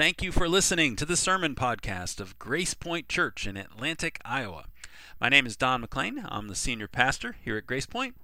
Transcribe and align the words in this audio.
Thank 0.00 0.22
you 0.22 0.32
for 0.32 0.48
listening 0.48 0.96
to 0.96 1.04
the 1.04 1.14
sermon 1.14 1.54
podcast 1.54 2.20
of 2.20 2.38
Grace 2.38 2.72
Point 2.72 3.06
Church 3.06 3.46
in 3.46 3.58
Atlantic, 3.58 4.18
Iowa. 4.24 4.64
My 5.20 5.28
name 5.28 5.44
is 5.44 5.58
Don 5.58 5.82
McLean. 5.82 6.24
I'm 6.26 6.48
the 6.48 6.54
senior 6.54 6.88
pastor 6.88 7.36
here 7.44 7.58
at 7.58 7.66
Grace 7.66 7.84
Point. 7.84 8.14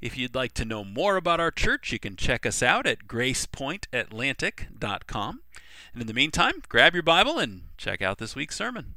If 0.00 0.16
you'd 0.16 0.34
like 0.34 0.54
to 0.54 0.64
know 0.64 0.82
more 0.82 1.16
about 1.16 1.38
our 1.38 1.50
church, 1.50 1.92
you 1.92 1.98
can 1.98 2.16
check 2.16 2.46
us 2.46 2.62
out 2.62 2.86
at 2.86 3.06
gracepointatlantic.com. 3.06 5.40
And 5.92 6.00
in 6.00 6.06
the 6.06 6.14
meantime, 6.14 6.62
grab 6.70 6.94
your 6.94 7.02
Bible 7.02 7.38
and 7.38 7.64
check 7.76 8.00
out 8.00 8.16
this 8.16 8.34
week's 8.34 8.56
sermon. 8.56 8.94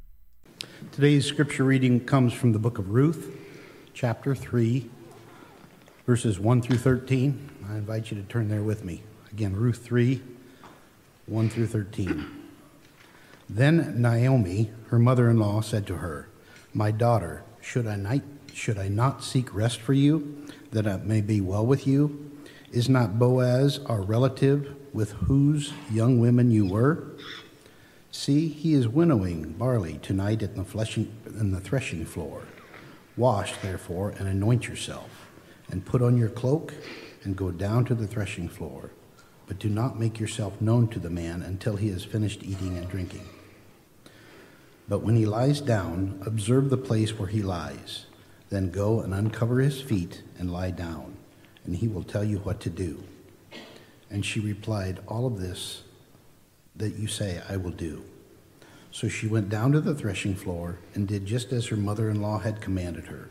Today's 0.92 1.26
scripture 1.26 1.64
reading 1.64 2.06
comes 2.06 2.32
from 2.32 2.52
the 2.52 2.58
book 2.58 2.78
of 2.78 2.88
Ruth, 2.88 3.36
chapter 3.92 4.34
3, 4.34 4.88
verses 6.06 6.40
1 6.40 6.62
through 6.62 6.78
13. 6.78 7.50
I 7.68 7.76
invite 7.76 8.10
you 8.10 8.16
to 8.16 8.26
turn 8.26 8.48
there 8.48 8.62
with 8.62 8.82
me. 8.82 9.02
Again, 9.30 9.54
Ruth 9.54 9.84
3, 9.84 10.22
1 11.30 11.48
through 11.48 11.68
13. 11.68 12.26
Then 13.48 14.02
Naomi, 14.02 14.72
her 14.88 14.98
mother 14.98 15.30
in 15.30 15.38
law, 15.38 15.60
said 15.60 15.86
to 15.86 15.98
her, 15.98 16.28
My 16.74 16.90
daughter, 16.90 17.44
should 17.60 17.86
I, 17.86 17.94
not, 17.94 18.22
should 18.52 18.78
I 18.78 18.88
not 18.88 19.22
seek 19.22 19.54
rest 19.54 19.80
for 19.80 19.92
you, 19.92 20.44
that 20.72 20.86
it 20.86 21.04
may 21.04 21.20
be 21.20 21.40
well 21.40 21.64
with 21.64 21.86
you? 21.86 22.32
Is 22.72 22.88
not 22.88 23.20
Boaz 23.20 23.78
our 23.86 24.00
relative, 24.00 24.74
with 24.92 25.12
whose 25.12 25.72
young 25.88 26.18
women 26.18 26.50
you 26.50 26.66
were? 26.66 27.12
See, 28.10 28.48
he 28.48 28.74
is 28.74 28.88
winnowing 28.88 29.52
barley 29.52 30.00
tonight 30.02 30.42
in 30.42 30.56
the, 30.56 30.64
fleshing, 30.64 31.14
in 31.26 31.52
the 31.52 31.60
threshing 31.60 32.04
floor. 32.06 32.42
Wash, 33.16 33.56
therefore, 33.58 34.10
and 34.18 34.26
anoint 34.26 34.66
yourself, 34.66 35.28
and 35.70 35.86
put 35.86 36.02
on 36.02 36.18
your 36.18 36.28
cloak, 36.28 36.74
and 37.22 37.36
go 37.36 37.52
down 37.52 37.84
to 37.84 37.94
the 37.94 38.08
threshing 38.08 38.48
floor 38.48 38.90
but 39.50 39.58
do 39.58 39.68
not 39.68 39.98
make 39.98 40.20
yourself 40.20 40.60
known 40.60 40.86
to 40.86 41.00
the 41.00 41.10
man 41.10 41.42
until 41.42 41.74
he 41.74 41.88
has 41.88 42.04
finished 42.04 42.44
eating 42.44 42.78
and 42.78 42.88
drinking. 42.88 43.28
But 44.88 45.00
when 45.02 45.16
he 45.16 45.26
lies 45.26 45.60
down, 45.60 46.22
observe 46.24 46.70
the 46.70 46.76
place 46.76 47.18
where 47.18 47.26
he 47.26 47.42
lies. 47.42 48.06
Then 48.48 48.70
go 48.70 49.00
and 49.00 49.12
uncover 49.12 49.58
his 49.58 49.80
feet 49.80 50.22
and 50.38 50.52
lie 50.52 50.70
down, 50.70 51.16
and 51.64 51.74
he 51.74 51.88
will 51.88 52.04
tell 52.04 52.22
you 52.22 52.38
what 52.38 52.60
to 52.60 52.70
do. 52.70 53.02
And 54.08 54.24
she 54.24 54.38
replied, 54.38 55.00
All 55.08 55.26
of 55.26 55.40
this 55.40 55.82
that 56.76 56.94
you 56.94 57.08
say 57.08 57.42
I 57.48 57.56
will 57.56 57.72
do. 57.72 58.04
So 58.92 59.08
she 59.08 59.26
went 59.26 59.48
down 59.48 59.72
to 59.72 59.80
the 59.80 59.96
threshing 59.96 60.36
floor 60.36 60.78
and 60.94 61.08
did 61.08 61.26
just 61.26 61.50
as 61.50 61.66
her 61.66 61.76
mother 61.76 62.08
in 62.08 62.22
law 62.22 62.38
had 62.38 62.60
commanded 62.60 63.06
her. 63.06 63.30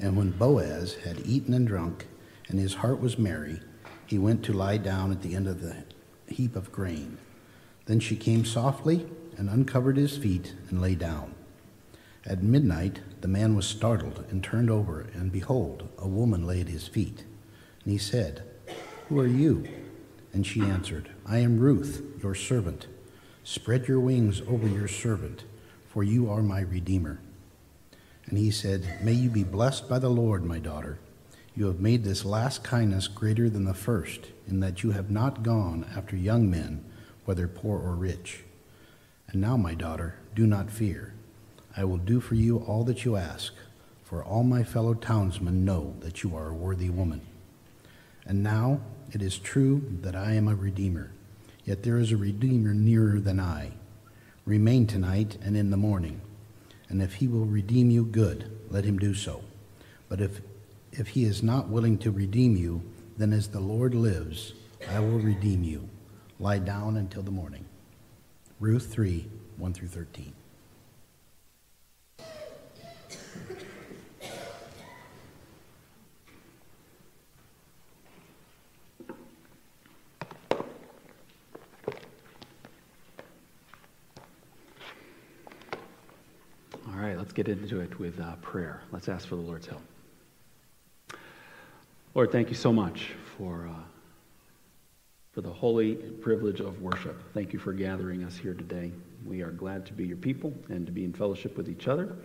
And 0.00 0.16
when 0.16 0.32
Boaz 0.32 0.94
had 1.04 1.24
eaten 1.24 1.54
and 1.54 1.64
drunk, 1.64 2.08
and 2.48 2.58
his 2.58 2.74
heart 2.74 3.00
was 3.00 3.20
merry, 3.20 3.60
he 4.06 4.18
went 4.18 4.44
to 4.44 4.52
lie 4.52 4.76
down 4.76 5.10
at 5.10 5.22
the 5.22 5.34
end 5.34 5.46
of 5.46 5.60
the 5.60 5.84
heap 6.26 6.56
of 6.56 6.72
grain. 6.72 7.18
Then 7.86 8.00
she 8.00 8.16
came 8.16 8.44
softly 8.44 9.06
and 9.36 9.48
uncovered 9.48 9.96
his 9.96 10.16
feet 10.16 10.54
and 10.70 10.80
lay 10.80 10.94
down. 10.94 11.34
At 12.26 12.42
midnight, 12.42 13.00
the 13.20 13.28
man 13.28 13.54
was 13.54 13.66
startled 13.66 14.24
and 14.30 14.42
turned 14.42 14.70
over, 14.70 15.06
and 15.14 15.30
behold, 15.30 15.88
a 15.98 16.08
woman 16.08 16.46
lay 16.46 16.60
at 16.60 16.68
his 16.68 16.88
feet. 16.88 17.24
And 17.82 17.92
he 17.92 17.98
said, 17.98 18.42
Who 19.08 19.20
are 19.20 19.26
you? 19.26 19.68
And 20.32 20.46
she 20.46 20.62
answered, 20.62 21.10
I 21.26 21.38
am 21.38 21.58
Ruth, 21.58 22.02
your 22.22 22.34
servant. 22.34 22.86
Spread 23.44 23.88
your 23.88 24.00
wings 24.00 24.40
over 24.48 24.66
your 24.66 24.88
servant, 24.88 25.44
for 25.86 26.02
you 26.02 26.30
are 26.30 26.42
my 26.42 26.60
redeemer. 26.60 27.20
And 28.26 28.38
he 28.38 28.50
said, 28.50 29.00
May 29.02 29.12
you 29.12 29.28
be 29.28 29.44
blessed 29.44 29.88
by 29.88 29.98
the 29.98 30.08
Lord, 30.08 30.44
my 30.44 30.58
daughter. 30.58 30.98
You 31.56 31.66
have 31.66 31.78
made 31.78 32.02
this 32.02 32.24
last 32.24 32.64
kindness 32.64 33.06
greater 33.06 33.48
than 33.48 33.64
the 33.64 33.74
first, 33.74 34.26
in 34.48 34.58
that 34.60 34.82
you 34.82 34.90
have 34.90 35.10
not 35.10 35.44
gone 35.44 35.86
after 35.96 36.16
young 36.16 36.50
men, 36.50 36.84
whether 37.24 37.46
poor 37.46 37.78
or 37.78 37.94
rich. 37.94 38.42
And 39.28 39.40
now, 39.40 39.56
my 39.56 39.74
daughter, 39.74 40.16
do 40.34 40.48
not 40.48 40.70
fear. 40.70 41.14
I 41.76 41.84
will 41.84 41.96
do 41.96 42.20
for 42.20 42.34
you 42.34 42.58
all 42.58 42.82
that 42.84 43.04
you 43.04 43.14
ask, 43.14 43.54
for 44.02 44.24
all 44.24 44.42
my 44.42 44.64
fellow 44.64 44.94
townsmen 44.94 45.64
know 45.64 45.94
that 46.00 46.24
you 46.24 46.36
are 46.36 46.48
a 46.48 46.54
worthy 46.54 46.90
woman. 46.90 47.20
And 48.26 48.42
now 48.42 48.80
it 49.12 49.22
is 49.22 49.38
true 49.38 49.98
that 50.02 50.16
I 50.16 50.32
am 50.32 50.48
a 50.48 50.56
redeemer, 50.56 51.12
yet 51.64 51.84
there 51.84 51.98
is 51.98 52.10
a 52.10 52.16
redeemer 52.16 52.74
nearer 52.74 53.20
than 53.20 53.38
I. 53.38 53.72
Remain 54.44 54.88
tonight 54.88 55.38
and 55.40 55.56
in 55.56 55.70
the 55.70 55.76
morning, 55.76 56.20
and 56.88 57.00
if 57.00 57.14
he 57.14 57.28
will 57.28 57.46
redeem 57.46 57.90
you, 57.90 58.04
good, 58.04 58.50
let 58.70 58.84
him 58.84 58.98
do 58.98 59.14
so. 59.14 59.42
But 60.08 60.20
if 60.20 60.40
if 60.98 61.08
he 61.08 61.24
is 61.24 61.42
not 61.42 61.68
willing 61.68 61.98
to 61.98 62.10
redeem 62.10 62.56
you, 62.56 62.82
then 63.16 63.32
as 63.32 63.48
the 63.48 63.60
Lord 63.60 63.94
lives, 63.94 64.54
I 64.88 65.00
will 65.00 65.18
redeem 65.18 65.64
you. 65.64 65.88
Lie 66.38 66.58
down 66.58 66.96
until 66.96 67.22
the 67.22 67.30
morning. 67.30 67.64
Ruth 68.60 68.92
3 68.92 69.26
1 69.56 69.72
through 69.72 69.88
13. 69.88 70.32
All 86.86 87.00
right, 87.00 87.16
let's 87.16 87.32
get 87.32 87.48
into 87.48 87.80
it 87.80 87.98
with 87.98 88.20
uh, 88.20 88.36
prayer. 88.36 88.82
Let's 88.92 89.08
ask 89.08 89.26
for 89.26 89.36
the 89.36 89.42
Lord's 89.42 89.66
help. 89.66 89.82
Lord, 92.14 92.30
thank 92.30 92.48
you 92.48 92.54
so 92.54 92.72
much 92.72 93.10
for, 93.36 93.68
uh, 93.68 93.82
for 95.32 95.40
the 95.40 95.52
holy 95.52 95.96
privilege 95.96 96.60
of 96.60 96.80
worship. 96.80 97.20
Thank 97.34 97.52
you 97.52 97.58
for 97.58 97.72
gathering 97.72 98.22
us 98.22 98.36
here 98.36 98.54
today. 98.54 98.92
We 99.26 99.42
are 99.42 99.50
glad 99.50 99.84
to 99.86 99.92
be 99.92 100.06
your 100.06 100.16
people 100.16 100.54
and 100.68 100.86
to 100.86 100.92
be 100.92 101.04
in 101.04 101.12
fellowship 101.12 101.56
with 101.56 101.68
each 101.68 101.88
other. 101.88 102.16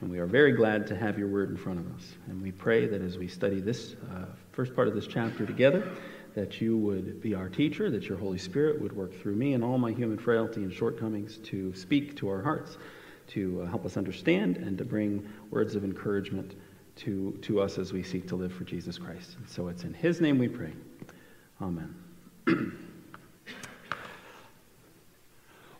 And 0.00 0.10
we 0.10 0.18
are 0.18 0.24
very 0.24 0.52
glad 0.52 0.86
to 0.86 0.96
have 0.96 1.18
your 1.18 1.28
word 1.28 1.50
in 1.50 1.58
front 1.58 1.78
of 1.78 1.94
us. 1.94 2.14
And 2.28 2.40
we 2.40 2.52
pray 2.52 2.86
that 2.86 3.02
as 3.02 3.18
we 3.18 3.28
study 3.28 3.60
this 3.60 3.96
uh, 4.10 4.24
first 4.52 4.74
part 4.74 4.88
of 4.88 4.94
this 4.94 5.06
chapter 5.06 5.44
together, 5.44 5.86
that 6.34 6.62
you 6.62 6.78
would 6.78 7.20
be 7.20 7.34
our 7.34 7.50
teacher, 7.50 7.90
that 7.90 8.04
your 8.04 8.16
Holy 8.16 8.38
Spirit 8.38 8.80
would 8.80 8.96
work 8.96 9.12
through 9.20 9.36
me 9.36 9.52
and 9.52 9.62
all 9.62 9.76
my 9.76 9.92
human 9.92 10.16
frailty 10.16 10.62
and 10.62 10.72
shortcomings 10.72 11.36
to 11.44 11.74
speak 11.74 12.16
to 12.16 12.30
our 12.30 12.40
hearts, 12.40 12.78
to 13.26 13.60
uh, 13.60 13.66
help 13.66 13.84
us 13.84 13.98
understand, 13.98 14.56
and 14.56 14.78
to 14.78 14.86
bring 14.86 15.28
words 15.50 15.74
of 15.74 15.84
encouragement 15.84 16.54
to, 16.96 17.36
to 17.42 17.60
us 17.60 17.78
as 17.78 17.92
we 17.92 18.02
seek 18.02 18.28
to 18.28 18.36
live 18.36 18.52
for 18.52 18.64
Jesus 18.64 18.98
Christ. 18.98 19.36
And 19.38 19.48
so 19.48 19.68
it's 19.68 19.84
in 19.84 19.92
His 19.94 20.20
name 20.20 20.38
we 20.38 20.48
pray. 20.48 20.72
Amen. 21.60 21.94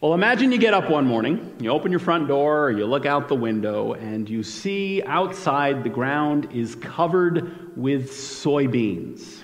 well, 0.01 0.15
imagine 0.15 0.51
you 0.51 0.59
get 0.59 0.75
up 0.75 0.91
one 0.91 1.07
morning, 1.07 1.55
you 1.61 1.71
open 1.71 1.91
your 1.91 2.01
front 2.01 2.27
door, 2.29 2.71
you 2.71 2.87
look 2.87 3.07
out 3.07 3.29
the 3.29 3.35
window, 3.35 3.95
and 3.95 4.29
you 4.29 4.43
see 4.43 5.03
outside 5.05 5.85
the 5.85 5.91
ground 5.91 6.49
is 6.53 6.75
covered 6.75 7.77
with 7.77 8.11
soybeans. 8.11 9.44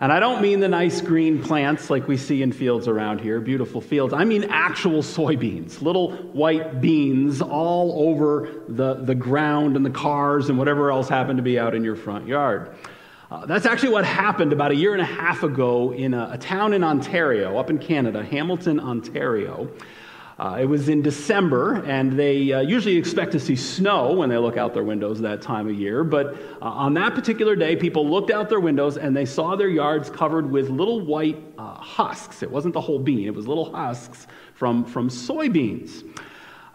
And 0.00 0.12
I 0.12 0.20
don't 0.20 0.40
mean 0.40 0.60
the 0.60 0.68
nice 0.68 1.00
green 1.00 1.42
plants 1.42 1.90
like 1.90 2.06
we 2.06 2.16
see 2.16 2.42
in 2.42 2.52
fields 2.52 2.86
around 2.86 3.20
here, 3.20 3.40
beautiful 3.40 3.80
fields. 3.80 4.14
I 4.14 4.24
mean 4.24 4.44
actual 4.44 5.02
soybeans, 5.02 5.82
little 5.82 6.12
white 6.12 6.80
beans 6.80 7.42
all 7.42 8.08
over 8.08 8.62
the, 8.68 8.94
the 8.94 9.16
ground 9.16 9.74
and 9.74 9.84
the 9.84 9.90
cars 9.90 10.50
and 10.50 10.56
whatever 10.56 10.92
else 10.92 11.08
happened 11.08 11.38
to 11.38 11.42
be 11.42 11.58
out 11.58 11.74
in 11.74 11.82
your 11.82 11.96
front 11.96 12.28
yard. 12.28 12.76
Uh, 13.28 13.44
that's 13.44 13.66
actually 13.66 13.92
what 13.92 14.04
happened 14.04 14.52
about 14.52 14.70
a 14.70 14.76
year 14.76 14.92
and 14.92 15.02
a 15.02 15.04
half 15.04 15.42
ago 15.42 15.92
in 15.92 16.14
a, 16.14 16.30
a 16.34 16.38
town 16.38 16.72
in 16.72 16.84
Ontario, 16.84 17.58
up 17.58 17.68
in 17.68 17.78
Canada, 17.78 18.24
Hamilton, 18.24 18.78
Ontario. 18.78 19.68
Uh, 20.38 20.56
it 20.60 20.66
was 20.66 20.88
in 20.88 21.02
December, 21.02 21.82
and 21.84 22.12
they 22.12 22.52
uh, 22.52 22.60
usually 22.60 22.96
expect 22.96 23.32
to 23.32 23.40
see 23.40 23.56
snow 23.56 24.12
when 24.12 24.28
they 24.28 24.36
look 24.36 24.56
out 24.56 24.72
their 24.72 24.84
windows 24.84 25.20
that 25.20 25.42
time 25.42 25.68
of 25.68 25.74
year. 25.74 26.04
But 26.04 26.34
uh, 26.62 26.66
on 26.66 26.94
that 26.94 27.16
particular 27.16 27.56
day, 27.56 27.74
people 27.74 28.08
looked 28.08 28.30
out 28.30 28.48
their 28.48 28.60
windows 28.60 28.98
and 28.98 29.16
they 29.16 29.24
saw 29.24 29.56
their 29.56 29.68
yards 29.68 30.08
covered 30.08 30.48
with 30.48 30.68
little 30.68 31.00
white 31.04 31.42
uh, 31.58 31.74
husks. 31.74 32.44
It 32.44 32.50
wasn't 32.50 32.74
the 32.74 32.80
whole 32.80 33.00
bean, 33.00 33.26
it 33.26 33.34
was 33.34 33.48
little 33.48 33.74
husks 33.74 34.28
from, 34.54 34.84
from 34.84 35.08
soybeans. 35.08 36.04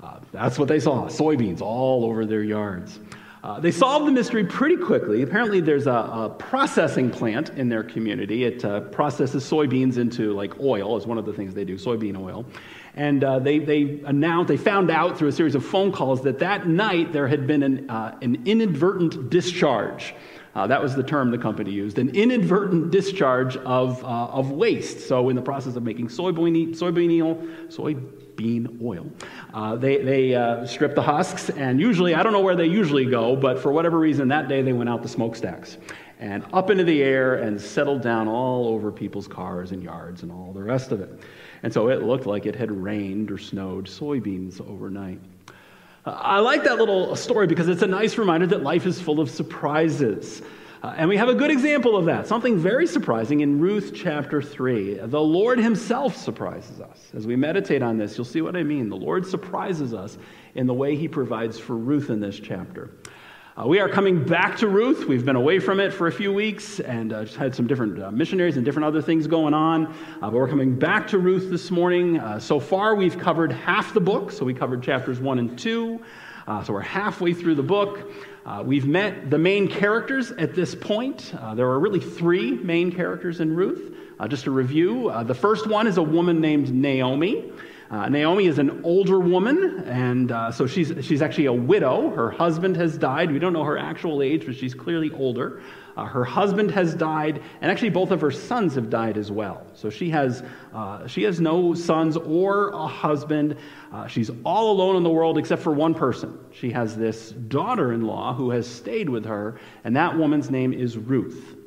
Uh, 0.02 0.20
that's 0.34 0.60
what 0.60 0.68
they 0.68 0.82
saw 0.82 1.08
soybeans 1.08 1.62
all 1.62 2.04
over 2.04 2.26
their 2.26 2.44
yards. 2.44 3.00
Uh, 3.44 3.60
they 3.60 3.72
solved 3.72 4.08
the 4.08 4.12
mystery 4.12 4.46
pretty 4.46 4.78
quickly. 4.78 5.22
Apparently, 5.22 5.60
there's 5.60 5.88
a, 5.88 5.92
a 5.92 6.36
processing 6.40 7.10
plant 7.10 7.50
in 7.52 7.68
their 7.68 7.84
community. 7.84 8.46
It 8.46 8.64
uh, 8.64 8.82
processes 8.82 9.50
soybeans 9.50 9.98
into 9.98 10.34
like 10.34 10.60
oil, 10.62 10.98
is 10.98 11.06
one 11.06 11.18
of 11.18 11.26
the 11.26 11.34
things 11.34 11.54
they 11.54 11.66
do, 11.66 11.76
soybean 11.76 12.18
oil. 12.18 12.46
And 12.96 13.24
uh, 13.24 13.40
they, 13.40 13.60
they 13.60 14.02
announced, 14.06 14.50
they 14.50 14.58
found 14.58 14.92
out 14.92 15.18
through 15.18 15.30
a 15.30 15.32
series 15.32 15.56
of 15.56 15.66
phone 15.66 15.92
calls 15.92 16.22
that 16.24 16.40
that 16.40 16.68
night 16.68 17.12
there 17.12 17.28
had 17.28 17.48
been 17.48 17.64
an, 17.64 17.90
uh, 17.90 18.18
an 18.22 18.44
inadvertent 18.46 19.30
discharge. 19.30 20.14
Uh, 20.56 20.68
that 20.68 20.80
was 20.80 20.96
the 20.96 21.02
term 21.02 21.32
the 21.32 21.38
company 21.38 21.72
used 21.72 21.98
an 21.98 22.10
inadvertent 22.10 22.92
discharge 22.92 23.58
of, 23.58 24.04
uh, 24.04 24.08
of 24.08 24.52
waste. 24.52 25.08
So, 25.08 25.30
in 25.30 25.36
the 25.36 25.42
process 25.42 25.76
of 25.76 25.82
making 25.82 26.10
soybean, 26.10 26.76
soybean 26.78 27.24
oil, 27.24 27.36
soybean 27.70 28.80
oil, 28.84 29.10
uh, 29.56 29.76
they, 29.76 30.04
they 30.04 30.36
uh, 30.36 30.64
stripped 30.68 30.94
the 30.94 31.02
husks. 31.02 31.50
And 31.50 31.82
usually, 31.82 32.14
I 32.14 32.22
don't 32.22 32.34
know 32.34 32.42
where 32.42 32.56
they 32.56 32.68
usually 32.68 33.06
go, 33.06 33.36
but 33.36 33.58
for 33.58 33.72
whatever 33.72 33.98
reason, 33.98 34.28
that 34.28 34.48
day 34.48 34.62
they 34.62 34.74
went 34.74 34.90
out 34.90 35.02
the 35.02 35.10
smokestacks 35.10 35.78
and 36.20 36.46
up 36.54 36.70
into 36.70 36.84
the 36.84 37.02
air 37.02 37.36
and 37.36 37.60
settled 37.60 38.04
down 38.04 38.28
all 38.28 38.68
over 38.68 38.92
people's 38.92 39.28
cars 39.28 39.72
and 39.72 39.82
yards 39.82 40.22
and 40.22 40.32
all 40.32 40.54
the 40.54 40.62
rest 40.62 40.92
of 40.92 41.02
it. 41.02 41.20
And 41.64 41.74
so 41.74 41.90
it 41.90 42.04
looked 42.04 42.26
like 42.26 42.46
it 42.46 42.56
had 42.56 42.72
rained 42.72 43.32
or 43.32 43.38
snowed 43.38 43.88
soybeans 43.88 44.62
overnight. 44.62 45.20
I 46.06 46.40
like 46.40 46.66
that 46.66 46.78
little 46.78 47.16
story 47.16 47.48
because 47.48 47.70
it's 47.70 47.82
a 47.82 47.88
nice 47.88 48.18
reminder 48.18 48.46
that 48.48 48.62
life 48.62 48.86
is 48.86 49.02
full 49.02 49.22
of 49.22 49.30
surprises. 49.30 50.42
Uh, 50.84 50.94
and 50.98 51.08
we 51.08 51.16
have 51.16 51.30
a 51.30 51.34
good 51.34 51.50
example 51.50 51.96
of 51.96 52.04
that, 52.06 52.28
something 52.28 52.58
very 52.58 52.86
surprising 52.86 53.40
in 53.40 53.62
Ruth 53.62 53.94
chapter 53.96 54.42
3. 54.42 54.96
The 54.96 55.22
Lord 55.22 55.58
Himself 55.58 56.18
surprises 56.18 56.82
us. 56.82 57.10
As 57.16 57.26
we 57.26 57.38
meditate 57.38 57.82
on 57.82 57.98
this, 57.98 58.18
you'll 58.18 58.26
see 58.26 58.42
what 58.42 58.58
I 58.58 58.64
mean. 58.64 58.90
The 58.90 58.98
Lord 58.98 59.26
surprises 59.26 59.94
us 59.94 60.18
in 60.56 60.68
the 60.68 60.74
way 60.74 60.98
He 60.98 61.08
provides 61.08 61.58
for 61.58 61.78
Ruth 61.78 62.10
in 62.10 62.20
this 62.20 62.38
chapter. 62.38 62.90
Uh, 63.56 63.68
we 63.68 63.80
are 63.80 63.88
coming 63.88 64.26
back 64.26 64.58
to 64.58 64.68
Ruth. 64.68 65.08
We've 65.08 65.24
been 65.24 65.36
away 65.36 65.60
from 65.60 65.80
it 65.80 65.94
for 65.94 66.08
a 66.08 66.12
few 66.12 66.34
weeks 66.34 66.80
and 66.80 67.14
uh, 67.14 67.26
had 67.26 67.54
some 67.54 67.68
different 67.68 68.02
uh, 68.02 68.10
missionaries 68.10 68.56
and 68.56 68.66
different 68.66 68.88
other 68.88 69.00
things 69.00 69.28
going 69.28 69.54
on. 69.54 69.86
Uh, 69.86 70.22
but 70.22 70.34
we're 70.34 70.48
coming 70.48 70.74
back 70.76 71.08
to 71.10 71.20
Ruth 71.20 71.52
this 71.52 71.70
morning. 71.70 72.18
Uh, 72.18 72.40
so 72.40 72.60
far, 72.60 72.96
we've 72.96 73.16
covered 73.16 73.52
half 73.52 73.94
the 73.94 74.00
book. 74.00 74.32
So 74.32 74.44
we 74.44 74.56
covered 74.56 74.82
chapters 74.82 75.20
one 75.20 75.38
and 75.38 75.60
two. 75.60 76.02
Uh, 76.48 76.64
so 76.64 76.74
we're 76.74 76.82
halfway 76.82 77.32
through 77.32 77.54
the 77.54 77.62
book. 77.62 78.12
we've 78.64 78.88
met 78.88 79.30
the 79.30 79.38
main 79.38 79.68
characters 79.68 80.32
at 80.32 80.56
this 80.56 80.74
point. 80.74 81.36
there 81.54 81.68
are 81.68 81.80
really 81.80 82.00
three 82.00 82.54
main 82.54 82.92
characters 82.92 83.40
in 83.40 83.56
Ruth. 83.56 83.96
just 84.30 84.48
a 84.48 84.52
review 84.52 85.14
the 85.26 85.36
first 85.36 85.68
one 85.68 85.86
is 85.86 85.98
a 85.98 86.04
woman 86.04 86.42
named 86.42 86.74
Naomi. 86.74 87.52
Uh, 87.90 88.10
Naomi 88.10 88.48
is 88.48 88.60
an 88.60 88.82
older 88.84 89.20
woman, 89.20 89.84
and 89.86 90.32
uh, 90.32 90.52
so 90.52 90.66
she's, 90.66 90.94
she's 91.02 91.22
actually 91.22 91.46
a 91.46 91.54
widow. 91.54 92.10
Her 92.10 92.32
husband 92.32 92.76
has 92.78 92.98
died. 92.98 93.32
We 93.32 93.40
don't 93.40 93.54
know 93.54 93.64
her 93.64 93.78
actual 93.78 94.22
age, 94.22 94.46
but 94.46 94.56
she's 94.56 94.74
clearly 94.74 95.12
older. 95.12 95.62
Uh, 95.96 96.06
her 96.06 96.24
husband 96.24 96.72
has 96.72 96.96
died, 96.96 97.42
and 97.62 97.70
actually 97.70 97.90
both 97.90 98.10
of 98.10 98.20
her 98.22 98.32
sons 98.32 98.74
have 98.76 98.90
died 98.90 99.18
as 99.18 99.32
well. 99.32 99.68
So 99.74 99.90
she 99.90 100.10
has, 100.10 100.44
uh, 100.74 101.08
she 101.08 101.24
has 101.24 101.40
no 101.40 101.76
sons 101.76 102.18
or 102.18 102.70
a 102.70 102.88
husband. 102.88 103.58
Uh, 103.92 104.08
she's 104.08 104.32
all 104.44 104.72
alone 104.72 104.96
in 104.96 105.04
the 105.04 105.12
world 105.12 105.38
except 105.38 105.62
for 105.62 105.72
one 105.72 105.94
person. 105.94 106.40
She 106.52 106.72
has 106.72 106.98
this 106.98 107.32
daughter 107.32 107.94
in 107.94 108.02
law 108.02 108.34
who 108.34 108.50
has 108.52 108.68
stayed 108.68 109.08
with 109.08 109.26
her, 109.26 109.60
and 109.84 109.96
that 109.96 110.18
woman's 110.18 110.50
name 110.50 110.74
is 110.74 110.98
Ruth. 110.98 111.58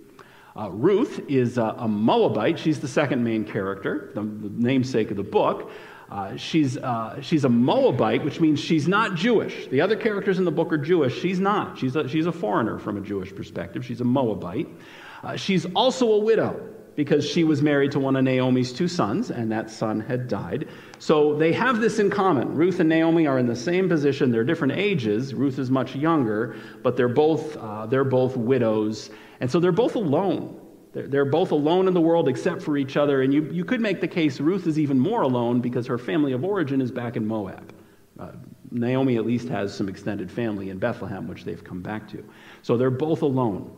Uh, 0.57 0.71
Ruth 0.71 1.21
is 1.29 1.59
a, 1.59 1.75
a, 1.79 1.87
Moabite. 1.87 2.59
She's 2.59 2.81
the 2.81 2.89
second 2.89 3.23
main 3.23 3.45
character, 3.45 4.11
the, 4.15 4.23
the 4.23 4.51
namesake 4.51 5.11
of 5.11 5.19
the 5.19 5.23
book. 5.23 5.71
Uh, 6.11 6.37
she's, 6.37 6.77
uh, 6.77 7.21
she's 7.21 7.45
a 7.45 7.49
Moabite, 7.49 8.25
which 8.25 8.41
means 8.41 8.61
she's 8.61 8.87
not 8.87 9.17
Jewish. 9.17 9.67
The 9.69 9.81
other 9.81 9.97
characters 9.97 10.39
in 10.39 10.45
the 10.45 10.53
book 10.53 10.73
are 10.73 10.79
Jewish. 10.79 11.21
She's 11.21 11.41
not. 11.41 11.79
She's 11.79 11.97
a, 11.97 12.09
she's 12.09 12.27
a 12.27 12.33
foreigner 12.33 12.79
from 12.79 12.97
a 12.97 13.01
Jewish 13.01 13.35
perspective. 13.35 13.85
She's 13.85 14.01
a 14.01 14.05
Moabite. 14.05 14.69
Uh, 15.25 15.37
she's 15.37 15.67
also 15.75 16.13
a 16.13 16.19
widow 16.19 16.61
because 16.95 17.29
she 17.29 17.45
was 17.45 17.61
married 17.61 17.93
to 17.93 18.01
one 18.01 18.17
of 18.17 18.25
Naomi's 18.25 18.73
two 18.73 18.89
sons, 18.89 19.31
and 19.31 19.53
that 19.53 19.69
son 19.69 20.01
had 20.01 20.29
died. 20.29 20.69
So 20.99 21.37
they 21.37 21.53
have 21.53 21.81
this 21.81 21.99
in 21.99 22.09
common. 22.09 22.55
Ruth 22.55 22.81
and 22.81 22.89
Naomi 22.89 23.27
are 23.27 23.39
in 23.39 23.47
the 23.47 23.57
same 23.57 23.89
position. 23.89 24.31
They're 24.31 24.45
different 24.45 24.73
ages. 24.75 25.35
Ruth 25.35 25.59
is 25.59 25.71
much 25.71 25.95
younger, 25.95 26.57
but 26.83 26.97
they're 26.97 27.09
both, 27.09 27.57
uh, 27.57 27.87
they're 27.87 28.05
both 28.05 28.37
widows. 28.37 29.11
And 29.41 29.51
so 29.51 29.61
they're 29.61 29.73
both 29.73 29.95
alone. 29.95 30.59
They're, 30.97 31.27
both 31.27 31.51
alone 31.51 31.89
in 31.89 31.95
the 31.95 32.01
world 32.01 32.27
except 32.27 32.63
for 32.63 32.79
each 32.79 32.97
other. 32.97 33.21
And 33.21 33.33
you, 33.33 33.45
you 33.53 33.67
could 33.67 33.83
make 33.83 34.01
the 34.01 34.09
case 34.09 34.41
Ruth 34.41 34.67
is 34.67 34.79
even 34.79 34.99
more 34.99 35.23
alone 35.23 35.61
because 35.61 35.87
her 35.87 35.99
family 35.99 36.33
of 36.33 36.43
origin 36.43 36.81
is 36.81 36.91
back 36.91 37.17
in 37.17 37.27
Moab. 37.27 37.75
Uh, 38.19 38.33
Naomi 38.71 39.17
at 39.17 39.27
least 39.27 39.49
has 39.49 39.75
some 39.75 39.91
extended 39.91 40.31
family 40.31 40.71
in 40.71 40.79
Bethlehem, 40.79 41.29
which 41.29 41.45
they've 41.45 41.63
come 41.63 41.83
back 41.83 42.09
to. 42.09 42.25
So 42.63 42.79
they're 42.79 42.91
both 42.91 43.21
alone. 43.21 43.71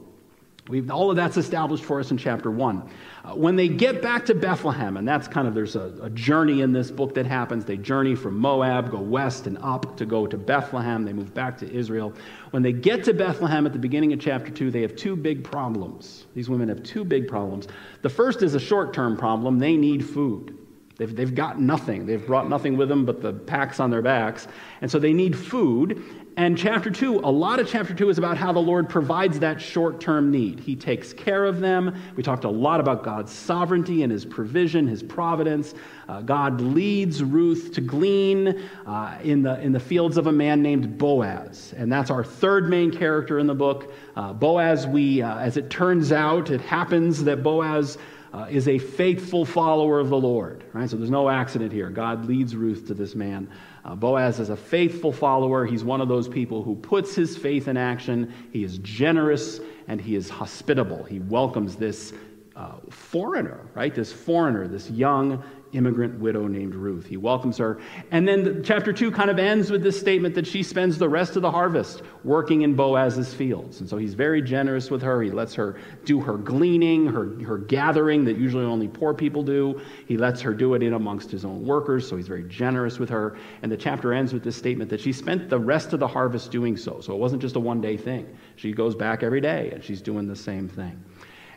We've, 0.68 0.90
all 0.90 1.10
of 1.10 1.16
that's 1.16 1.36
established 1.36 1.84
for 1.84 1.98
us 1.98 2.10
in 2.10 2.18
chapter 2.18 2.50
1. 2.50 2.90
Uh, 3.24 3.34
when 3.34 3.56
they 3.56 3.68
get 3.68 4.02
back 4.02 4.26
to 4.26 4.34
Bethlehem, 4.34 4.98
and 4.98 5.08
that's 5.08 5.26
kind 5.26 5.48
of, 5.48 5.54
there's 5.54 5.76
a, 5.76 5.94
a, 6.02 6.10
journey 6.10 6.60
in 6.60 6.72
this 6.72 6.90
book 6.90 7.14
that 7.14 7.24
happens. 7.24 7.64
They 7.64 7.78
journey 7.78 8.14
from 8.14 8.38
Moab, 8.38 8.90
go 8.90 8.98
west 8.98 9.46
and 9.46 9.56
up 9.58 9.96
to 9.96 10.04
go 10.04 10.26
to 10.26 10.36
Bethlehem. 10.36 11.04
They 11.04 11.12
move 11.14 11.32
back 11.32 11.56
to 11.58 11.72
Israel. 11.72 12.12
When 12.50 12.62
they 12.62 12.72
get 12.72 13.02
to 13.04 13.14
Bethlehem 13.14 13.66
at 13.66 13.72
the 13.72 13.78
beginning 13.78 14.12
of 14.12 14.20
chapter 14.20 14.50
2, 14.50 14.70
they 14.70 14.82
have 14.82 14.94
two 14.94 15.16
big 15.16 15.42
problems. 15.42 16.26
These 16.34 16.50
women 16.50 16.68
have 16.68 16.82
two 16.82 17.04
big 17.04 17.28
problems. 17.28 17.66
The 18.02 18.10
first 18.10 18.42
is 18.42 18.54
a 18.54 18.60
short 18.60 18.92
term 18.92 19.16
problem 19.16 19.58
they 19.58 19.76
need 19.76 20.04
food. 20.04 20.58
They've, 20.98 21.14
they've 21.14 21.34
got 21.34 21.60
nothing. 21.60 22.06
They've 22.06 22.24
brought 22.24 22.48
nothing 22.48 22.76
with 22.76 22.88
them 22.88 23.06
but 23.06 23.22
the 23.22 23.32
packs 23.32 23.78
on 23.78 23.88
their 23.90 24.02
backs. 24.02 24.48
And 24.80 24.90
so 24.90 24.98
they 24.98 25.12
need 25.12 25.38
food. 25.38 26.04
And 26.38 26.56
chapter 26.56 26.88
2, 26.88 27.18
a 27.24 27.32
lot 27.32 27.58
of 27.58 27.68
chapter 27.68 27.92
2 27.92 28.10
is 28.10 28.18
about 28.18 28.36
how 28.36 28.52
the 28.52 28.60
Lord 28.60 28.88
provides 28.88 29.40
that 29.40 29.60
short 29.60 30.00
term 30.00 30.30
need. 30.30 30.60
He 30.60 30.76
takes 30.76 31.12
care 31.12 31.44
of 31.44 31.58
them. 31.58 32.00
We 32.14 32.22
talked 32.22 32.44
a 32.44 32.48
lot 32.48 32.78
about 32.78 33.02
God's 33.02 33.32
sovereignty 33.32 34.04
and 34.04 34.12
his 34.12 34.24
provision, 34.24 34.86
his 34.86 35.02
providence. 35.02 35.74
Uh, 36.08 36.20
God 36.20 36.60
leads 36.60 37.24
Ruth 37.24 37.72
to 37.72 37.80
glean 37.80 38.64
uh, 38.86 39.18
in, 39.20 39.42
the, 39.42 39.60
in 39.60 39.72
the 39.72 39.80
fields 39.80 40.16
of 40.16 40.28
a 40.28 40.32
man 40.32 40.62
named 40.62 40.96
Boaz. 40.96 41.74
And 41.76 41.90
that's 41.90 42.08
our 42.08 42.22
third 42.22 42.70
main 42.70 42.92
character 42.92 43.40
in 43.40 43.48
the 43.48 43.56
book. 43.56 43.92
Uh, 44.14 44.32
Boaz, 44.32 44.86
we, 44.86 45.20
uh, 45.20 45.38
as 45.38 45.56
it 45.56 45.70
turns 45.70 46.12
out, 46.12 46.50
it 46.50 46.60
happens 46.60 47.24
that 47.24 47.42
Boaz. 47.42 47.98
Uh, 48.30 48.46
is 48.50 48.68
a 48.68 48.78
faithful 48.78 49.46
follower 49.46 49.98
of 49.98 50.10
the 50.10 50.16
Lord, 50.16 50.62
right? 50.74 50.90
So 50.90 50.98
there's 50.98 51.08
no 51.08 51.30
accident 51.30 51.72
here. 51.72 51.88
God 51.88 52.26
leads 52.26 52.54
Ruth 52.54 52.86
to 52.88 52.92
this 52.92 53.14
man. 53.14 53.48
Uh, 53.88 53.94
Boaz 53.94 54.38
is 54.38 54.50
a 54.50 54.56
faithful 54.56 55.10
follower. 55.10 55.64
He's 55.64 55.82
one 55.82 56.02
of 56.02 56.08
those 56.08 56.28
people 56.28 56.62
who 56.62 56.76
puts 56.76 57.14
his 57.14 57.38
faith 57.38 57.68
in 57.68 57.78
action. 57.78 58.34
He 58.52 58.62
is 58.62 58.76
generous 58.78 59.60
and 59.86 59.98
he 59.98 60.14
is 60.14 60.28
hospitable. 60.28 61.04
He 61.04 61.20
welcomes 61.20 61.74
this 61.74 62.12
uh, 62.58 62.72
foreigner, 62.90 63.60
right? 63.74 63.94
This 63.94 64.12
foreigner, 64.12 64.66
this 64.66 64.90
young 64.90 65.42
immigrant 65.72 66.18
widow 66.18 66.46
named 66.46 66.74
Ruth. 66.74 67.06
He 67.06 67.16
welcomes 67.16 67.58
her. 67.58 67.78
And 68.10 68.26
then 68.26 68.42
the, 68.42 68.62
chapter 68.62 68.92
2 68.92 69.10
kind 69.10 69.30
of 69.30 69.38
ends 69.38 69.70
with 69.70 69.82
this 69.82 70.00
statement 70.00 70.34
that 70.34 70.46
she 70.46 70.62
spends 70.62 70.98
the 70.98 71.08
rest 71.08 71.36
of 71.36 71.42
the 71.42 71.50
harvest 71.50 72.02
working 72.24 72.62
in 72.62 72.74
Boaz's 72.74 73.32
fields. 73.34 73.80
And 73.80 73.88
so 73.88 73.96
he's 73.96 74.14
very 74.14 74.42
generous 74.42 74.90
with 74.90 75.02
her. 75.02 75.22
He 75.22 75.30
lets 75.30 75.54
her 75.54 75.78
do 76.04 76.20
her 76.20 76.36
gleaning, 76.36 77.06
her, 77.06 77.38
her 77.44 77.58
gathering 77.58 78.24
that 78.24 78.38
usually 78.38 78.64
only 78.64 78.88
poor 78.88 79.14
people 79.14 79.42
do. 79.42 79.80
He 80.06 80.16
lets 80.16 80.40
her 80.40 80.54
do 80.54 80.74
it 80.74 80.82
in 80.82 80.94
amongst 80.94 81.30
his 81.30 81.44
own 81.44 81.64
workers, 81.64 82.08
so 82.08 82.16
he's 82.16 82.28
very 82.28 82.44
generous 82.44 82.98
with 82.98 83.10
her. 83.10 83.36
And 83.62 83.70
the 83.70 83.76
chapter 83.76 84.12
ends 84.12 84.32
with 84.32 84.42
this 84.42 84.56
statement 84.56 84.90
that 84.90 85.00
she 85.00 85.12
spent 85.12 85.48
the 85.48 85.58
rest 85.58 85.92
of 85.92 86.00
the 86.00 86.08
harvest 86.08 86.50
doing 86.50 86.76
so. 86.76 87.00
So 87.00 87.12
it 87.12 87.18
wasn't 87.18 87.42
just 87.42 87.56
a 87.56 87.60
one 87.60 87.80
day 87.80 87.96
thing. 87.96 88.36
She 88.56 88.72
goes 88.72 88.94
back 88.94 89.22
every 89.22 89.40
day 89.40 89.70
and 89.72 89.84
she's 89.84 90.00
doing 90.00 90.26
the 90.26 90.36
same 90.36 90.68
thing. 90.68 91.04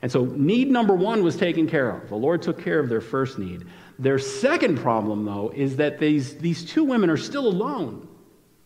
And 0.01 0.12
so, 0.12 0.25
need 0.25 0.71
number 0.71 0.95
one 0.95 1.24
was 1.24 1.36
taken 1.36 1.68
care 1.68 1.89
of. 1.89 2.09
The 2.09 2.15
Lord 2.15 2.42
took 2.42 2.62
care 2.63 2.80
of 2.80 2.89
their 2.89 3.01
first 3.01 3.38
need. 3.38 3.65
Their 4.00 4.18
second 4.18 4.80
problem, 4.80 5.25
though, 5.25 5.51
is 5.56 5.75
that 5.75 6.00
these, 6.00 6.38
these 6.38 6.65
two 6.65 6.83
women 6.83 7.09
are 7.09 7.18
still 7.18 7.47
alone. 7.47 8.07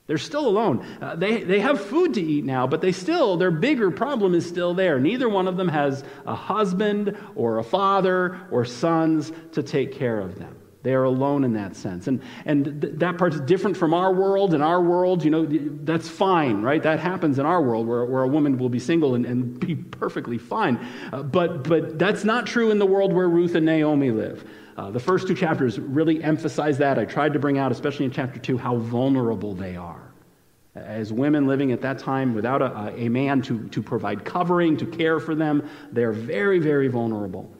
They're 0.07 0.17
still 0.17 0.47
alone. 0.47 0.85
Uh, 1.01 1.15
they, 1.15 1.43
they 1.43 1.59
have 1.59 1.83
food 1.83 2.13
to 2.13 2.21
eat 2.21 2.45
now, 2.45 2.67
but 2.67 2.79
they 2.79 2.91
still, 2.91 3.37
their 3.37 3.51
bigger 3.51 3.89
problem 3.89 4.35
is 4.35 4.47
still 4.47 4.73
there. 4.73 4.99
Neither 4.99 5.27
one 5.27 5.47
of 5.47 5.57
them 5.57 5.67
has 5.67 6.03
a 6.25 6.35
husband 6.35 7.17
or 7.35 7.57
a 7.57 7.63
father 7.63 8.39
or 8.51 8.65
sons 8.65 9.31
to 9.53 9.63
take 9.63 9.93
care 9.93 10.19
of 10.19 10.37
them. 10.37 10.55
They 10.85 10.93
are 10.93 11.05
alone 11.05 11.43
in 11.43 11.53
that 11.53 11.75
sense. 11.75 12.05
And, 12.05 12.21
and 12.45 12.79
th- 12.79 12.93
that 12.97 13.17
part's 13.17 13.39
different 13.39 13.75
from 13.75 13.91
our 13.91 14.13
world. 14.13 14.53
In 14.53 14.61
our 14.61 14.79
world, 14.79 15.25
you 15.25 15.31
know, 15.31 15.43
that's 15.83 16.07
fine, 16.07 16.61
right? 16.61 16.83
That 16.83 16.99
happens 16.99 17.39
in 17.39 17.45
our 17.47 17.59
world 17.59 17.87
where, 17.87 18.05
where 18.05 18.21
a 18.21 18.27
woman 18.27 18.59
will 18.59 18.69
be 18.69 18.77
single 18.77 19.15
and, 19.15 19.25
and 19.25 19.59
be 19.59 19.73
perfectly 19.73 20.37
fine. 20.37 20.77
Uh, 21.11 21.23
but, 21.23 21.63
but 21.63 21.97
that's 21.97 22.23
not 22.23 22.45
true 22.45 22.69
in 22.69 22.77
the 22.77 22.85
world 22.85 23.13
where 23.13 23.27
Ruth 23.27 23.55
and 23.55 23.65
Naomi 23.65 24.11
live. 24.11 24.47
Uh, 24.77 24.91
the 24.91 24.99
first 24.99 25.27
two 25.27 25.33
chapters 25.33 25.79
really 25.79 26.23
emphasize 26.23 26.77
that. 26.77 26.99
I 26.99 27.05
tried 27.05 27.33
to 27.33 27.39
bring 27.39 27.57
out, 27.57 27.71
especially 27.71 28.05
in 28.05 28.11
chapter 28.11 28.39
two, 28.39 28.55
how 28.55 28.75
vulnerable 28.75 29.55
they 29.55 29.75
are. 29.75 30.11
As 30.75 31.11
women 31.11 31.47
living 31.47 31.71
at 31.71 31.81
that 31.81 31.97
time 31.97 32.35
without 32.35 32.61
a, 32.61 32.93
a 32.95 33.09
man 33.09 33.41
to, 33.41 33.67
to 33.69 33.81
provide 33.81 34.23
covering, 34.23 34.77
to 34.77 34.85
care 34.85 35.19
for 35.19 35.33
them, 35.33 35.67
they're 35.91 36.11
very, 36.11 36.59
very 36.59 36.89
vulnerable. 36.89 37.51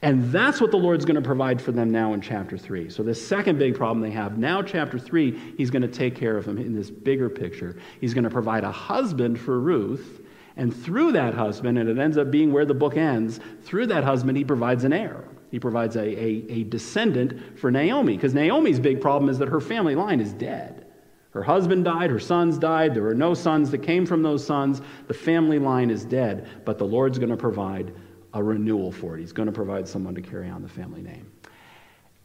And 0.00 0.30
that's 0.30 0.60
what 0.60 0.70
the 0.70 0.76
Lord's 0.76 1.04
going 1.04 1.16
to 1.16 1.22
provide 1.22 1.60
for 1.60 1.72
them 1.72 1.90
now 1.90 2.12
in 2.12 2.20
chapter 2.20 2.56
3. 2.56 2.88
So, 2.88 3.02
the 3.02 3.14
second 3.14 3.58
big 3.58 3.74
problem 3.74 4.00
they 4.00 4.12
have, 4.12 4.38
now, 4.38 4.62
chapter 4.62 4.98
3, 4.98 5.54
he's 5.56 5.70
going 5.70 5.82
to 5.82 5.88
take 5.88 6.14
care 6.14 6.36
of 6.36 6.44
them 6.44 6.56
in 6.56 6.72
this 6.74 6.88
bigger 6.88 7.28
picture. 7.28 7.76
He's 8.00 8.14
going 8.14 8.24
to 8.24 8.30
provide 8.30 8.62
a 8.62 8.70
husband 8.70 9.40
for 9.40 9.58
Ruth. 9.58 10.20
And 10.56 10.74
through 10.74 11.12
that 11.12 11.34
husband, 11.34 11.78
and 11.78 11.88
it 11.88 11.98
ends 11.98 12.16
up 12.16 12.30
being 12.30 12.52
where 12.52 12.64
the 12.64 12.74
book 12.74 12.96
ends, 12.96 13.40
through 13.62 13.86
that 13.86 14.04
husband, 14.04 14.36
he 14.36 14.44
provides 14.44 14.84
an 14.84 14.92
heir. 14.92 15.24
He 15.50 15.58
provides 15.58 15.96
a, 15.96 16.02
a, 16.02 16.44
a 16.48 16.64
descendant 16.64 17.58
for 17.58 17.70
Naomi, 17.70 18.16
because 18.16 18.34
Naomi's 18.34 18.78
big 18.78 19.00
problem 19.00 19.30
is 19.30 19.38
that 19.38 19.48
her 19.48 19.60
family 19.60 19.94
line 19.94 20.20
is 20.20 20.32
dead. 20.32 20.86
Her 21.30 21.42
husband 21.42 21.84
died, 21.84 22.10
her 22.10 22.18
sons 22.18 22.58
died, 22.58 22.94
there 22.94 23.02
were 23.02 23.14
no 23.14 23.34
sons 23.34 23.70
that 23.70 23.78
came 23.78 24.06
from 24.06 24.22
those 24.22 24.44
sons. 24.44 24.80
The 25.06 25.14
family 25.14 25.58
line 25.58 25.90
is 25.90 26.04
dead, 26.04 26.48
but 26.64 26.78
the 26.78 26.86
Lord's 26.86 27.18
going 27.18 27.30
to 27.30 27.36
provide 27.36 27.92
a 28.38 28.42
renewal 28.42 28.92
for 28.92 29.16
it. 29.16 29.20
He's 29.20 29.32
going 29.32 29.46
to 29.46 29.52
provide 29.52 29.86
someone 29.86 30.14
to 30.14 30.22
carry 30.22 30.48
on 30.48 30.62
the 30.62 30.68
family 30.68 31.02
name. 31.02 31.30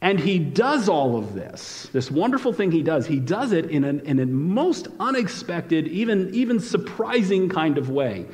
And 0.00 0.20
he 0.20 0.38
does 0.38 0.88
all 0.88 1.16
of 1.16 1.34
this, 1.34 1.88
this 1.92 2.10
wonderful 2.10 2.52
thing 2.52 2.70
he 2.70 2.82
does, 2.82 3.06
he 3.06 3.18
does 3.18 3.52
it 3.52 3.70
in, 3.70 3.84
an, 3.84 4.00
in 4.00 4.18
a 4.20 4.26
most 4.26 4.88
unexpected, 5.00 5.88
even, 5.88 6.32
even 6.34 6.60
surprising 6.60 7.48
kind 7.48 7.78
of 7.78 7.88
way. 7.88 8.26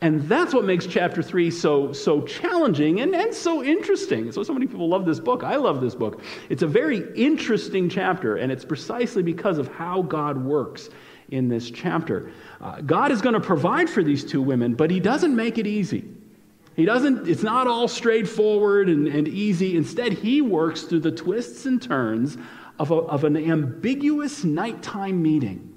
And 0.00 0.22
that's 0.28 0.54
what 0.54 0.64
makes 0.64 0.86
chapter 0.86 1.22
three 1.22 1.50
so, 1.50 1.92
so 1.92 2.22
challenging 2.22 3.00
and, 3.00 3.14
and 3.14 3.34
so 3.34 3.62
interesting. 3.62 4.32
So, 4.32 4.42
so 4.42 4.52
many 4.52 4.66
people 4.66 4.88
love 4.88 5.04
this 5.04 5.20
book. 5.20 5.42
I 5.42 5.56
love 5.56 5.80
this 5.80 5.94
book. 5.94 6.22
It's 6.48 6.62
a 6.62 6.66
very 6.68 7.04
interesting 7.14 7.88
chapter, 7.88 8.36
and 8.36 8.50
it's 8.50 8.64
precisely 8.64 9.22
because 9.22 9.58
of 9.58 9.68
how 9.68 10.02
God 10.02 10.42
works 10.42 10.88
in 11.30 11.48
this 11.48 11.70
chapter. 11.70 12.30
Uh, 12.60 12.80
God 12.80 13.10
is 13.10 13.20
going 13.20 13.34
to 13.34 13.40
provide 13.40 13.90
for 13.90 14.02
these 14.02 14.24
two 14.24 14.40
women, 14.40 14.74
but 14.74 14.90
He 14.90 15.00
doesn't 15.00 15.34
make 15.34 15.58
it 15.58 15.66
easy. 15.66 16.08
He 16.78 16.86
doesn't, 16.86 17.28
it's 17.28 17.42
not 17.42 17.66
all 17.66 17.88
straightforward 17.88 18.88
and, 18.88 19.06
and 19.06 19.28
easy. 19.28 19.76
Instead, 19.76 20.14
He 20.14 20.40
works 20.40 20.82
through 20.82 21.00
the 21.00 21.12
twists 21.12 21.66
and 21.66 21.82
turns 21.82 22.38
of, 22.78 22.90
a, 22.90 22.94
of 22.94 23.24
an 23.24 23.36
ambiguous 23.36 24.44
nighttime 24.44 25.20
meeting 25.20 25.68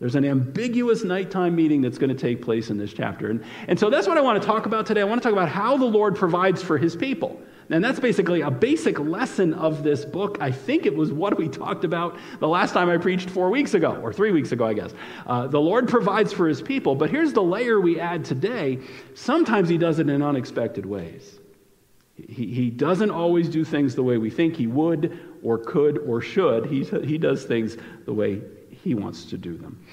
there's 0.00 0.14
an 0.14 0.24
ambiguous 0.24 1.02
nighttime 1.02 1.56
meeting 1.56 1.82
that's 1.82 1.98
going 1.98 2.14
to 2.14 2.20
take 2.20 2.40
place 2.40 2.70
in 2.70 2.78
this 2.78 2.92
chapter. 2.92 3.30
And, 3.30 3.42
and 3.66 3.78
so 3.78 3.90
that's 3.90 4.06
what 4.06 4.16
I 4.16 4.20
want 4.20 4.40
to 4.40 4.46
talk 4.46 4.66
about 4.66 4.86
today. 4.86 5.00
I 5.00 5.04
want 5.04 5.20
to 5.20 5.28
talk 5.28 5.32
about 5.32 5.48
how 5.48 5.76
the 5.76 5.86
Lord 5.86 6.14
provides 6.14 6.62
for 6.62 6.78
his 6.78 6.94
people. 6.94 7.40
And 7.70 7.84
that's 7.84 8.00
basically 8.00 8.40
a 8.40 8.50
basic 8.50 8.98
lesson 8.98 9.52
of 9.52 9.82
this 9.82 10.04
book. 10.04 10.38
I 10.40 10.50
think 10.50 10.86
it 10.86 10.96
was 10.96 11.12
what 11.12 11.36
we 11.36 11.48
talked 11.48 11.84
about 11.84 12.16
the 12.40 12.48
last 12.48 12.72
time 12.72 12.88
I 12.88 12.96
preached 12.96 13.28
four 13.28 13.50
weeks 13.50 13.74
ago, 13.74 13.96
or 14.02 14.12
three 14.12 14.32
weeks 14.32 14.52
ago, 14.52 14.66
I 14.66 14.72
guess. 14.72 14.94
Uh, 15.26 15.46
the 15.48 15.60
Lord 15.60 15.86
provides 15.86 16.32
for 16.32 16.48
his 16.48 16.62
people, 16.62 16.94
but 16.94 17.10
here's 17.10 17.34
the 17.34 17.42
layer 17.42 17.78
we 17.78 18.00
add 18.00 18.24
today. 18.24 18.78
Sometimes 19.14 19.68
he 19.68 19.76
does 19.76 19.98
it 19.98 20.08
in 20.08 20.22
unexpected 20.22 20.86
ways. 20.86 21.38
He, 22.16 22.46
he 22.46 22.70
doesn't 22.70 23.10
always 23.10 23.48
do 23.48 23.64
things 23.64 23.94
the 23.94 24.02
way 24.02 24.16
we 24.16 24.30
think 24.30 24.56
he 24.56 24.66
would, 24.66 25.18
or 25.42 25.58
could, 25.58 25.98
or 25.98 26.20
should. 26.20 26.66
He, 26.66 26.84
he 26.84 27.18
does 27.18 27.44
things 27.44 27.76
the 28.06 28.14
way 28.14 28.40
he 28.70 28.94
wants 28.94 29.26
to 29.26 29.36
do 29.36 29.56
them. 29.56 29.84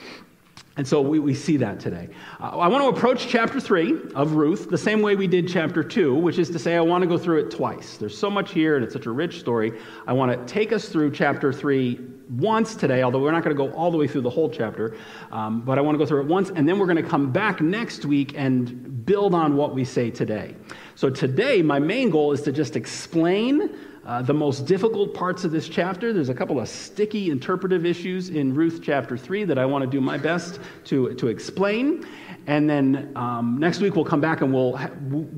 And 0.78 0.86
so 0.86 1.00
we, 1.00 1.20
we 1.20 1.34
see 1.34 1.56
that 1.58 1.80
today. 1.80 2.10
Uh, 2.40 2.58
I 2.58 2.68
want 2.68 2.84
to 2.84 2.90
approach 2.90 3.28
chapter 3.30 3.62
3 3.62 4.12
of 4.14 4.34
Ruth 4.34 4.70
the 4.70 4.78
same 4.78 5.02
way 5.02 5.16
we 5.16 5.26
did 5.26 5.48
chapter 5.48 5.82
2, 5.82 6.16
which 6.16 6.38
is 6.38 6.50
to 6.50 6.60
say, 6.60 6.76
I 6.76 6.82
want 6.82 7.02
to 7.02 7.08
go 7.08 7.18
through 7.18 7.46
it 7.46 7.52
twice. 7.52 7.96
There's 7.96 8.18
so 8.18 8.30
much 8.30 8.52
here, 8.52 8.76
and 8.76 8.84
it's 8.84 8.94
such 8.94 9.06
a 9.06 9.12
rich 9.12 9.40
story. 9.40 9.72
I 10.06 10.12
want 10.12 10.34
to 10.34 10.54
take 10.54 10.74
us 10.74 10.90
through 10.90 11.12
chapter 11.12 11.54
3 11.54 12.02
once 12.30 12.76
today, 12.76 13.04
although 13.04 13.22
we're 13.22 13.32
not 13.32 13.44
going 13.44 13.56
to 13.56 13.64
go 13.64 13.72
all 13.74 13.90
the 13.90 13.98
way 13.98 14.08
through 14.08 14.22
the 14.22 14.30
whole 14.30 14.50
chapter. 14.50 14.98
Um, 15.32 15.62
but 15.62 15.78
I 15.78 15.82
want 15.82 15.96
to 15.96 16.00
go 16.00 16.06
through 16.06 16.22
it 16.22 16.28
once, 16.28 16.50
and 16.50 16.68
then 16.68 16.78
we're 16.78 16.88
going 16.88 17.02
to 17.02 17.10
come 17.10 17.32
back 17.32 17.62
next 17.62 18.04
week 18.04 18.34
and 18.36 19.06
build 19.06 19.34
on 19.34 19.56
what 19.56 19.74
we 19.74 19.86
say 19.86 20.12
today. 20.12 20.56
So 20.96 21.10
today, 21.10 21.62
my 21.62 21.80
main 21.80 22.10
goal 22.10 22.34
is 22.34 22.42
to 22.42 22.52
just 22.52 22.76
explain 22.76 23.70
uh, 24.06 24.22
the 24.22 24.34
most 24.34 24.68
difficult 24.68 25.14
parts 25.16 25.44
of 25.46 25.52
this 25.52 25.68
chapter, 25.68 26.14
there's 26.14 26.30
a 26.30 26.34
couple 26.34 26.60
of 26.60 26.70
sticky 26.70 27.32
interpretive 27.32 27.86
issues 27.86 28.30
in 28.30 28.54
Ruth 28.54 28.82
chapter 28.84 29.18
3 29.18 29.46
that 29.46 29.58
I 29.58 29.66
want 29.66 29.84
to 29.84 29.90
do 29.90 30.00
my 30.00 30.18
best 30.18 30.60
to, 30.86 31.16
to 31.16 31.28
explain. 31.28 32.06
And 32.48 32.70
then 32.70 33.12
um, 33.16 33.58
next 33.58 33.80
week 33.80 33.96
we'll 33.96 34.06
come 34.06 34.22
back 34.22 34.42
and 34.42 34.54
we'll, 34.54 34.80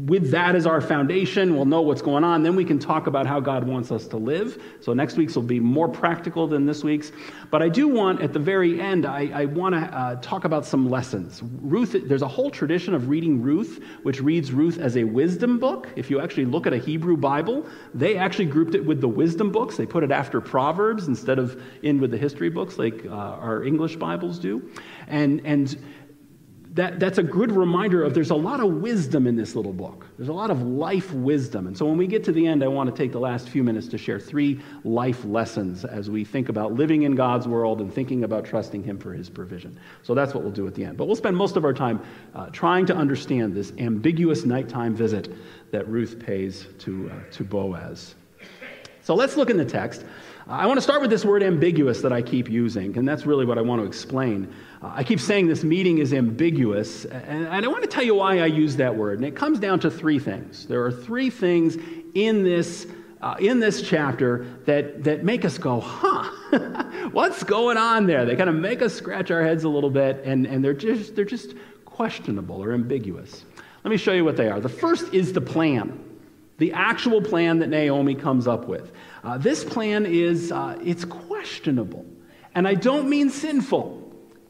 with 0.05 0.31
that 0.31 0.55
as 0.55 0.65
our 0.65 0.81
foundation, 0.81 1.55
we'll 1.55 1.65
know 1.65 1.81
what's 1.81 2.01
going 2.01 2.23
on. 2.23 2.43
Then 2.43 2.55
we 2.55 2.65
can 2.65 2.79
talk 2.79 3.07
about 3.07 3.25
how 3.25 3.39
God 3.39 3.65
wants 3.65 3.91
us 3.91 4.07
to 4.07 4.17
live. 4.17 4.61
So 4.81 4.93
next 4.93 5.15
week's 5.15 5.35
will 5.35 5.43
be 5.43 5.59
more 5.59 5.87
practical 5.87 6.47
than 6.47 6.65
this 6.65 6.83
week's. 6.83 7.11
But 7.49 7.61
I 7.61 7.69
do 7.69 7.87
want, 7.87 8.21
at 8.21 8.33
the 8.33 8.39
very 8.39 8.81
end, 8.81 9.05
I, 9.05 9.29
I 9.33 9.45
want 9.45 9.75
to 9.75 9.81
uh, 9.81 10.15
talk 10.21 10.43
about 10.43 10.65
some 10.65 10.89
lessons. 10.89 11.41
Ruth, 11.61 11.95
there's 12.07 12.21
a 12.21 12.27
whole 12.27 12.49
tradition 12.49 12.93
of 12.93 13.07
reading 13.07 13.41
Ruth, 13.41 13.81
which 14.03 14.19
reads 14.19 14.51
Ruth 14.51 14.77
as 14.77 14.97
a 14.97 15.05
wisdom 15.05 15.59
book. 15.59 15.87
If 15.95 16.09
you 16.09 16.19
actually 16.19 16.45
look 16.45 16.67
at 16.67 16.73
a 16.73 16.77
Hebrew 16.77 17.15
Bible, 17.15 17.65
they 17.93 18.17
actually 18.17 18.45
grouped 18.45 18.75
it 18.75 18.85
with 18.85 18.99
the 18.99 19.07
wisdom 19.07 19.51
books. 19.51 19.77
They 19.77 19.85
put 19.85 20.03
it 20.03 20.11
after 20.11 20.41
Proverbs 20.41 21.07
instead 21.07 21.39
of 21.39 21.61
in 21.83 22.01
with 22.01 22.11
the 22.11 22.17
history 22.17 22.49
books 22.49 22.77
like 22.77 23.05
uh, 23.05 23.11
our 23.11 23.63
English 23.63 23.95
Bibles 23.95 24.39
do. 24.39 24.69
And, 25.07 25.41
and 25.45 25.77
that, 26.77 26.99
that's 26.99 27.17
a 27.17 27.23
good 27.23 27.51
reminder 27.51 28.03
of 28.03 28.13
there's 28.13 28.29
a 28.29 28.35
lot 28.35 28.59
of 28.59 28.71
wisdom 28.71 29.25
in 29.25 29.35
this 29.35 29.55
little 29.55 29.73
book. 29.73 30.05
There's 30.15 30.29
a 30.29 30.33
lot 30.33 30.51
of 30.51 30.61
life 30.61 31.11
wisdom. 31.11 31.65
And 31.65 31.75
so 31.75 31.87
when 31.87 31.97
we 31.97 32.05
get 32.05 32.23
to 32.25 32.31
the 32.31 32.45
end, 32.45 32.63
I 32.63 32.67
want 32.67 32.87
to 32.87 32.95
take 32.95 33.11
the 33.11 33.19
last 33.19 33.49
few 33.49 33.63
minutes 33.63 33.87
to 33.87 33.97
share 33.97 34.19
three 34.19 34.61
life 34.83 35.25
lessons 35.25 35.85
as 35.85 36.07
we 36.11 36.23
think 36.23 36.49
about 36.49 36.73
living 36.73 37.01
in 37.01 37.15
God's 37.15 37.47
world 37.47 37.81
and 37.81 37.91
thinking 37.91 38.23
about 38.23 38.45
trusting 38.45 38.83
Him 38.83 38.99
for 38.99 39.11
His 39.11 39.27
provision. 39.27 39.79
So 40.03 40.13
that's 40.13 40.35
what 40.35 40.43
we'll 40.43 40.53
do 40.53 40.67
at 40.67 40.75
the 40.75 40.85
end. 40.85 40.97
But 40.97 41.07
we'll 41.07 41.15
spend 41.15 41.35
most 41.35 41.57
of 41.57 41.65
our 41.65 41.73
time 41.73 41.99
uh, 42.35 42.51
trying 42.51 42.85
to 42.85 42.95
understand 42.95 43.55
this 43.55 43.73
ambiguous 43.79 44.45
nighttime 44.45 44.95
visit 44.95 45.33
that 45.71 45.87
Ruth 45.87 46.23
pays 46.23 46.67
to, 46.79 47.09
uh, 47.11 47.31
to 47.31 47.43
Boaz. 47.43 48.13
So 49.01 49.15
let's 49.15 49.35
look 49.35 49.49
in 49.49 49.57
the 49.57 49.65
text. 49.65 50.05
I 50.49 50.65
want 50.65 50.77
to 50.77 50.81
start 50.81 51.01
with 51.01 51.09
this 51.09 51.25
word 51.25 51.43
ambiguous 51.43 52.01
that 52.01 52.13
I 52.13 52.21
keep 52.21 52.49
using, 52.49 52.97
and 52.97 53.05
that's 53.05 53.25
really 53.25 53.45
what 53.45 53.57
I 53.57 53.61
want 53.61 53.81
to 53.81 53.85
explain. 53.85 54.53
Uh, 54.81 54.91
I 54.95 55.03
keep 55.03 55.19
saying 55.19 55.47
this 55.47 55.61
meeting 55.61 55.97
is 55.97 56.13
ambiguous, 56.13 57.03
and, 57.03 57.47
and 57.47 57.65
I 57.65 57.67
want 57.67 57.83
to 57.83 57.89
tell 57.89 58.03
you 58.03 58.15
why 58.15 58.39
I 58.39 58.45
use 58.45 58.77
that 58.77 58.95
word. 58.95 59.19
And 59.19 59.27
it 59.27 59.35
comes 59.35 59.59
down 59.59 59.81
to 59.81 59.91
three 59.91 60.19
things. 60.19 60.65
There 60.65 60.85
are 60.85 60.91
three 60.91 61.29
things 61.29 61.75
in 62.13 62.45
this, 62.45 62.87
uh, 63.21 63.35
in 63.41 63.59
this 63.59 63.81
chapter 63.81 64.45
that, 64.65 65.03
that 65.03 65.25
make 65.25 65.43
us 65.43 65.57
go, 65.57 65.81
huh, 65.81 67.09
what's 67.11 67.43
going 67.43 67.75
on 67.75 68.05
there? 68.05 68.23
They 68.23 68.37
kind 68.37 68.49
of 68.49 68.55
make 68.55 68.81
us 68.81 68.93
scratch 68.93 69.31
our 69.31 69.43
heads 69.43 69.65
a 69.65 69.69
little 69.69 69.89
bit, 69.89 70.23
and, 70.23 70.45
and 70.45 70.63
they're, 70.63 70.73
just, 70.73 71.13
they're 71.13 71.25
just 71.25 71.55
questionable 71.83 72.63
or 72.63 72.71
ambiguous. 72.71 73.43
Let 73.83 73.91
me 73.91 73.97
show 73.97 74.13
you 74.13 74.23
what 74.23 74.37
they 74.37 74.47
are. 74.47 74.61
The 74.61 74.69
first 74.69 75.13
is 75.13 75.33
the 75.33 75.41
plan 75.41 76.06
the 76.57 76.73
actual 76.73 77.21
plan 77.21 77.59
that 77.59 77.69
Naomi 77.69 78.15
comes 78.15 78.47
up 78.47 78.67
with. 78.67 78.91
Uh, 79.23 79.37
this 79.37 79.63
plan 79.63 80.05
is 80.05 80.51
uh, 80.51 80.77
it's 80.83 81.05
questionable, 81.05 82.05
and 82.55 82.67
I 82.67 82.73
don't 82.73 83.09
mean 83.09 83.29
sinful. 83.29 84.03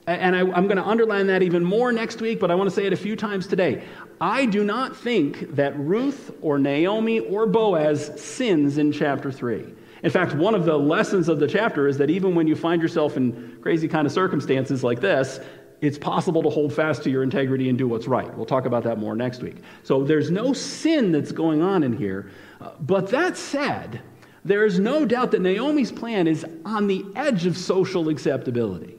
And 0.08 0.38
I, 0.38 0.40
I'm 0.40 0.68
going 0.68 0.78
to 0.78 0.86
underline 0.88 1.28
that 1.28 1.44
even 1.44 1.66
more 1.66 1.92
next 1.92 2.22
week, 2.22 2.40
but 2.40 2.50
I 2.50 2.56
want 2.56 2.70
to 2.70 2.74
say 2.74 2.86
it 2.86 2.94
a 2.94 2.98
few 2.98 3.18
times 3.18 3.46
today. 3.46 3.84
I 4.22 4.46
do 4.46 4.64
not 4.64 4.96
think 4.96 5.56
that 5.56 5.78
Ruth 5.78 6.34
or 6.42 6.58
Naomi 6.58 7.20
or 7.20 7.46
Boaz 7.46 8.10
sins 8.16 8.78
in 8.78 8.94
chapter 8.94 9.34
3. 9.34 9.66
In 10.04 10.10
fact, 10.10 10.34
one 10.34 10.56
of 10.56 10.64
the 10.64 10.78
lessons 10.78 11.28
of 11.28 11.40
the 11.40 11.48
chapter 11.48 11.90
is 11.90 11.98
that 11.98 12.10
even 12.10 12.36
when 12.36 12.48
you 12.48 12.56
find 12.56 12.82
yourself 12.82 13.18
in 13.18 13.58
crazy 13.62 13.90
kind 13.90 14.08
of 14.08 14.14
circumstances 14.14 14.82
like 14.82 15.02
this, 15.02 15.42
it's 15.82 15.98
possible 15.98 16.42
to 16.44 16.50
hold 16.50 16.74
fast 16.74 17.04
to 17.04 17.10
your 17.10 17.24
integrity 17.24 17.70
and 17.70 17.78
do 17.78 17.88
what's 17.88 18.08
right. 18.08 18.36
We'll 18.36 18.46
talk 18.46 18.66
about 18.66 18.84
that 18.84 18.98
more 18.98 19.16
next 19.16 19.42
week. 19.44 19.58
So 19.84 20.04
there's 20.04 20.32
no 20.32 20.54
sin 20.54 21.12
that's 21.12 21.32
going 21.32 21.62
on 21.62 21.84
in 21.84 21.96
here. 21.96 22.32
Uh, 22.60 22.72
but 22.80 23.10
that 23.10 23.38
said, 23.38 24.02
there 24.44 24.66
is 24.66 24.80
no 24.80 25.06
doubt 25.06 25.32
that 25.32 25.42
Naomi's 25.42 25.92
plan 25.92 26.26
is 26.26 26.46
on 26.66 26.88
the 26.88 27.06
edge 27.16 27.46
of 27.46 27.56
social 27.56 28.10
acceptability. 28.10 28.96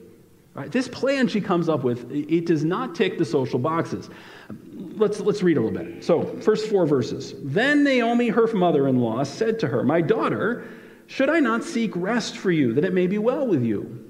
Right? 0.53 0.71
This 0.71 0.87
plan 0.87 1.27
she 1.27 1.41
comes 1.41 1.69
up 1.69 1.83
with, 1.83 2.11
it 2.11 2.45
does 2.45 2.63
not 2.63 2.95
tick 2.95 3.17
the 3.17 3.25
social 3.25 3.59
boxes. 3.59 4.09
Let's, 4.73 5.19
let's 5.19 5.43
read 5.43 5.57
a 5.57 5.61
little 5.61 5.77
bit. 5.77 6.03
So, 6.03 6.37
first 6.41 6.69
four 6.69 6.85
verses. 6.85 7.33
Then 7.43 7.83
Naomi, 7.83 8.29
her 8.29 8.47
mother 8.53 8.87
in 8.87 8.99
law, 8.99 9.23
said 9.23 9.59
to 9.59 9.67
her, 9.67 9.83
My 9.83 10.01
daughter, 10.01 10.67
should 11.07 11.29
I 11.29 11.39
not 11.39 11.63
seek 11.63 11.95
rest 11.95 12.37
for 12.37 12.51
you, 12.51 12.73
that 12.73 12.83
it 12.83 12.93
may 12.93 13.07
be 13.07 13.17
well 13.17 13.47
with 13.47 13.63
you? 13.63 14.08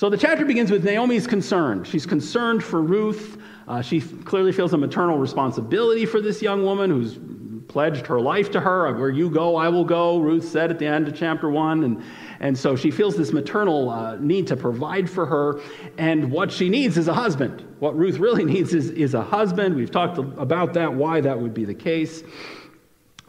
So 0.00 0.08
the 0.08 0.16
chapter 0.16 0.46
begins 0.46 0.70
with 0.70 0.82
Naomi's 0.82 1.26
concern. 1.26 1.84
She's 1.84 2.06
concerned 2.06 2.64
for 2.64 2.80
Ruth. 2.80 3.36
Uh, 3.68 3.82
she 3.82 4.00
clearly 4.00 4.50
feels 4.50 4.72
a 4.72 4.78
maternal 4.78 5.18
responsibility 5.18 6.06
for 6.06 6.22
this 6.22 6.40
young 6.40 6.64
woman 6.64 6.88
who's 6.88 7.18
pledged 7.68 8.06
her 8.06 8.18
life 8.18 8.50
to 8.52 8.60
her. 8.60 8.90
Where 8.94 9.10
you 9.10 9.28
go, 9.28 9.56
I 9.56 9.68
will 9.68 9.84
go, 9.84 10.18
Ruth 10.18 10.48
said 10.48 10.70
at 10.70 10.78
the 10.78 10.86
end 10.86 11.06
of 11.06 11.14
chapter 11.14 11.50
one. 11.50 11.84
And, 11.84 12.02
and 12.40 12.56
so 12.56 12.76
she 12.76 12.90
feels 12.90 13.14
this 13.14 13.34
maternal 13.34 13.90
uh, 13.90 14.16
need 14.16 14.46
to 14.46 14.56
provide 14.56 15.10
for 15.10 15.26
her. 15.26 15.60
And 15.98 16.30
what 16.30 16.50
she 16.50 16.70
needs 16.70 16.96
is 16.96 17.06
a 17.06 17.12
husband. 17.12 17.62
What 17.80 17.94
Ruth 17.94 18.16
really 18.16 18.44
needs 18.54 18.72
is, 18.72 18.88
is 18.88 19.12
a 19.12 19.22
husband. 19.22 19.76
We've 19.76 19.90
talked 19.90 20.16
about 20.16 20.72
that, 20.72 20.94
why 20.94 21.20
that 21.20 21.38
would 21.38 21.52
be 21.52 21.66
the 21.66 21.74
case. 21.74 22.22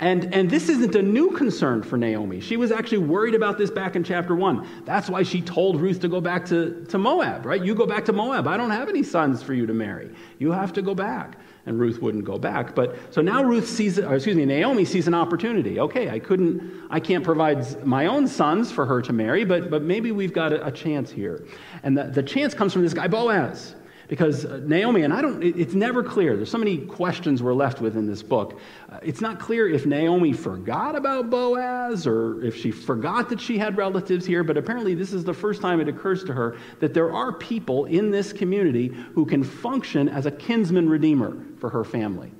And, 0.01 0.34
and 0.34 0.50
this 0.50 0.67
isn't 0.67 0.96
a 0.96 1.01
new 1.01 1.29
concern 1.29 1.84
for 1.84 1.96
Naomi. 1.96 2.39
She 2.39 2.58
was 2.58 2.72
actually 2.72 2.98
worried 2.98 3.36
about 3.36 3.60
this 3.60 3.70
back 3.70 3.96
in 3.96 4.03
chapter 4.03 4.36
1. 4.36 4.84
That's 4.84 5.12
why 5.12 5.22
she 5.22 5.43
told 5.43 5.79
Ruth 5.79 6.00
to 6.00 6.10
go 6.10 6.20
back 6.20 6.43
to, 6.48 6.84
to 6.89 6.98
Moab, 6.98 7.46
right? 7.46 7.63
You 7.63 7.75
go 7.75 7.86
back 7.86 8.05
to 8.05 8.13
Moab. 8.13 8.48
I 8.48 8.58
don't 8.58 8.72
have 8.72 8.89
any 8.89 9.03
sons 9.03 9.43
for 9.43 9.53
you 9.53 9.67
to 9.67 9.75
marry. 9.75 10.10
You 10.39 10.51
have 10.51 10.74
to 10.74 10.81
go 10.81 10.96
back. 10.96 11.38
And 11.67 11.79
Ruth 11.79 12.01
wouldn't 12.01 12.25
go 12.25 12.39
back. 12.39 12.74
But 12.74 12.98
so 13.13 13.22
now 13.22 13.43
Ruth 13.43 13.70
sees, 13.70 14.00
or 14.00 14.15
excuse 14.15 14.36
me, 14.36 14.43
Naomi 14.43 14.86
sees 14.86 15.08
an 15.08 15.13
opportunity. 15.13 15.79
Okay, 15.79 16.10
I 16.10 16.17
couldn't, 16.17 16.88
I 16.89 17.00
can't 17.00 17.24
provide 17.24 17.86
my 17.86 18.08
own 18.08 18.27
sons 18.27 18.72
for 18.72 18.88
her 18.88 19.03
to 19.03 19.13
marry, 19.13 19.46
but, 19.46 19.70
but 19.70 19.84
maybe 19.84 20.12
we've 20.12 20.34
got 20.34 20.51
a, 20.51 20.65
a 20.65 20.72
chance 20.72 21.12
here. 21.12 21.46
And 21.84 21.96
the, 21.96 22.05
the 22.05 22.24
chance 22.24 22.55
comes 22.55 22.74
from 22.74 22.81
this 22.81 22.96
guy, 22.96 23.08
Boaz. 23.08 23.75
Because 24.12 24.44
uh, 24.46 24.60
Naomi, 24.65 25.03
and 25.03 25.13
I 25.13 25.22
don't, 25.22 25.41
it, 25.41 25.58
it's 25.58 25.74
never 25.74 26.03
clear. 26.03 26.36
There's 26.36 26.51
so 26.51 26.58
many 26.58 26.80
questions 26.80 27.41
we're 27.41 27.53
left 27.53 27.80
with 27.80 27.96
in 27.96 28.06
this 28.06 28.22
book. 28.22 28.60
Uh, 28.91 29.00
it's 29.01 29.22
not 29.22 29.39
clear 29.39 29.70
if 29.70 29.86
Naomi 29.86 30.34
forgot 30.34 30.98
about 30.98 31.30
Boaz 31.30 32.06
or 32.06 32.44
if 32.44 32.53
she 32.53 32.72
forgot 32.72 33.30
that 33.30 33.39
she 33.39 33.58
had 33.58 33.77
relatives 33.77 34.25
here, 34.25 34.44
but 34.44 34.58
apparently 34.58 34.96
this 34.96 35.13
is 35.13 35.24
the 35.24 35.34
first 35.34 35.62
time 35.62 35.80
it 35.80 35.88
occurs 35.88 36.25
to 36.25 36.34
her 36.34 36.58
that 36.82 36.94
there 36.94 37.13
are 37.13 37.32
people 37.32 37.86
in 37.86 38.12
this 38.12 38.34
community 38.34 38.89
who 39.15 39.25
can 39.25 39.46
function 39.46 40.10
as 40.10 40.25
a 40.25 40.32
kinsman 40.32 40.89
redeemer 40.89 41.38
for 41.58 41.70
her 41.70 41.86
family. 41.86 42.34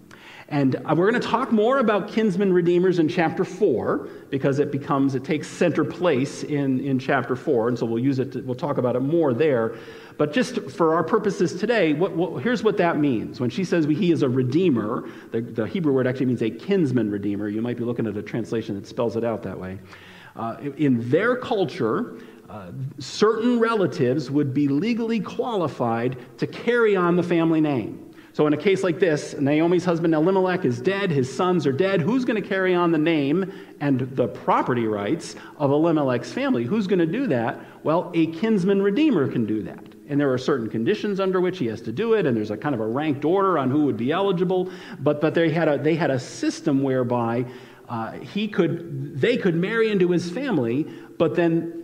And 0.52 0.76
uh, 0.76 0.94
we're 0.98 1.10
going 1.10 1.22
to 1.22 1.28
talk 1.28 1.54
more 1.54 1.80
about 1.80 2.10
kinsman 2.10 2.52
redeemers 2.52 3.00
in 3.00 3.08
chapter 3.08 3.46
4 3.46 4.10
because 4.30 4.60
it 4.60 4.70
becomes, 4.70 5.16
it 5.16 5.24
takes 5.24 5.48
center 5.48 5.86
place 5.86 6.44
in, 6.44 6.82
in 6.82 7.00
chapter 7.00 7.38
4. 7.38 7.70
And 7.70 7.80
so 7.80 7.86
we'll 7.86 8.04
use 8.04 8.20
it, 8.20 8.34
to, 8.34 8.42
we'll 8.42 8.54
talk 8.54 8.78
about 8.78 8.98
it 8.98 9.00
more 9.00 9.34
there. 9.34 9.76
But 10.18 10.34
just 10.34 10.60
for 10.70 10.94
our 10.94 11.06
purposes 11.06 11.56
today, 11.56 11.94
what, 11.94 12.12
what, 12.18 12.44
here's 12.44 12.64
what 12.64 12.76
that 12.78 12.98
means. 12.98 13.40
When 13.40 13.50
she 13.50 13.64
says 13.64 13.86
he 13.86 14.12
is 14.12 14.24
a 14.24 14.30
redeemer, 14.30 15.08
the, 15.32 15.40
the, 15.40 15.66
Hebrew 15.66 15.94
word 15.94 16.06
actually 16.06 16.26
means 16.26 16.42
a 16.42 16.50
kinsman 16.50 17.10
redeemer. 17.10 17.48
You 17.48 17.62
might 17.62 17.78
be 17.78 17.86
looking 17.86 18.06
at 18.06 18.18
a 18.18 18.22
translation 18.22 18.76
that 18.76 18.86
spells 18.86 19.16
it 19.16 19.24
out 19.24 19.44
that 19.44 19.58
way. 19.58 19.80
Uh, 20.36 20.58
in 20.76 21.10
their 21.10 21.38
culture, 21.38 22.20
uh, 22.50 22.72
certain 23.00 23.58
relatives 23.58 24.30
would 24.30 24.54
be 24.54 24.68
legally 24.68 25.22
qualified 25.22 26.18
to 26.40 26.46
carry 26.46 26.98
on 26.98 27.16
the 27.16 27.24
family 27.24 27.62
name. 27.62 28.11
So, 28.34 28.48
in 28.48 28.54
a 28.54 28.58
case 28.58 28.82
like 28.82 28.98
this, 28.98 29.36
Naomi's 29.38 29.84
husband 29.84 30.14
Elimelech 30.14 30.64
is 30.64 30.80
dead, 30.80 31.12
his 31.12 31.34
sons 31.34 31.68
are 31.68 31.74
dead. 31.74 32.00
Who's 32.00 32.24
going 32.24 32.42
to 32.42 32.48
carry 32.48 32.74
on 32.74 32.92
the 32.92 32.98
name 32.98 33.52
and 33.82 34.00
the 34.00 34.28
property 34.28 34.88
rights 34.88 35.36
of 35.58 35.70
Elimelech's 35.70 36.32
family? 36.32 36.64
Who's 36.64 36.88
going 36.88 37.00
to 37.00 37.06
do 37.06 37.28
that? 37.28 37.60
Well, 37.84 38.10
a 38.14 38.28
kinsman 38.28 38.82
redeemer 38.82 39.30
can 39.30 39.46
do 39.46 39.64
that. 39.64 39.84
And 40.08 40.20
there 40.20 40.32
are 40.32 40.38
certain 40.38 40.70
conditions 40.70 41.20
under 41.20 41.42
which 41.42 41.58
he 41.58 41.66
has 41.68 41.82
to 41.82 41.92
do 41.92 42.14
it, 42.14 42.26
and 42.26 42.36
there's 42.36 42.52
a 42.52 42.58
kind 42.58 42.74
of 42.74 42.80
a 42.80 42.86
ranked 42.86 43.26
order 43.26 43.58
on 43.58 43.70
who 43.70 43.84
would 43.86 43.98
be 43.98 44.12
eligible. 44.12 44.72
But, 45.00 45.20
but 45.20 45.34
they, 45.34 45.50
had 45.50 45.68
a, 45.68 45.78
they 45.78 45.96
had 45.96 46.12
a 46.12 46.20
system 46.20 46.84
whereby 46.84 47.46
uh, 47.90 48.14
he 48.14 48.48
could, 48.48 49.20
they 49.20 49.36
could 49.36 49.56
marry 49.56 49.90
into 49.90 50.10
his 50.10 50.30
family, 50.30 50.84
but 51.18 51.36
then 51.36 51.81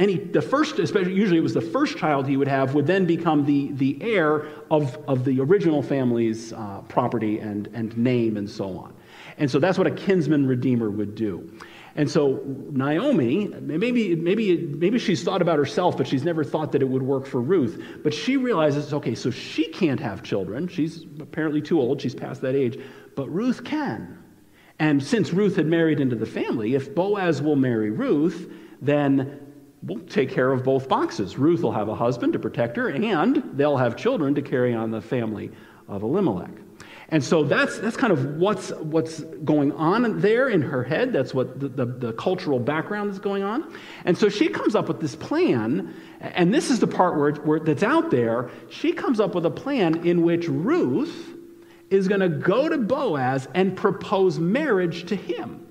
any 0.00 0.16
the 0.16 0.42
first 0.42 0.78
especially 0.80 1.14
usually 1.14 1.38
it 1.38 1.42
was 1.42 1.54
the 1.54 1.60
first 1.60 1.96
child 1.96 2.26
he 2.26 2.36
would 2.36 2.48
have 2.48 2.74
would 2.74 2.86
then 2.86 3.04
become 3.04 3.44
the 3.44 3.70
the 3.72 3.96
heir 4.00 4.48
of 4.70 4.98
of 5.06 5.24
the 5.24 5.38
original 5.40 5.82
family's 5.82 6.52
uh, 6.52 6.80
property 6.88 7.38
and 7.38 7.68
and 7.74 7.96
name 7.96 8.36
and 8.36 8.50
so 8.50 8.76
on 8.76 8.92
and 9.38 9.48
so 9.48 9.60
that's 9.60 9.78
what 9.78 9.86
a 9.86 9.92
kinsman 9.92 10.46
redeemer 10.46 10.90
would 10.90 11.14
do 11.14 11.48
and 11.96 12.08
so 12.08 12.40
Naomi, 12.70 13.48
maybe, 13.60 14.14
maybe, 14.14 14.56
maybe 14.56 14.98
she's 14.98 15.24
thought 15.24 15.42
about 15.42 15.58
herself, 15.58 15.96
but 15.96 16.06
she's 16.06 16.22
never 16.24 16.44
thought 16.44 16.72
that 16.72 16.82
it 16.82 16.88
would 16.88 17.02
work 17.02 17.26
for 17.26 17.40
Ruth. 17.40 17.82
But 18.02 18.14
she 18.14 18.36
realizes, 18.36 18.94
okay, 18.94 19.14
so 19.14 19.30
she 19.30 19.66
can't 19.68 19.98
have 19.98 20.22
children. 20.22 20.68
She's 20.68 21.04
apparently 21.18 21.60
too 21.60 21.80
old. 21.80 22.00
She's 22.00 22.14
past 22.14 22.42
that 22.42 22.54
age. 22.54 22.80
But 23.16 23.28
Ruth 23.28 23.64
can. 23.64 24.22
And 24.78 25.02
since 25.02 25.32
Ruth 25.32 25.56
had 25.56 25.66
married 25.66 26.00
into 26.00 26.16
the 26.16 26.26
family, 26.26 26.74
if 26.74 26.94
Boaz 26.94 27.42
will 27.42 27.56
marry 27.56 27.90
Ruth, 27.90 28.50
then 28.80 29.49
we'll 29.82 30.00
take 30.00 30.30
care 30.30 30.52
of 30.52 30.64
both 30.64 30.88
boxes. 30.88 31.38
Ruth 31.38 31.62
will 31.62 31.72
have 31.72 31.88
a 31.88 31.94
husband 31.94 32.32
to 32.34 32.38
protect 32.38 32.76
her, 32.76 32.88
and 32.88 33.42
they'll 33.54 33.76
have 33.76 33.96
children 33.96 34.34
to 34.34 34.42
carry 34.42 34.74
on 34.74 34.90
the 34.90 35.00
family 35.00 35.50
of 35.88 36.02
Elimelech. 36.02 36.50
And 37.12 37.24
so 37.24 37.42
that's, 37.42 37.78
that's 37.78 37.96
kind 37.96 38.12
of 38.12 38.36
what's, 38.36 38.70
what's 38.70 39.20
going 39.20 39.72
on 39.72 40.20
there 40.20 40.48
in 40.48 40.62
her 40.62 40.84
head. 40.84 41.12
That's 41.12 41.34
what 41.34 41.58
the, 41.58 41.68
the, 41.68 41.86
the, 41.86 42.12
cultural 42.12 42.60
background 42.60 43.10
is 43.10 43.18
going 43.18 43.42
on. 43.42 43.74
And 44.04 44.16
so 44.16 44.28
she 44.28 44.48
comes 44.48 44.76
up 44.76 44.86
with 44.86 45.00
this 45.00 45.16
plan, 45.16 45.92
and 46.20 46.54
this 46.54 46.70
is 46.70 46.78
the 46.78 46.86
part 46.86 47.18
where, 47.18 47.32
where 47.32 47.58
that's 47.58 47.82
out 47.82 48.12
there. 48.12 48.48
She 48.70 48.92
comes 48.92 49.18
up 49.18 49.34
with 49.34 49.44
a 49.44 49.50
plan 49.50 50.06
in 50.06 50.22
which 50.22 50.46
Ruth 50.46 51.34
is 51.90 52.06
going 52.06 52.20
to 52.20 52.28
go 52.28 52.68
to 52.68 52.78
Boaz 52.78 53.48
and 53.54 53.76
propose 53.76 54.38
marriage 54.38 55.06
to 55.06 55.16
him. 55.16 55.66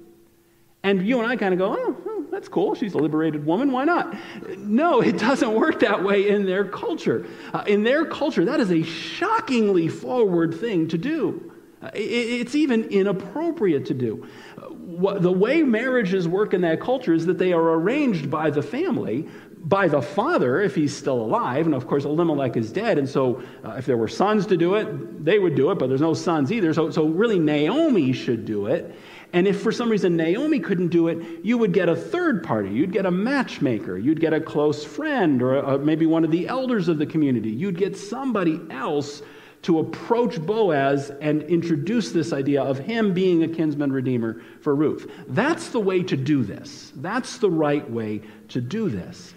And 0.84 1.08
you 1.08 1.20
and 1.20 1.28
I 1.28 1.38
kind 1.38 1.54
of 1.54 1.58
go, 1.58 1.74
oh, 1.78 1.92
hmm, 1.94 2.19
that's 2.40 2.48
cool. 2.48 2.74
She's 2.74 2.94
a 2.94 2.98
liberated 2.98 3.46
woman. 3.46 3.74
Why 3.74 3.84
not? 3.84 4.16
No, 4.60 5.02
it 5.12 5.18
doesn't 5.18 5.54
work 5.54 5.82
that 5.82 6.02
way 6.02 6.30
in 6.30 6.46
their 6.46 6.64
culture. 6.64 7.26
Uh, 7.54 7.66
in 7.68 7.84
their 7.84 8.06
culture, 8.06 8.46
that 8.46 8.62
is 8.62 8.72
a 8.72 8.82
shockingly 8.82 9.90
forward 9.90 10.56
thing 10.56 10.88
to 10.88 10.98
do. 10.98 11.52
Uh, 11.82 11.90
it, 11.94 12.00
it's 12.00 12.56
even 12.56 12.86
inappropriate 12.86 13.86
to 13.88 13.94
do. 13.94 14.26
Uh, 14.58 14.62
what, 14.68 15.22
the 15.22 15.32
way 15.32 15.64
marriages 15.64 16.30
work 16.30 16.54
in 16.54 16.62
that 16.62 16.80
culture 16.80 17.14
is 17.14 17.26
that 17.26 17.38
they 17.38 17.52
are 17.52 17.74
arranged 17.74 18.32
by 18.32 18.50
the 18.50 18.62
family, 18.62 19.28
by 19.62 19.88
the 19.88 20.02
father 20.02 20.62
if 20.62 20.76
he's 20.76 20.96
still 20.96 21.22
alive. 21.22 21.66
And 21.66 21.76
of 21.76 21.88
course, 21.88 22.06
Elimelech 22.06 22.56
is 22.56 22.72
dead. 22.72 22.98
And 22.98 23.08
so, 23.08 23.44
uh, 23.64 23.76
if 23.78 23.86
there 23.86 23.98
were 23.98 24.08
sons 24.08 24.46
to 24.48 24.58
do 24.58 24.76
it, 24.76 25.24
they 25.24 25.40
would 25.40 25.56
do 25.56 25.72
it, 25.72 25.80
but 25.80 25.88
there's 25.88 26.02
no 26.02 26.14
sons 26.14 26.52
either. 26.52 26.74
So, 26.74 26.90
so 26.92 27.06
really, 27.06 27.40
Naomi 27.40 28.14
should 28.14 28.46
do 28.46 28.68
it. 28.68 28.96
And 29.32 29.48
if 29.48 29.62
for 29.62 29.72
some 29.72 29.90
reason 29.90 30.16
Naomi 30.16 30.60
couldn't 30.60 30.88
do 30.88 31.08
it, 31.08 31.44
you 31.44 31.58
would 31.58 31.72
get 31.72 31.88
a 31.88 31.96
third 31.96 32.44
party. 32.44 32.70
You'd 32.70 32.92
get 32.92 33.06
a 33.06 33.12
matchmaker. 33.12 33.98
You'd 33.98 34.20
get 34.20 34.34
a 34.34 34.42
close 34.42 34.84
friend 34.84 35.42
or 35.42 35.58
a, 35.58 35.78
maybe 35.78 36.08
one 36.08 36.24
of 36.24 36.32
the 36.32 36.48
elders 36.48 36.88
of 36.88 36.98
the 36.98 37.06
community. 37.06 37.52
You'd 37.52 37.78
get 37.78 37.96
somebody 37.96 38.60
else 38.72 39.22
to 39.62 39.80
approach 39.80 40.42
Boaz 40.42 41.12
and 41.22 41.44
introduce 41.44 42.12
this 42.12 42.32
idea 42.32 42.64
of 42.64 42.80
him 42.80 43.14
being 43.14 43.44
a 43.44 43.48
kinsman 43.48 43.92
redeemer 43.92 44.42
for 44.62 44.74
Ruth. 44.74 45.12
That's 45.28 45.70
the 45.70 45.82
way 45.82 46.02
to 46.04 46.16
do 46.16 46.44
this. 46.44 46.94
That's 46.96 47.38
the 47.38 47.52
right 47.52 47.88
way 47.90 48.22
to 48.50 48.62
do 48.62 48.90
this. 48.90 49.34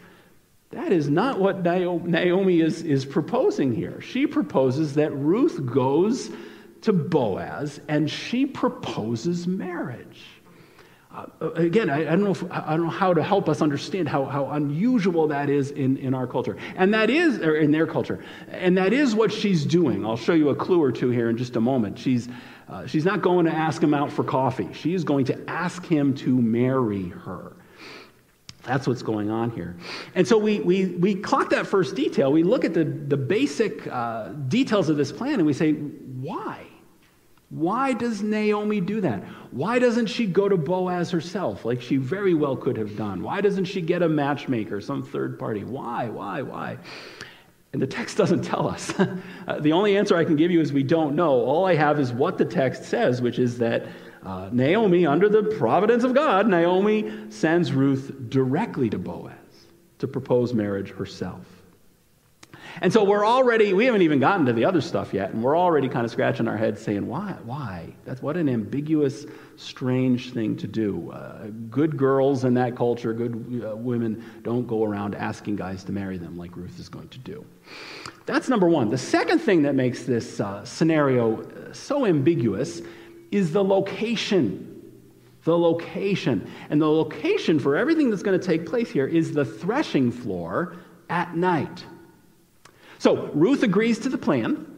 That 0.73 0.91
is 0.91 1.11
not 1.11 1.39
what 1.39 1.63
Naomi 1.63 2.61
is, 2.61 2.83
is 2.83 3.05
proposing 3.05 3.75
here. 3.75 4.01
She 4.01 4.27
proposes 4.27 4.95
that 4.95 5.13
Ruth 5.13 5.67
goes 5.67 6.31
to 6.81 6.93
Boaz 6.95 7.81
and 7.89 8.11
she 8.11 8.47
proposes 8.47 9.47
marriage. 9.47 10.23
Uh, 11.15 11.27
again, 11.57 11.91
I, 11.91 12.01
I, 12.01 12.05
don't 12.05 12.25
know 12.25 12.31
if, 12.31 12.51
I 12.51 12.71
don't 12.71 12.85
know 12.85 12.91
how 12.91 13.13
to 13.13 13.23
help 13.23 13.51
us 13.51 13.61
understand 13.61 14.09
how, 14.09 14.25
how 14.25 14.47
unusual 14.47 15.29
that 15.29 15.51
is 15.51 15.71
in, 15.73 15.99
in 15.99 16.15
our 16.15 16.27
culture. 16.27 16.57
And 16.75 16.95
that 16.95 17.11
is, 17.11 17.39
or 17.41 17.57
in 17.57 17.71
their 17.71 17.87
culture. 17.87 18.25
And 18.49 18.79
that 18.79 18.95
is 18.95 19.15
what 19.15 19.31
she's 19.31 19.67
doing. 19.67 20.07
I'll 20.07 20.17
show 20.17 20.33
you 20.33 20.49
a 20.49 20.55
clue 20.55 20.83
or 20.83 20.91
two 20.91 21.11
here 21.11 21.29
in 21.29 21.37
just 21.37 21.57
a 21.57 21.61
moment. 21.61 21.99
She's, 21.99 22.31
uh, 22.67 22.87
she's 22.87 23.05
not 23.05 23.21
going 23.21 23.45
to 23.45 23.53
ask 23.53 23.83
him 23.83 23.93
out 23.93 24.11
for 24.11 24.25
coffee, 24.25 24.71
she's 24.73 25.05
going 25.05 25.27
to 25.27 25.51
ask 25.51 25.85
him 25.85 26.15
to 26.15 26.41
marry 26.41 27.11
her. 27.11 27.57
That's 28.65 28.87
what's 28.87 29.03
going 29.03 29.31
on 29.31 29.51
here. 29.51 29.77
And 30.15 30.27
so 30.27 30.39
we, 30.39 30.61
we, 30.61 30.87
we 30.87 31.15
clock 31.17 31.51
that 31.51 31.67
first 31.67 31.97
detail. 31.97 32.31
We 32.31 32.45
look 32.45 32.65
at 32.65 32.75
the, 32.75 32.85
the 32.85 33.17
basic 33.17 33.87
uh, 33.89 34.29
details 34.49 34.89
of 34.89 34.97
this 34.97 35.11
plan 35.11 35.35
and 35.35 35.47
we 35.47 35.53
say, 35.53 35.73
why? 35.73 36.67
Why 37.51 37.93
does 37.93 38.23
Naomi 38.23 38.81
do 38.81 39.01
that? 39.03 39.25
Why 39.51 39.79
doesn't 39.79 40.07
she 40.07 40.27
go 40.27 40.49
to 40.49 40.57
Boaz 40.57 41.11
herself, 41.11 41.67
like 41.67 41.83
she 41.83 41.99
very 41.99 42.33
well 42.33 42.57
could 42.57 42.79
have 42.79 42.97
done? 42.97 43.23
Why 43.23 43.43
doesn't 43.43 43.67
she 43.67 43.83
get 43.83 44.01
a 44.01 44.09
matchmaker, 44.09 44.81
some 44.81 45.03
third 45.03 45.39
party? 45.39 45.63
Why, 45.63 46.09
why, 46.09 46.41
why? 46.41 46.79
And 47.75 47.83
the 47.83 47.87
text 47.87 48.17
doesn't 48.19 48.43
tell 48.43 48.69
us. 48.69 48.99
uh, 48.99 49.59
the 49.61 49.73
only 49.73 49.99
answer 49.99 50.17
I 50.17 50.25
can 50.25 50.37
give 50.37 50.51
you 50.51 50.61
is 50.61 50.73
we 50.73 50.83
don't 50.83 51.15
know. 51.15 51.33
All 51.33 51.67
I 51.67 51.75
have 51.75 52.01
is 52.01 52.13
what 52.13 52.39
the 52.39 52.45
text 52.45 52.85
says, 52.85 53.21
which 53.21 53.39
is 53.39 53.59
that 53.59 53.87
uh, 54.25 54.49
Naomi, 54.53 55.07
under 55.07 55.29
the 55.29 55.43
providence 55.43 56.05
of 56.05 56.15
God, 56.15 56.47
Naomi 56.47 57.31
sends 57.31 57.73
Ruth 57.73 58.29
directly 58.29 58.89
to 58.91 58.99
Boaz 58.99 59.33
to 59.99 60.07
propose 60.07 60.55
marriage 60.55 60.91
herself. 60.91 61.45
And 62.81 62.93
so 62.93 63.05
we're 63.05 63.27
already, 63.27 63.75
we 63.75 63.85
haven't 63.85 64.03
even 64.03 64.19
gotten 64.19 64.47
to 64.47 64.53
the 64.53 64.65
other 64.65 64.81
stuff 64.81 65.13
yet, 65.13 65.31
and 65.31 65.43
we're 65.43 65.59
already 65.59 65.89
kind 65.89 66.05
of 66.05 66.11
scratching 66.11 66.49
our 66.49 66.57
heads 66.57 66.81
saying, 66.81 67.07
why? 67.07 67.37
Why? 67.45 67.93
That's 68.05 68.23
what 68.23 68.37
an 68.37 68.49
ambiguous, 68.49 69.27
strange 69.57 70.33
thing 70.33 70.57
to 70.57 70.67
do. 70.67 71.11
Uh, 71.11 71.49
good 71.69 71.97
girls 71.97 72.45
in 72.45 72.55
that 72.55 72.75
culture, 72.75 73.13
good 73.13 73.63
uh, 73.65 73.77
women, 73.77 74.25
don't 74.43 74.67
go 74.67 74.85
around 74.85 75.15
asking 75.15 75.57
guys 75.57 75.85
to 75.85 75.93
marry 75.93 76.17
them 76.17 76.39
like 76.39 76.57
Ruth 76.57 76.79
is 76.79 76.89
going 76.89 77.09
to 77.09 77.19
do. 77.19 77.45
That's 78.25 78.49
number 78.49 78.69
one. 78.69 78.89
The 78.89 78.99
second 78.99 79.41
thing 79.41 79.63
that 79.63 79.75
makes 79.75 80.05
this 80.05 80.41
uh, 80.41 80.65
scenario 80.65 81.43
uh, 81.43 81.73
so 81.73 82.07
ambiguous 82.07 82.81
is 83.33 83.53
the 83.53 83.65
location. 83.65 84.69
The 85.45 85.59
location. 85.59 86.49
And 86.71 86.81
the 86.81 86.87
location 86.87 87.59
for 87.59 87.77
everything 87.77 88.11
that's 88.11 88.23
going 88.23 88.39
to 88.39 88.47
take 88.47 88.67
place 88.67 88.91
here 88.91 89.07
is 89.07 89.33
the 89.33 89.45
threshing 89.45 90.13
floor 90.13 90.77
at 91.11 91.37
night. 91.37 91.85
So 92.99 93.27
Ruth 93.35 93.65
agrees 93.65 93.99
to 94.01 94.09
the 94.09 94.19
plan. 94.19 94.72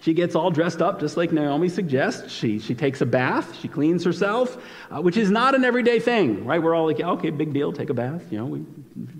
She 0.00 0.14
gets 0.14 0.34
all 0.34 0.50
dressed 0.50 0.80
up, 0.80 0.98
just 0.98 1.18
like 1.18 1.30
Naomi 1.30 1.68
suggests. 1.68 2.32
She, 2.32 2.58
she 2.58 2.74
takes 2.74 3.02
a 3.02 3.06
bath, 3.06 3.58
she 3.60 3.68
cleans 3.68 4.02
herself, 4.02 4.56
uh, 4.90 5.00
which 5.02 5.18
is 5.18 5.30
not 5.30 5.54
an 5.54 5.62
everyday 5.62 6.00
thing, 6.00 6.46
right? 6.46 6.62
We're 6.62 6.74
all 6.74 6.86
like, 6.86 7.00
okay, 7.00 7.28
big 7.28 7.52
deal, 7.52 7.70
take 7.70 7.90
a 7.90 7.94
bath. 7.94 8.22
You 8.30 8.38
know, 8.38 8.46
we 8.46 8.64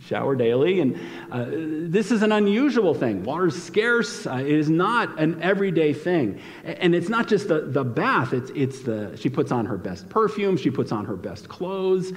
shower 0.00 0.34
daily. 0.34 0.80
And 0.80 0.98
uh, 1.30 1.46
this 1.90 2.10
is 2.10 2.22
an 2.22 2.32
unusual 2.32 2.94
thing. 2.94 3.24
Water's 3.24 3.62
scarce, 3.62 4.26
uh, 4.26 4.36
it 4.36 4.48
is 4.48 4.70
not 4.70 5.20
an 5.20 5.42
everyday 5.42 5.92
thing. 5.92 6.40
And 6.64 6.94
it's 6.94 7.10
not 7.10 7.28
just 7.28 7.48
the, 7.48 7.60
the 7.60 7.84
bath, 7.84 8.32
it's, 8.32 8.50
it's 8.54 8.80
the, 8.80 9.14
she 9.18 9.28
puts 9.28 9.52
on 9.52 9.66
her 9.66 9.76
best 9.76 10.08
perfume, 10.08 10.56
she 10.56 10.70
puts 10.70 10.92
on 10.92 11.04
her 11.04 11.16
best 11.16 11.50
clothes. 11.50 12.14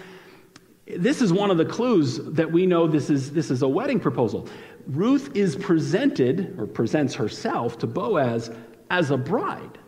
This 0.85 1.21
is 1.21 1.31
one 1.31 1.49
of 1.49 1.57
the 1.57 1.65
clues 1.65 2.17
that 2.17 2.51
we 2.51 2.65
know 2.65 2.87
this 2.87 3.09
is, 3.09 3.31
this 3.31 3.49
is 3.49 3.61
a 3.61 3.67
wedding 3.67 4.01
proposal. 4.01 4.47
Ruth 4.87 5.35
is 5.35 5.55
presented 5.55 6.55
or 6.59 6.67
presents 6.67 7.13
herself 7.15 7.77
to 7.79 7.87
Boaz 7.87 8.51
as 8.89 9.11
a 9.11 9.17
bride. 9.17 9.79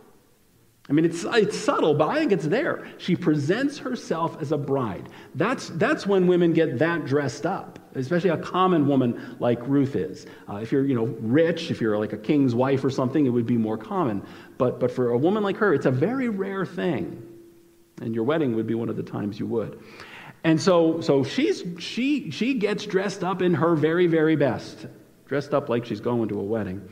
I 0.88 0.92
mean, 0.92 1.04
it's, 1.04 1.24
it's 1.24 1.58
subtle, 1.58 1.94
but 1.94 2.08
I 2.08 2.18
think 2.20 2.30
it's 2.30 2.46
there. 2.46 2.86
She 2.98 3.16
presents 3.16 3.76
herself 3.76 4.40
as 4.40 4.52
a 4.52 4.58
bride. 4.58 5.08
That's, 5.34 5.70
that's 5.70 6.06
when 6.06 6.28
women 6.28 6.52
get 6.52 6.78
that 6.78 7.06
dressed 7.06 7.44
up, 7.44 7.80
especially 7.96 8.30
a 8.30 8.36
common 8.36 8.86
woman 8.86 9.36
like 9.40 9.58
Ruth 9.66 9.96
is. 9.96 10.26
Uh, 10.48 10.56
if 10.56 10.70
you're, 10.70 10.84
you 10.84 10.94
know, 10.94 11.06
rich, 11.20 11.72
if 11.72 11.80
you're 11.80 11.98
like 11.98 12.12
a 12.12 12.16
king's 12.16 12.54
wife 12.54 12.84
or 12.84 12.90
something, 12.90 13.26
it 13.26 13.30
would 13.30 13.46
be 13.46 13.56
more 13.56 13.76
common. 13.76 14.24
But, 14.58 14.78
but 14.78 14.92
for 14.92 15.10
a 15.10 15.18
woman 15.18 15.42
like 15.42 15.56
her, 15.56 15.74
it's 15.74 15.86
a 15.86 15.90
very 15.90 16.28
rare 16.28 16.64
thing. 16.64 17.20
And 18.00 18.14
your 18.14 18.24
wedding 18.24 18.54
would 18.54 18.66
be 18.68 18.74
one 18.74 18.88
of 18.88 18.96
the 18.96 19.02
times 19.02 19.40
you 19.40 19.46
would. 19.46 19.80
And 20.46 20.60
so, 20.60 21.00
so 21.00 21.24
she's, 21.24 21.64
she, 21.80 22.30
she 22.30 22.54
gets 22.54 22.86
dressed 22.86 23.24
up 23.24 23.42
in 23.42 23.52
her 23.54 23.74
very, 23.74 24.06
very 24.06 24.36
best, 24.36 24.86
dressed 25.26 25.52
up 25.52 25.68
like 25.68 25.84
she's 25.84 25.98
going 25.98 26.28
to 26.28 26.38
a 26.38 26.42
wedding. 26.42 26.88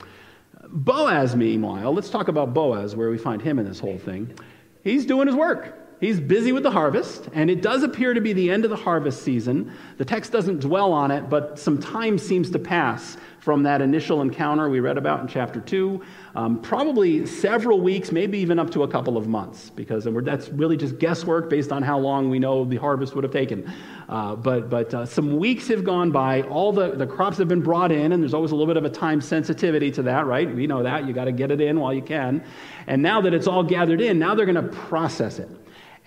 Boaz, 0.70 1.36
meanwhile, 1.36 1.94
let's 1.94 2.10
talk 2.10 2.26
about 2.26 2.52
Boaz, 2.52 2.96
where 2.96 3.10
we 3.10 3.16
find 3.16 3.40
him 3.40 3.60
in 3.60 3.64
this 3.64 3.78
whole 3.78 3.96
thing. 3.96 4.36
He's 4.82 5.06
doing 5.06 5.28
his 5.28 5.36
work. 5.36 5.72
He's 6.00 6.20
busy 6.20 6.52
with 6.52 6.64
the 6.64 6.70
harvest, 6.70 7.28
and 7.32 7.48
it 7.48 7.62
does 7.62 7.82
appear 7.82 8.14
to 8.14 8.20
be 8.20 8.32
the 8.32 8.50
end 8.50 8.64
of 8.64 8.70
the 8.70 8.76
harvest 8.76 9.22
season. 9.22 9.72
The 9.96 10.04
text 10.04 10.32
doesn't 10.32 10.60
dwell 10.60 10.92
on 10.92 11.10
it, 11.10 11.30
but 11.30 11.58
some 11.58 11.78
time 11.78 12.18
seems 12.18 12.50
to 12.50 12.58
pass 12.58 13.16
from 13.38 13.62
that 13.62 13.82
initial 13.82 14.22
encounter 14.22 14.70
we 14.70 14.80
read 14.80 14.96
about 14.96 15.20
in 15.20 15.28
chapter 15.28 15.60
2. 15.60 16.02
Um, 16.34 16.60
probably 16.62 17.26
several 17.26 17.80
weeks, 17.80 18.10
maybe 18.10 18.38
even 18.38 18.58
up 18.58 18.70
to 18.70 18.82
a 18.82 18.88
couple 18.88 19.16
of 19.16 19.28
months, 19.28 19.70
because 19.70 20.08
that's 20.22 20.48
really 20.48 20.76
just 20.76 20.98
guesswork 20.98 21.50
based 21.50 21.70
on 21.70 21.82
how 21.82 21.98
long 21.98 22.30
we 22.30 22.38
know 22.38 22.64
the 22.64 22.76
harvest 22.76 23.14
would 23.14 23.22
have 23.22 23.32
taken. 23.32 23.70
Uh, 24.08 24.34
but 24.34 24.70
but 24.70 24.92
uh, 24.94 25.06
some 25.06 25.36
weeks 25.36 25.68
have 25.68 25.84
gone 25.84 26.10
by. 26.10 26.42
All 26.42 26.72
the, 26.72 26.92
the 26.92 27.06
crops 27.06 27.36
have 27.38 27.48
been 27.48 27.62
brought 27.62 27.92
in, 27.92 28.12
and 28.12 28.22
there's 28.22 28.34
always 28.34 28.50
a 28.50 28.56
little 28.56 28.72
bit 28.72 28.78
of 28.78 28.84
a 28.84 28.94
time 28.94 29.20
sensitivity 29.20 29.90
to 29.92 30.02
that, 30.02 30.26
right? 30.26 30.52
We 30.52 30.66
know 30.66 30.82
that. 30.82 31.06
You 31.06 31.12
got 31.12 31.26
to 31.26 31.32
get 31.32 31.50
it 31.50 31.60
in 31.60 31.78
while 31.78 31.92
you 31.92 32.02
can. 32.02 32.42
And 32.86 33.02
now 33.02 33.20
that 33.20 33.34
it's 33.34 33.46
all 33.46 33.62
gathered 33.62 34.00
in, 34.00 34.18
now 34.18 34.34
they're 34.34 34.46
going 34.46 34.56
to 34.56 34.76
process 34.76 35.38
it. 35.38 35.50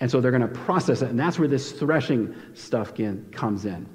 And 0.00 0.10
so 0.10 0.20
they're 0.20 0.30
going 0.30 0.42
to 0.42 0.48
process 0.48 1.02
it, 1.02 1.10
and 1.10 1.18
that's 1.18 1.38
where 1.38 1.48
this 1.48 1.72
threshing 1.72 2.34
stuff 2.54 2.92
comes 3.32 3.64
in. 3.64 3.88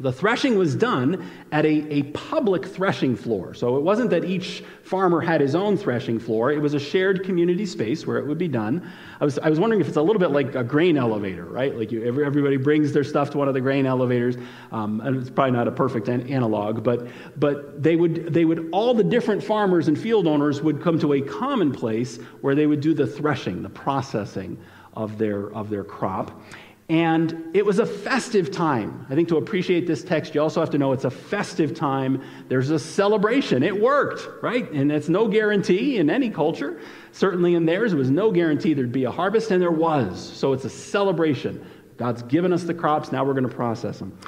The 0.00 0.12
threshing 0.12 0.56
was 0.58 0.74
done 0.74 1.30
at 1.52 1.66
a, 1.66 1.92
a 1.92 2.02
public 2.04 2.66
threshing 2.66 3.14
floor. 3.14 3.52
So 3.54 3.76
it 3.76 3.82
wasn't 3.82 4.10
that 4.10 4.24
each 4.24 4.64
farmer 4.82 5.20
had 5.20 5.40
his 5.40 5.54
own 5.54 5.76
threshing 5.76 6.18
floor, 6.18 6.50
it 6.50 6.60
was 6.60 6.74
a 6.74 6.80
shared 6.80 7.24
community 7.24 7.66
space 7.66 8.06
where 8.06 8.16
it 8.16 8.26
would 8.26 8.38
be 8.38 8.48
done. 8.48 8.90
I 9.20 9.24
was, 9.24 9.38
I 9.38 9.48
was 9.48 9.60
wondering 9.60 9.80
if 9.80 9.88
it's 9.88 9.98
a 9.98 10.02
little 10.02 10.18
bit 10.18 10.30
like 10.30 10.54
a 10.54 10.64
grain 10.64 10.96
elevator, 10.96 11.44
right? 11.44 11.76
Like 11.76 11.92
you, 11.92 12.02
everybody 12.04 12.56
brings 12.56 12.92
their 12.92 13.04
stuff 13.04 13.30
to 13.30 13.38
one 13.38 13.48
of 13.48 13.54
the 13.54 13.60
grain 13.60 13.86
elevators. 13.86 14.36
Um, 14.72 15.00
and 15.02 15.20
it's 15.20 15.30
probably 15.30 15.52
not 15.52 15.68
a 15.68 15.72
perfect 15.72 16.08
an- 16.08 16.26
analog, 16.26 16.82
but, 16.82 17.06
but 17.38 17.82
they, 17.82 17.94
would, 17.94 18.32
they 18.32 18.44
would, 18.44 18.70
all 18.72 18.94
the 18.94 19.04
different 19.04 19.44
farmers 19.44 19.88
and 19.88 19.98
field 19.98 20.26
owners 20.26 20.62
would 20.62 20.82
come 20.82 20.98
to 21.00 21.12
a 21.12 21.20
common 21.20 21.70
place 21.70 22.16
where 22.40 22.54
they 22.54 22.66
would 22.66 22.80
do 22.80 22.94
the 22.94 23.06
threshing, 23.06 23.62
the 23.62 23.70
processing 23.70 24.58
of 24.94 25.18
their, 25.18 25.52
of 25.52 25.70
their 25.70 25.84
crop. 25.84 26.42
And 26.88 27.54
it 27.54 27.64
was 27.64 27.78
a 27.78 27.86
festive 27.86 28.50
time. 28.50 29.06
I 29.08 29.14
think 29.14 29.28
to 29.28 29.38
appreciate 29.38 29.86
this 29.86 30.04
text, 30.04 30.34
you 30.34 30.42
also 30.42 30.60
have 30.60 30.68
to 30.70 30.78
know 30.78 30.92
it's 30.92 31.04
a 31.04 31.10
festive 31.10 31.74
time. 31.74 32.22
There's 32.48 32.68
a 32.68 32.78
celebration. 32.78 33.62
It 33.62 33.80
worked, 33.80 34.42
right? 34.42 34.70
And 34.72 34.92
it's 34.92 35.08
no 35.08 35.26
guarantee 35.26 35.96
in 35.96 36.10
any 36.10 36.28
culture. 36.28 36.80
Certainly 37.12 37.54
in 37.54 37.64
theirs, 37.64 37.94
it 37.94 37.96
was 37.96 38.10
no 38.10 38.30
guarantee 38.30 38.74
there'd 38.74 38.92
be 38.92 39.04
a 39.04 39.10
harvest, 39.10 39.50
and 39.50 39.62
there 39.62 39.70
was. 39.70 40.20
So 40.20 40.52
it's 40.52 40.66
a 40.66 40.70
celebration. 40.70 41.64
God's 41.96 42.22
given 42.24 42.52
us 42.52 42.64
the 42.64 42.74
crops, 42.74 43.12
now 43.12 43.24
we're 43.24 43.34
going 43.34 43.48
to 43.48 43.54
process 43.54 43.98
them. 43.98 44.18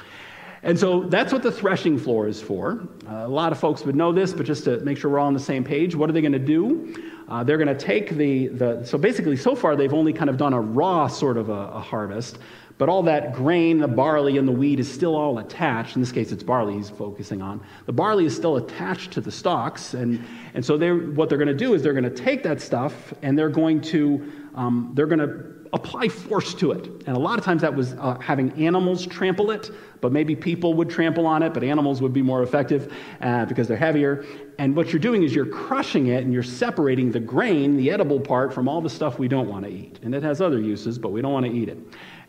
And 0.63 0.79
so 0.79 1.03
that's 1.03 1.31
what 1.31 1.43
the 1.43 1.51
threshing 1.51 1.99
floor 1.99 2.27
is 2.27 2.41
for. 2.41 2.87
Uh, 3.07 3.17
a 3.17 3.27
lot 3.27 3.51
of 3.51 3.59
folks 3.59 3.83
would 3.83 3.95
know 3.95 4.11
this, 4.11 4.33
but 4.33 4.47
just 4.47 4.63
to 4.63 4.79
make 4.79 4.97
sure 4.97 5.11
we're 5.11 5.19
all 5.19 5.27
on 5.27 5.35
the 5.35 5.39
same 5.39 5.63
page, 5.63 5.95
what 5.95 6.09
are 6.09 6.13
they 6.13 6.21
going 6.21 6.31
to 6.31 6.39
do? 6.39 7.13
Uh, 7.27 7.43
they're 7.43 7.57
going 7.57 7.67
to 7.67 7.85
take 7.85 8.11
the, 8.11 8.47
the, 8.49 8.83
so 8.85 8.97
basically, 8.97 9.35
so 9.35 9.55
far 9.55 9.75
they've 9.75 9.93
only 9.93 10.13
kind 10.13 10.29
of 10.29 10.37
done 10.37 10.53
a 10.53 10.61
raw 10.61 11.07
sort 11.07 11.37
of 11.37 11.49
a, 11.49 11.69
a, 11.73 11.79
harvest, 11.79 12.37
but 12.77 12.87
all 12.87 13.01
that 13.03 13.33
grain, 13.33 13.79
the 13.79 13.87
barley, 13.87 14.37
and 14.37 14.47
the 14.47 14.51
wheat 14.51 14.79
is 14.79 14.91
still 14.91 15.15
all 15.15 15.39
attached. 15.39 15.95
In 15.95 16.01
this 16.01 16.11
case, 16.11 16.31
it's 16.31 16.43
barley 16.43 16.75
he's 16.75 16.89
focusing 16.89 17.41
on. 17.41 17.61
The 17.87 17.93
barley 17.93 18.25
is 18.25 18.35
still 18.35 18.57
attached 18.57 19.11
to 19.13 19.21
the 19.21 19.31
stalks, 19.31 19.93
and, 19.93 20.23
and 20.53 20.63
so 20.63 20.77
they're, 20.77 20.97
what 20.97 21.29
they're 21.29 21.37
going 21.37 21.47
to 21.47 21.53
do 21.55 21.73
is 21.73 21.81
they're 21.81 21.93
going 21.93 22.03
to 22.03 22.09
take 22.09 22.43
that 22.43 22.61
stuff 22.61 23.13
and 23.21 23.37
they're 23.37 23.49
going 23.49 23.81
to, 23.81 24.31
um, 24.53 24.91
they're 24.93 25.07
going 25.07 25.19
to 25.19 25.54
apply 25.73 26.07
force 26.07 26.53
to 26.55 26.71
it. 26.71 26.85
And 27.07 27.15
a 27.15 27.19
lot 27.19 27.37
of 27.37 27.45
times 27.45 27.61
that 27.61 27.73
was 27.73 27.93
uh, 27.93 28.17
having 28.19 28.51
animals 28.53 29.05
trample 29.05 29.51
it, 29.51 29.71
but 30.01 30.11
maybe 30.11 30.35
people 30.35 30.73
would 30.73 30.89
trample 30.89 31.25
on 31.25 31.43
it, 31.43 31.53
but 31.53 31.63
animals 31.63 32.01
would 32.01 32.13
be 32.13 32.21
more 32.21 32.43
effective 32.43 32.93
uh, 33.21 33.45
because 33.45 33.67
they're 33.67 33.77
heavier. 33.77 34.25
And 34.59 34.75
what 34.75 34.93
you're 34.93 34.99
doing 34.99 35.23
is 35.23 35.33
you're 35.33 35.45
crushing 35.45 36.07
it 36.07 36.23
and 36.23 36.33
you're 36.33 36.43
separating 36.43 37.11
the 37.11 37.19
grain, 37.19 37.75
the 37.77 37.91
edible 37.91 38.19
part, 38.19 38.53
from 38.53 38.67
all 38.67 38.81
the 38.81 38.89
stuff 38.89 39.19
we 39.19 39.27
don't 39.27 39.49
want 39.49 39.65
to 39.65 39.71
eat. 39.71 39.99
And 40.03 40.13
it 40.15 40.23
has 40.23 40.41
other 40.41 40.59
uses, 40.59 40.97
but 40.97 41.09
we 41.09 41.21
don't 41.21 41.33
want 41.33 41.45
to 41.45 41.51
eat 41.51 41.69
it. 41.69 41.77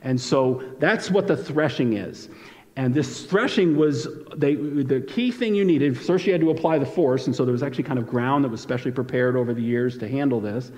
And 0.03 0.21
so 0.21 0.63
that's 0.79 1.11
what 1.11 1.27
the 1.27 1.37
threshing 1.37 1.95
is. 1.95 2.29
And 2.77 2.93
this 2.93 3.25
threshing 3.25 3.77
was 3.77 4.07
they, 4.37 4.55
the 4.55 5.01
key 5.01 5.31
thing 5.31 5.55
you 5.55 5.65
needed. 5.65 5.99
First, 5.99 6.27
you 6.27 6.33
had 6.33 6.43
to 6.43 6.51
apply 6.51 6.79
the 6.79 6.87
force, 6.87 7.27
and 7.27 7.35
so 7.35 7.45
there 7.45 7.53
was 7.53 7.63
actually 7.63 7.85
kind 7.85 7.99
of 7.99 8.07
ground 8.07 8.45
that 8.45 8.51
was 8.51 8.61
specially 8.61 8.93
prepared 8.93 9.35
over 9.35 9.55
the 9.55 9.63
years 9.63 9.97
to 9.99 10.09
handle 10.09 10.41
this. 10.41 10.73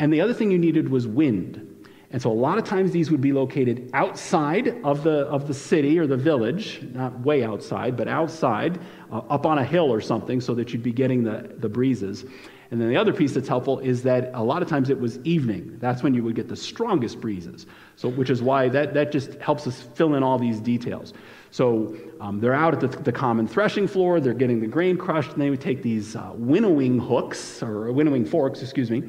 And 0.00 0.12
the 0.12 0.20
other 0.20 0.34
thing 0.34 0.50
you 0.50 0.58
needed 0.58 0.88
was 0.88 1.06
wind. 1.06 1.79
And 2.12 2.20
so 2.20 2.30
a 2.30 2.34
lot 2.34 2.58
of 2.58 2.64
times 2.64 2.90
these 2.90 3.10
would 3.10 3.20
be 3.20 3.32
located 3.32 3.90
outside 3.94 4.80
of 4.82 5.04
the, 5.04 5.26
of 5.26 5.46
the 5.46 5.54
city 5.54 5.98
or 5.98 6.06
the 6.08 6.16
village, 6.16 6.82
not 6.92 7.18
way 7.20 7.44
outside, 7.44 7.96
but 7.96 8.08
outside, 8.08 8.80
uh, 9.12 9.18
up 9.30 9.46
on 9.46 9.58
a 9.58 9.64
hill 9.64 9.92
or 9.92 10.00
something, 10.00 10.40
so 10.40 10.54
that 10.54 10.72
you'd 10.72 10.82
be 10.82 10.92
getting 10.92 11.22
the, 11.22 11.54
the 11.58 11.68
breezes. 11.68 12.24
And 12.72 12.80
then 12.80 12.88
the 12.88 12.96
other 12.96 13.12
piece 13.12 13.32
that's 13.34 13.48
helpful 13.48 13.80
is 13.80 14.02
that 14.04 14.30
a 14.34 14.42
lot 14.42 14.62
of 14.62 14.68
times 14.68 14.90
it 14.90 15.00
was 15.00 15.18
evening. 15.20 15.76
That's 15.80 16.02
when 16.02 16.14
you 16.14 16.22
would 16.24 16.36
get 16.36 16.48
the 16.48 16.56
strongest 16.56 17.20
breezes. 17.20 17.66
So, 17.96 18.08
which 18.08 18.30
is 18.30 18.42
why 18.42 18.68
that, 18.68 18.94
that 18.94 19.10
just 19.12 19.34
helps 19.40 19.66
us 19.66 19.80
fill 19.80 20.14
in 20.14 20.22
all 20.22 20.38
these 20.38 20.60
details. 20.60 21.12
So 21.52 21.96
um, 22.20 22.38
they're 22.38 22.54
out 22.54 22.74
at 22.74 22.80
the, 22.80 22.86
the, 23.02 23.10
common 23.10 23.48
threshing 23.48 23.88
floor, 23.88 24.20
they're 24.20 24.34
getting 24.34 24.60
the 24.60 24.68
grain 24.68 24.96
crushed, 24.96 25.32
and 25.32 25.42
they 25.42 25.50
would 25.50 25.60
take 25.60 25.82
these 25.82 26.14
uh, 26.14 26.30
winnowing 26.34 27.00
hooks, 27.00 27.60
or 27.60 27.90
winnowing 27.90 28.24
forks, 28.24 28.62
excuse 28.62 28.88
me, 28.88 29.02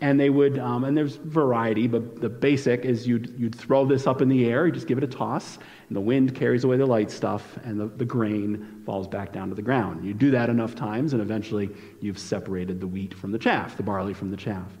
and 0.00 0.18
they 0.18 0.30
would, 0.30 0.58
um, 0.58 0.84
and 0.84 0.96
there's 0.96 1.16
variety, 1.16 1.86
but 1.86 2.20
the 2.20 2.28
basic 2.28 2.84
is 2.84 3.06
you'd, 3.06 3.34
you'd 3.38 3.54
throw 3.54 3.86
this 3.86 4.06
up 4.06 4.20
in 4.20 4.28
the 4.28 4.46
air, 4.46 4.66
you 4.66 4.72
just 4.72 4.86
give 4.86 4.98
it 4.98 5.04
a 5.04 5.08
toss, 5.08 5.58
and 5.88 5.96
the 5.96 6.00
wind 6.00 6.34
carries 6.34 6.64
away 6.64 6.76
the 6.76 6.86
light 6.86 7.10
stuff, 7.10 7.56
and 7.64 7.78
the, 7.80 7.86
the 7.86 8.04
grain 8.04 8.82
falls 8.84 9.06
back 9.06 9.32
down 9.32 9.48
to 9.48 9.54
the 9.54 9.62
ground. 9.62 10.04
You 10.04 10.12
do 10.12 10.30
that 10.32 10.50
enough 10.50 10.74
times, 10.74 11.12
and 11.12 11.22
eventually 11.22 11.70
you've 12.00 12.18
separated 12.18 12.80
the 12.80 12.86
wheat 12.86 13.14
from 13.14 13.32
the 13.32 13.38
chaff, 13.38 13.76
the 13.76 13.82
barley 13.82 14.14
from 14.14 14.30
the 14.30 14.36
chaff. 14.36 14.76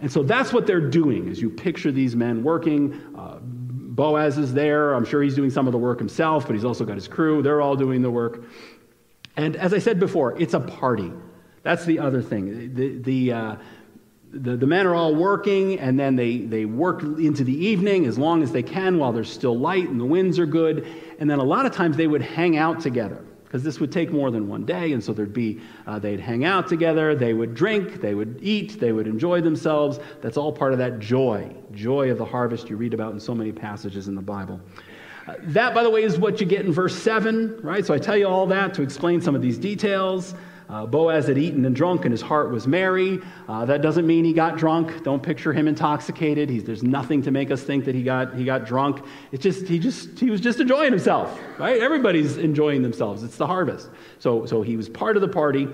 And 0.00 0.10
so 0.10 0.22
that's 0.22 0.52
what 0.52 0.66
they're 0.66 0.88
doing, 0.88 1.28
as 1.28 1.40
you 1.40 1.50
picture 1.50 1.92
these 1.92 2.16
men 2.16 2.42
working. 2.42 3.00
Uh, 3.16 3.38
Boaz 3.42 4.38
is 4.38 4.52
there. 4.52 4.94
I'm 4.94 5.04
sure 5.04 5.22
he's 5.22 5.36
doing 5.36 5.50
some 5.50 5.66
of 5.68 5.72
the 5.72 5.78
work 5.78 5.98
himself, 6.00 6.46
but 6.46 6.54
he's 6.54 6.64
also 6.64 6.84
got 6.84 6.96
his 6.96 7.06
crew. 7.06 7.42
They're 7.42 7.60
all 7.60 7.76
doing 7.76 8.02
the 8.02 8.10
work. 8.10 8.44
And 9.36 9.54
as 9.56 9.72
I 9.72 9.78
said 9.78 10.00
before, 10.00 10.36
it's 10.40 10.54
a 10.54 10.60
party. 10.60 11.12
That's 11.62 11.84
the 11.84 11.98
other 12.00 12.22
thing. 12.22 12.74
The, 12.74 12.98
the, 12.98 13.32
uh, 13.32 13.56
the, 14.34 14.56
the 14.56 14.66
men 14.66 14.86
are 14.86 14.94
all 14.94 15.14
working, 15.14 15.78
and 15.78 15.98
then 15.98 16.16
they, 16.16 16.38
they 16.38 16.64
work 16.64 17.02
into 17.02 17.44
the 17.44 17.54
evening 17.54 18.06
as 18.06 18.18
long 18.18 18.42
as 18.42 18.50
they 18.50 18.62
can 18.62 18.98
while 18.98 19.12
there's 19.12 19.32
still 19.32 19.56
light 19.56 19.88
and 19.88 20.00
the 20.00 20.04
winds 20.04 20.38
are 20.38 20.46
good. 20.46 20.86
And 21.20 21.30
then 21.30 21.38
a 21.38 21.44
lot 21.44 21.66
of 21.66 21.72
times 21.72 21.96
they 21.96 22.08
would 22.08 22.22
hang 22.22 22.56
out 22.56 22.80
together 22.80 23.24
because 23.44 23.62
this 23.62 23.78
would 23.78 23.92
take 23.92 24.10
more 24.10 24.32
than 24.32 24.48
one 24.48 24.64
day. 24.64 24.92
And 24.92 25.02
so 25.02 25.12
there'd 25.12 25.32
be, 25.32 25.60
uh, 25.86 26.00
they'd 26.00 26.18
hang 26.18 26.44
out 26.44 26.66
together, 26.66 27.14
they 27.14 27.34
would 27.34 27.54
drink, 27.54 28.00
they 28.00 28.14
would 28.14 28.40
eat, 28.42 28.80
they 28.80 28.90
would 28.90 29.06
enjoy 29.06 29.40
themselves. 29.40 30.00
That's 30.20 30.36
all 30.36 30.52
part 30.52 30.72
of 30.72 30.78
that 30.78 30.98
joy, 30.98 31.54
joy 31.72 32.10
of 32.10 32.18
the 32.18 32.24
harvest 32.24 32.68
you 32.68 32.76
read 32.76 32.94
about 32.94 33.12
in 33.12 33.20
so 33.20 33.32
many 33.32 33.52
passages 33.52 34.08
in 34.08 34.16
the 34.16 34.22
Bible. 34.22 34.60
Uh, 35.28 35.34
that, 35.44 35.72
by 35.72 35.84
the 35.84 35.90
way, 35.90 36.02
is 36.02 36.18
what 36.18 36.40
you 36.40 36.46
get 36.46 36.66
in 36.66 36.72
verse 36.72 37.00
7, 37.00 37.60
right? 37.62 37.86
So 37.86 37.94
I 37.94 37.98
tell 37.98 38.16
you 38.16 38.26
all 38.26 38.46
that 38.48 38.74
to 38.74 38.82
explain 38.82 39.20
some 39.20 39.36
of 39.36 39.40
these 39.40 39.56
details. 39.56 40.34
Uh, 40.68 40.86
Boaz 40.86 41.26
had 41.28 41.36
eaten 41.36 41.64
and 41.64 41.76
drunk, 41.76 42.04
and 42.04 42.12
his 42.12 42.22
heart 42.22 42.50
was 42.50 42.66
merry. 42.66 43.20
Uh, 43.48 43.64
that 43.66 43.82
doesn't 43.82 44.06
mean 44.06 44.24
he 44.24 44.32
got 44.32 44.56
drunk. 44.56 45.04
Don't 45.04 45.22
picture 45.22 45.52
him 45.52 45.68
intoxicated. 45.68 46.48
He's, 46.48 46.64
there's 46.64 46.82
nothing 46.82 47.22
to 47.22 47.30
make 47.30 47.50
us 47.50 47.62
think 47.62 47.84
that 47.84 47.94
he 47.94 48.02
got, 48.02 48.34
he 48.34 48.44
got 48.44 48.64
drunk. 48.64 49.04
It's 49.30 49.42
just 49.42 49.68
he 49.68 49.78
just 49.78 50.18
he 50.18 50.30
was 50.30 50.40
just 50.40 50.60
enjoying 50.60 50.90
himself, 50.90 51.38
right? 51.58 51.80
Everybody's 51.80 52.38
enjoying 52.38 52.82
themselves. 52.82 53.22
It's 53.22 53.36
the 53.36 53.46
harvest. 53.46 53.90
So 54.18 54.46
so 54.46 54.62
he 54.62 54.76
was 54.76 54.88
part 54.88 55.16
of 55.16 55.20
the 55.20 55.28
party, 55.28 55.68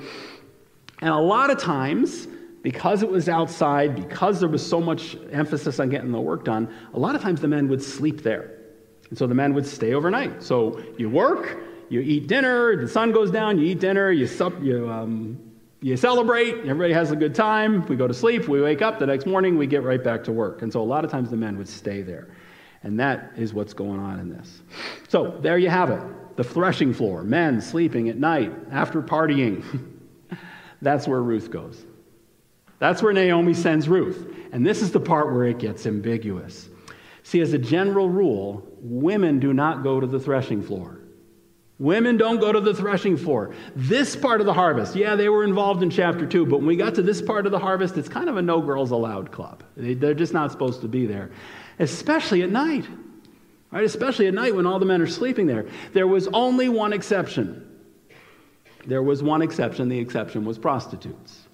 and 1.00 1.10
a 1.10 1.16
lot 1.16 1.50
of 1.50 1.58
times. 1.58 2.28
Because 2.62 3.02
it 3.02 3.10
was 3.10 3.26
outside, 3.30 3.96
because 3.96 4.38
there 4.38 4.48
was 4.50 4.60
so 4.60 4.82
much 4.82 5.16
emphasis 5.32 5.80
on 5.80 5.88
getting 5.88 6.12
the 6.12 6.20
work 6.20 6.44
done, 6.44 6.68
a 6.92 6.98
lot 6.98 7.14
of 7.14 7.22
times 7.22 7.40
the 7.40 7.48
men 7.48 7.68
would 7.68 7.82
sleep 7.82 8.22
there. 8.22 8.58
And 9.08 9.16
so 9.16 9.26
the 9.26 9.34
men 9.34 9.54
would 9.54 9.64
stay 9.64 9.94
overnight. 9.94 10.42
So 10.42 10.78
you 10.98 11.08
work, 11.08 11.58
you 11.90 12.00
eat 12.00 12.28
dinner, 12.28 12.76
the 12.76 12.88
sun 12.88 13.10
goes 13.12 13.30
down, 13.30 13.58
you 13.58 13.66
eat 13.66 13.80
dinner, 13.80 14.12
you, 14.12 14.26
sup, 14.26 14.54
you, 14.62 14.88
um, 14.88 15.38
you 15.82 15.96
celebrate, 15.96 16.54
everybody 16.58 16.92
has 16.92 17.10
a 17.10 17.16
good 17.16 17.34
time. 17.34 17.84
We 17.86 17.96
go 17.96 18.06
to 18.06 18.14
sleep, 18.14 18.46
we 18.48 18.62
wake 18.62 18.80
up, 18.80 19.00
the 19.00 19.06
next 19.06 19.26
morning 19.26 19.58
we 19.58 19.66
get 19.66 19.82
right 19.82 20.02
back 20.02 20.22
to 20.24 20.32
work. 20.32 20.62
And 20.62 20.72
so 20.72 20.80
a 20.80 20.84
lot 20.84 21.04
of 21.04 21.10
times 21.10 21.30
the 21.30 21.36
men 21.36 21.58
would 21.58 21.68
stay 21.68 22.02
there. 22.02 22.28
And 22.84 22.98
that 23.00 23.32
is 23.36 23.52
what's 23.52 23.74
going 23.74 23.98
on 23.98 24.20
in 24.20 24.30
this. 24.30 24.62
So 25.08 25.36
there 25.42 25.58
you 25.58 25.68
have 25.68 25.90
it. 25.90 26.00
the 26.36 26.44
threshing 26.44 26.94
floor, 26.94 27.24
men 27.24 27.60
sleeping 27.60 28.08
at 28.08 28.16
night 28.16 28.52
after 28.70 29.02
partying. 29.02 29.64
That's 30.82 31.08
where 31.08 31.22
Ruth 31.22 31.50
goes. 31.50 31.84
That's 32.78 33.02
where 33.02 33.12
Naomi 33.12 33.52
sends 33.52 33.88
Ruth. 33.88 34.32
And 34.52 34.64
this 34.64 34.80
is 34.80 34.92
the 34.92 35.00
part 35.00 35.32
where 35.32 35.44
it 35.44 35.58
gets 35.58 35.86
ambiguous. 35.86 36.68
See, 37.24 37.40
as 37.40 37.52
a 37.52 37.58
general 37.58 38.08
rule, 38.08 38.66
women 38.80 39.40
do 39.40 39.52
not 39.52 39.82
go 39.82 40.00
to 40.00 40.06
the 40.06 40.20
threshing 40.20 40.62
floor. 40.62 40.99
Women 41.80 42.18
don't 42.18 42.40
go 42.40 42.52
to 42.52 42.60
the 42.60 42.74
threshing 42.74 43.16
floor. 43.16 43.54
This 43.74 44.14
part 44.14 44.40
of 44.40 44.46
the 44.46 44.52
harvest, 44.52 44.94
yeah, 44.94 45.16
they 45.16 45.30
were 45.30 45.44
involved 45.44 45.82
in 45.82 45.88
chapter 45.88 46.26
2, 46.26 46.44
but 46.44 46.58
when 46.58 46.66
we 46.66 46.76
got 46.76 46.94
to 46.96 47.02
this 47.02 47.22
part 47.22 47.46
of 47.46 47.52
the 47.52 47.58
harvest, 47.58 47.96
it's 47.96 48.08
kind 48.08 48.28
of 48.28 48.36
a 48.36 48.42
no 48.42 48.60
girls 48.60 48.90
allowed 48.90 49.32
club. 49.32 49.64
They're 49.78 50.12
just 50.12 50.34
not 50.34 50.52
supposed 50.52 50.82
to 50.82 50.88
be 50.88 51.06
there, 51.06 51.30
especially 51.78 52.42
at 52.42 52.50
night. 52.50 52.84
Right? 53.70 53.84
Especially 53.84 54.26
at 54.26 54.34
night 54.34 54.54
when 54.54 54.66
all 54.66 54.78
the 54.78 54.84
men 54.84 55.00
are 55.00 55.06
sleeping 55.06 55.46
there. 55.46 55.64
There 55.94 56.06
was 56.06 56.28
only 56.34 56.68
one 56.68 56.92
exception. 56.92 57.66
There 58.84 59.02
was 59.02 59.22
one 59.22 59.40
exception. 59.40 59.88
The 59.88 59.98
exception 59.98 60.44
was 60.44 60.58
prostitutes. 60.58 61.48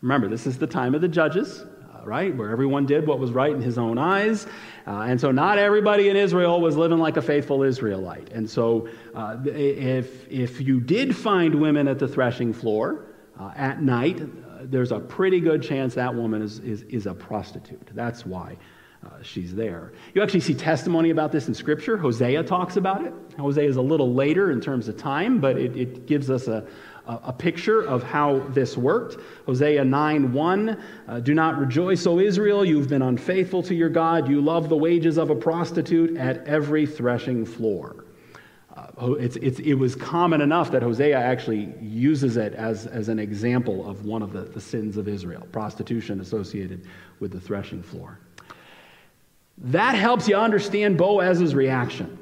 Remember, 0.00 0.28
this 0.28 0.46
is 0.46 0.56
the 0.56 0.66
time 0.66 0.94
of 0.94 1.00
the 1.00 1.08
judges 1.08 1.64
right? 2.04 2.34
Where 2.36 2.50
everyone 2.50 2.86
did 2.86 3.06
what 3.06 3.18
was 3.18 3.30
right 3.30 3.52
in 3.52 3.60
his 3.60 3.78
own 3.78 3.98
eyes. 3.98 4.46
Uh, 4.86 5.02
and 5.02 5.20
so 5.20 5.30
not 5.30 5.58
everybody 5.58 6.08
in 6.08 6.16
Israel 6.16 6.60
was 6.60 6.76
living 6.76 6.98
like 6.98 7.16
a 7.16 7.22
faithful 7.22 7.62
Israelite. 7.62 8.30
And 8.30 8.48
so 8.48 8.88
uh, 9.14 9.36
if, 9.44 10.28
if 10.30 10.60
you 10.60 10.80
did 10.80 11.14
find 11.14 11.54
women 11.54 11.88
at 11.88 11.98
the 11.98 12.08
threshing 12.08 12.52
floor 12.52 13.06
uh, 13.38 13.52
at 13.56 13.82
night, 13.82 14.20
uh, 14.20 14.26
there's 14.62 14.92
a 14.92 15.00
pretty 15.00 15.40
good 15.40 15.62
chance 15.62 15.94
that 15.94 16.14
woman 16.14 16.42
is, 16.42 16.58
is, 16.60 16.82
is 16.82 17.06
a 17.06 17.14
prostitute. 17.14 17.88
That's 17.94 18.26
why. 18.26 18.56
Uh, 19.04 19.20
she's 19.20 19.52
there. 19.52 19.92
You 20.14 20.22
actually 20.22 20.38
see 20.40 20.54
testimony 20.54 21.10
about 21.10 21.32
this 21.32 21.48
in 21.48 21.54
Scripture. 21.54 21.96
Hosea 21.96 22.44
talks 22.44 22.76
about 22.76 23.04
it. 23.04 23.12
Hosea 23.36 23.68
is 23.68 23.74
a 23.74 23.82
little 23.82 24.14
later 24.14 24.52
in 24.52 24.60
terms 24.60 24.86
of 24.86 24.96
time, 24.96 25.40
but 25.40 25.58
it, 25.58 25.76
it 25.76 26.06
gives 26.06 26.30
us 26.30 26.46
a, 26.46 26.64
a 27.06 27.32
picture 27.32 27.82
of 27.82 28.02
how 28.02 28.38
this 28.50 28.76
worked. 28.76 29.16
Hosea 29.46 29.84
9 29.84 30.32
1 30.32 30.82
uh, 31.08 31.20
Do 31.20 31.34
not 31.34 31.58
rejoice, 31.58 32.06
O 32.06 32.18
Israel, 32.18 32.64
you've 32.64 32.88
been 32.88 33.02
unfaithful 33.02 33.62
to 33.64 33.74
your 33.74 33.88
God. 33.88 34.28
You 34.28 34.40
love 34.40 34.68
the 34.68 34.76
wages 34.76 35.18
of 35.18 35.30
a 35.30 35.34
prostitute 35.34 36.16
at 36.16 36.46
every 36.46 36.86
threshing 36.86 37.44
floor. 37.44 38.04
Uh, 38.76 39.12
it's, 39.14 39.36
it's, 39.36 39.58
it 39.58 39.74
was 39.74 39.94
common 39.96 40.40
enough 40.40 40.70
that 40.70 40.82
Hosea 40.82 41.18
actually 41.18 41.74
uses 41.80 42.36
it 42.36 42.54
as, 42.54 42.86
as 42.86 43.08
an 43.08 43.18
example 43.18 43.88
of 43.88 44.04
one 44.04 44.22
of 44.22 44.32
the, 44.32 44.42
the 44.42 44.60
sins 44.60 44.96
of 44.96 45.08
Israel 45.08 45.46
prostitution 45.52 46.20
associated 46.20 46.86
with 47.20 47.32
the 47.32 47.40
threshing 47.40 47.82
floor. 47.82 48.18
That 49.58 49.94
helps 49.94 50.28
you 50.28 50.36
understand 50.36 50.96
Boaz's 50.96 51.54
reaction. 51.54 52.18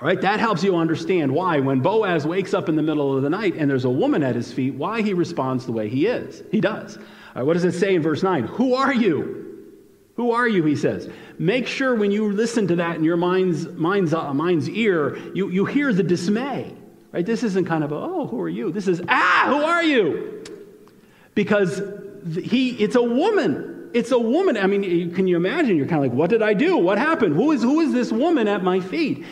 All 0.00 0.06
right, 0.06 0.20
that 0.22 0.40
helps 0.40 0.64
you 0.64 0.76
understand 0.76 1.30
why, 1.30 1.60
when 1.60 1.80
Boaz 1.80 2.26
wakes 2.26 2.54
up 2.54 2.70
in 2.70 2.76
the 2.76 2.82
middle 2.82 3.14
of 3.14 3.22
the 3.22 3.28
night 3.28 3.54
and 3.56 3.70
there's 3.70 3.84
a 3.84 3.90
woman 3.90 4.22
at 4.22 4.34
his 4.34 4.50
feet, 4.50 4.74
why 4.74 5.02
he 5.02 5.12
responds 5.12 5.66
the 5.66 5.72
way 5.72 5.90
he 5.90 6.06
is. 6.06 6.42
He 6.50 6.58
does. 6.58 6.98
What 7.34 7.52
does 7.52 7.64
it 7.64 7.72
say 7.72 7.94
in 7.94 8.02
verse 8.02 8.22
9? 8.22 8.44
Who 8.44 8.74
are 8.74 8.94
you? 8.94 9.40
Who 10.16 10.32
are 10.32 10.48
you? 10.48 10.64
He 10.64 10.74
says. 10.74 11.10
Make 11.38 11.66
sure 11.66 11.94
when 11.94 12.10
you 12.10 12.32
listen 12.32 12.66
to 12.68 12.76
that 12.76 12.96
in 12.96 13.04
your 13.04 13.18
mind's, 13.18 13.66
mind's, 13.68 14.14
uh, 14.14 14.32
mind's 14.32 14.68
ear, 14.70 15.16
you, 15.34 15.50
you 15.50 15.66
hear 15.66 15.92
the 15.92 16.02
dismay. 16.02 16.74
Right? 17.12 17.26
This 17.26 17.42
isn't 17.42 17.66
kind 17.66 17.84
of 17.84 17.92
a, 17.92 17.96
oh, 17.96 18.26
who 18.26 18.40
are 18.40 18.48
you? 18.48 18.72
This 18.72 18.88
is, 18.88 19.02
ah, 19.08 19.44
who 19.48 19.62
are 19.62 19.82
you? 19.82 20.44
Because 21.34 21.82
he, 22.42 22.70
it's 22.70 22.96
a 22.96 23.02
woman 23.02 23.69
it's 23.92 24.10
a 24.10 24.18
woman. 24.18 24.56
I 24.56 24.66
mean, 24.66 25.14
can 25.14 25.26
you 25.26 25.36
imagine? 25.36 25.76
You're 25.76 25.86
kind 25.86 26.04
of 26.04 26.10
like, 26.10 26.18
what 26.18 26.30
did 26.30 26.42
I 26.42 26.54
do? 26.54 26.76
What 26.76 26.98
happened? 26.98 27.34
Who 27.34 27.52
is, 27.52 27.62
who 27.62 27.80
is 27.80 27.92
this 27.92 28.12
woman 28.12 28.48
at 28.48 28.62
my 28.62 28.80
feet? 28.80 29.24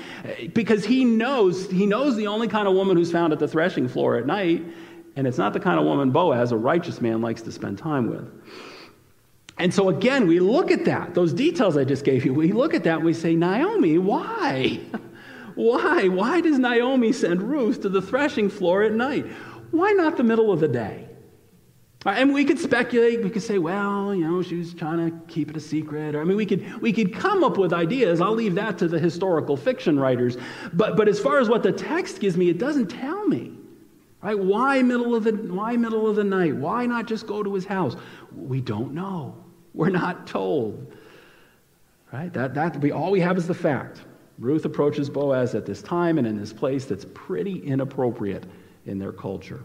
Because 0.53 0.85
he 0.85 1.05
knows, 1.05 1.71
he 1.71 1.87
knows 1.87 2.17
the 2.17 2.27
only 2.27 2.49
kind 2.49 2.67
of 2.67 2.75
woman 2.75 2.97
who's 2.97 3.13
found 3.13 3.33
at 3.33 3.39
the 3.39 3.49
threshing 3.49 3.89
floor 3.89 4.17
at 4.17 4.27
night, 4.27 4.65
and 5.17 5.27
it's 5.27 5.39
not 5.39 5.53
the 5.53 5.61
kind 5.61 5.79
of 5.79 5.85
woman 5.85 6.11
Boaz, 6.11 6.53
a 6.53 6.57
righteous 6.57 7.01
man, 7.01 7.21
likes 7.21 7.43
to 7.43 7.53
spend 7.53 7.79
time 7.79 8.09
with. 8.09 8.31
And 9.59 9.75
so 9.75 9.89
again, 9.89 10.29
we 10.29 10.39
look 10.39 10.71
at 10.71 10.85
that, 10.85 11.15
those 11.15 11.33
details 11.33 11.77
I 11.77 11.85
just 11.85 12.05
gave 12.05 12.25
you, 12.25 12.33
we 12.33 12.53
look 12.53 12.75
at 12.75 12.85
that 12.85 12.97
and 12.97 13.05
we 13.05 13.13
say, 13.13 13.35
Naomi, 13.35 13.99
why? 13.99 14.81
why? 15.57 16.09
Why 16.09 16.41
does 16.41 16.59
Naomi 16.59 17.13
send 17.13 17.43
Ruth 17.43 17.83
to 17.83 17.89
the 17.89 18.01
threshing 18.01 18.49
floor 18.49 18.85
at 18.85 18.93
night? 18.93 19.27
Why 19.73 19.91
not 19.93 20.17
the 20.17 20.23
middle 20.23 20.53
of 20.53 20.61
the 20.61 20.69
day? 20.69 21.08
And 22.07 22.33
we 22.33 22.45
could 22.45 22.61
speculate, 22.61 23.23
we 23.25 23.31
could 23.31 23.43
say, 23.43 23.59
well, 23.59 24.15
you 24.15 24.27
know, 24.27 24.41
she 24.41 24.57
was 24.57 24.73
trying 24.73 25.11
to 25.11 25.27
keep 25.27 25.51
it 25.51 25.57
a 25.57 25.61
secret. 25.61 26.15
Or, 26.15 26.21
I 26.21 26.25
mean, 26.25 26.37
we 26.37 26.47
could, 26.47 26.81
we 26.81 26.93
could 26.93 27.13
come 27.13 27.43
up 27.43 27.59
with 27.59 27.73
ideas. 27.73 28.21
I'll 28.21 28.35
leave 28.35 28.55
that 28.55 28.79
to 28.79 28.89
the 28.89 29.01
historical 29.01 29.57
fiction 29.57 29.99
writers. 29.99 30.37
But, 30.73 30.97
but 30.97 31.09
as 31.09 31.19
far 31.19 31.41
as 31.41 31.49
what 31.49 31.65
the 31.65 31.73
text 31.73 32.21
gives 32.21 32.37
me, 32.37 32.49
it 32.51 32.59
doesn't 32.59 32.87
tell 32.87 33.27
me. 33.27 33.53
Right? 34.23 34.39
Why 34.39 34.83
middle 34.83 35.15
of 35.15 35.25
the 35.25 35.33
why 35.33 35.77
middle 35.77 36.09
of 36.09 36.17
the 36.17 36.25
night? 36.25 36.57
Why 36.57 36.87
not 36.87 37.07
just 37.07 37.27
go 37.27 37.43
to 37.43 37.55
his 37.55 37.65
house? 37.65 37.95
We 38.35 38.61
don't 38.61 38.93
know. 38.93 39.37
We're 39.75 39.91
not 39.91 40.27
told. 40.27 40.93
Right? 42.13 42.33
That, 42.33 42.55
that 42.55 42.81
we 42.81 42.91
all 42.91 43.11
we 43.11 43.21
have 43.21 43.37
is 43.37 43.47
the 43.47 43.55
fact. 43.55 44.03
Ruth 44.39 44.65
approaches 44.65 45.11
Boaz 45.11 45.55
at 45.55 45.67
this 45.67 45.83
time 45.83 46.19
and 46.19 46.27
in 46.27 46.39
this 46.39 46.53
place 46.53 46.85
that's 46.85 47.07
pretty 47.15 47.59
inappropriate 47.59 48.45
in 48.87 48.99
their 48.99 49.13
culture. 49.13 49.63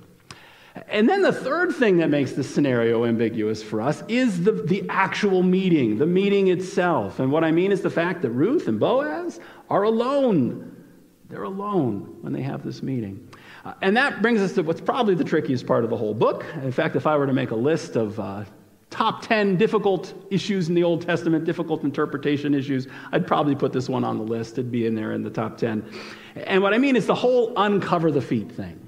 And 0.87 1.07
then 1.07 1.21
the 1.21 1.31
third 1.31 1.75
thing 1.75 1.97
that 1.97 2.09
makes 2.09 2.31
this 2.31 2.53
scenario 2.53 3.05
ambiguous 3.05 3.61
for 3.61 3.79
us 3.79 4.03
is 4.07 4.43
the, 4.43 4.53
the 4.53 4.83
actual 4.89 5.43
meeting, 5.43 5.99
the 5.99 6.07
meeting 6.07 6.47
itself. 6.47 7.19
And 7.19 7.31
what 7.31 7.43
I 7.43 7.51
mean 7.51 7.71
is 7.71 7.81
the 7.81 7.91
fact 7.91 8.23
that 8.23 8.31
Ruth 8.31 8.67
and 8.67 8.79
Boaz 8.79 9.39
are 9.69 9.83
alone. 9.83 10.83
They're 11.29 11.43
alone 11.43 12.17
when 12.21 12.33
they 12.33 12.41
have 12.41 12.63
this 12.63 12.81
meeting. 12.81 13.27
Uh, 13.63 13.73
and 13.81 13.95
that 13.97 14.21
brings 14.21 14.41
us 14.41 14.53
to 14.53 14.63
what's 14.63 14.81
probably 14.81 15.13
the 15.13 15.23
trickiest 15.23 15.67
part 15.67 15.83
of 15.83 15.91
the 15.91 15.97
whole 15.97 16.13
book. 16.13 16.43
In 16.63 16.71
fact, 16.71 16.95
if 16.95 17.05
I 17.05 17.17
were 17.17 17.27
to 17.27 17.33
make 17.33 17.51
a 17.51 17.55
list 17.55 17.95
of 17.95 18.19
uh, 18.19 18.43
top 18.89 19.21
10 19.21 19.57
difficult 19.57 20.13
issues 20.31 20.69
in 20.69 20.75
the 20.75 20.83
Old 20.83 21.03
Testament, 21.03 21.45
difficult 21.45 21.83
interpretation 21.83 22.55
issues, 22.55 22.87
I'd 23.11 23.27
probably 23.27 23.55
put 23.55 23.73
this 23.73 23.89
one 23.89 24.03
on 24.03 24.17
the 24.17 24.23
list. 24.23 24.53
It'd 24.53 24.71
be 24.71 24.87
in 24.87 24.95
there 24.95 25.11
in 25.13 25.21
the 25.21 25.29
top 25.29 25.57
10. 25.57 25.87
And 26.35 26.63
what 26.63 26.73
I 26.73 26.79
mean 26.79 26.95
is 26.95 27.05
the 27.05 27.15
whole 27.15 27.53
uncover 27.57 28.11
the 28.11 28.21
feet 28.21 28.51
thing 28.51 28.82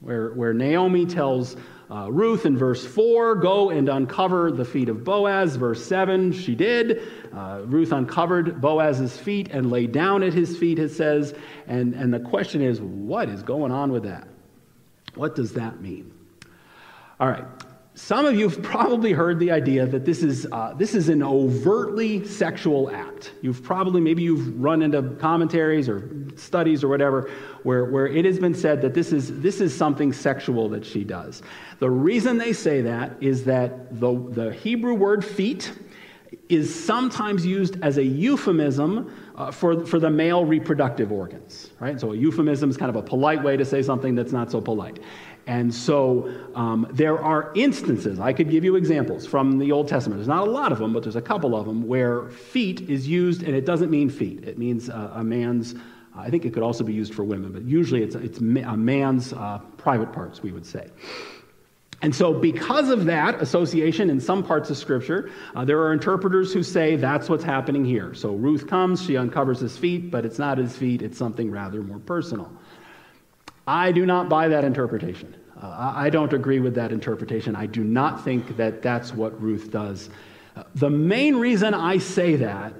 where, 0.00 0.30
where 0.30 0.52
Naomi 0.52 1.06
tells 1.06 1.56
uh, 1.90 2.10
Ruth 2.12 2.44
in 2.44 2.56
verse 2.56 2.86
4, 2.86 3.36
go 3.36 3.70
and 3.70 3.88
uncover 3.88 4.52
the 4.52 4.64
feet 4.64 4.88
of 4.88 5.04
Boaz. 5.04 5.56
Verse 5.56 5.84
7, 5.84 6.32
she 6.32 6.54
did. 6.54 7.02
Uh, 7.34 7.62
Ruth 7.64 7.92
uncovered 7.92 8.60
Boaz's 8.60 9.16
feet 9.16 9.48
and 9.50 9.70
lay 9.70 9.86
down 9.86 10.22
at 10.22 10.34
his 10.34 10.58
feet, 10.58 10.78
it 10.78 10.90
says. 10.90 11.34
And, 11.66 11.94
and 11.94 12.12
the 12.12 12.20
question 12.20 12.60
is, 12.60 12.80
what 12.80 13.28
is 13.30 13.42
going 13.42 13.72
on 13.72 13.90
with 13.90 14.02
that? 14.02 14.28
What 15.14 15.34
does 15.34 15.54
that 15.54 15.80
mean? 15.80 16.12
All 17.18 17.28
right, 17.28 17.44
some 17.98 18.26
of 18.26 18.36
you 18.36 18.48
have 18.48 18.62
probably 18.62 19.10
heard 19.10 19.40
the 19.40 19.50
idea 19.50 19.84
that 19.84 20.04
this 20.04 20.22
is, 20.22 20.46
uh, 20.52 20.72
this 20.78 20.94
is 20.94 21.08
an 21.08 21.20
overtly 21.20 22.24
sexual 22.24 22.88
act. 22.90 23.32
You've 23.42 23.60
probably, 23.64 24.00
maybe 24.00 24.22
you've 24.22 24.56
run 24.60 24.82
into 24.82 25.02
commentaries 25.16 25.88
or 25.88 26.08
studies 26.36 26.84
or 26.84 26.88
whatever 26.88 27.28
where, 27.64 27.86
where 27.86 28.06
it 28.06 28.24
has 28.24 28.38
been 28.38 28.54
said 28.54 28.80
that 28.82 28.94
this 28.94 29.12
is, 29.12 29.40
this 29.40 29.60
is 29.60 29.76
something 29.76 30.12
sexual 30.12 30.68
that 30.68 30.86
she 30.86 31.02
does. 31.02 31.42
The 31.80 31.90
reason 31.90 32.38
they 32.38 32.52
say 32.52 32.82
that 32.82 33.20
is 33.20 33.44
that 33.46 33.98
the, 33.98 34.14
the 34.30 34.52
Hebrew 34.52 34.94
word 34.94 35.24
feet 35.24 35.72
is 36.48 36.72
sometimes 36.72 37.44
used 37.44 37.82
as 37.82 37.98
a 37.98 38.04
euphemism 38.04 39.12
uh, 39.34 39.50
for, 39.50 39.84
for 39.86 39.98
the 39.98 40.10
male 40.10 40.44
reproductive 40.44 41.10
organs, 41.10 41.70
right? 41.80 42.00
So 42.00 42.12
a 42.12 42.16
euphemism 42.16 42.70
is 42.70 42.76
kind 42.76 42.90
of 42.90 42.96
a 42.96 43.02
polite 43.02 43.42
way 43.42 43.56
to 43.56 43.64
say 43.64 43.82
something 43.82 44.14
that's 44.14 44.32
not 44.32 44.50
so 44.50 44.60
polite. 44.60 45.00
And 45.48 45.74
so 45.74 46.30
um, 46.54 46.86
there 46.90 47.18
are 47.18 47.50
instances, 47.54 48.20
I 48.20 48.34
could 48.34 48.50
give 48.50 48.64
you 48.64 48.76
examples 48.76 49.26
from 49.26 49.58
the 49.58 49.72
Old 49.72 49.88
Testament. 49.88 50.18
There's 50.18 50.28
not 50.28 50.46
a 50.46 50.50
lot 50.50 50.72
of 50.72 50.78
them, 50.78 50.92
but 50.92 51.02
there's 51.02 51.16
a 51.16 51.22
couple 51.22 51.56
of 51.56 51.64
them 51.64 51.86
where 51.88 52.28
feet 52.28 52.82
is 52.82 53.08
used, 53.08 53.42
and 53.42 53.56
it 53.56 53.64
doesn't 53.64 53.90
mean 53.90 54.10
feet. 54.10 54.44
It 54.44 54.58
means 54.58 54.90
uh, 54.90 55.12
a 55.14 55.24
man's, 55.24 55.74
uh, 55.74 55.78
I 56.18 56.28
think 56.28 56.44
it 56.44 56.52
could 56.52 56.62
also 56.62 56.84
be 56.84 56.92
used 56.92 57.14
for 57.14 57.24
women, 57.24 57.50
but 57.50 57.62
usually 57.62 58.02
it's, 58.02 58.14
it's 58.14 58.40
a 58.40 58.76
man's 58.76 59.32
uh, 59.32 59.60
private 59.78 60.12
parts, 60.12 60.42
we 60.42 60.52
would 60.52 60.66
say. 60.66 60.90
And 62.02 62.14
so, 62.14 62.34
because 62.34 62.90
of 62.90 63.06
that 63.06 63.40
association 63.40 64.10
in 64.10 64.20
some 64.20 64.44
parts 64.44 64.68
of 64.68 64.76
Scripture, 64.76 65.30
uh, 65.56 65.64
there 65.64 65.80
are 65.80 65.94
interpreters 65.94 66.52
who 66.52 66.62
say 66.62 66.94
that's 66.94 67.30
what's 67.30 67.42
happening 67.42 67.86
here. 67.86 68.12
So, 68.12 68.34
Ruth 68.34 68.66
comes, 68.66 69.02
she 69.02 69.16
uncovers 69.16 69.60
his 69.60 69.78
feet, 69.78 70.10
but 70.10 70.26
it's 70.26 70.38
not 70.38 70.58
his 70.58 70.76
feet, 70.76 71.00
it's 71.00 71.16
something 71.16 71.50
rather 71.50 71.80
more 71.80 72.00
personal. 72.00 72.52
I 73.66 73.92
do 73.92 74.06
not 74.06 74.30
buy 74.30 74.48
that 74.48 74.64
interpretation. 74.64 75.34
Uh, 75.60 75.92
I 75.96 76.08
don't 76.10 76.32
agree 76.32 76.60
with 76.60 76.74
that 76.76 76.92
interpretation. 76.92 77.56
I 77.56 77.66
do 77.66 77.82
not 77.82 78.24
think 78.24 78.56
that 78.56 78.80
that's 78.80 79.12
what 79.12 79.40
Ruth 79.42 79.70
does. 79.70 80.08
Uh, 80.56 80.62
the 80.76 80.90
main 80.90 81.36
reason 81.36 81.74
I 81.74 81.98
say 81.98 82.36
that 82.36 82.74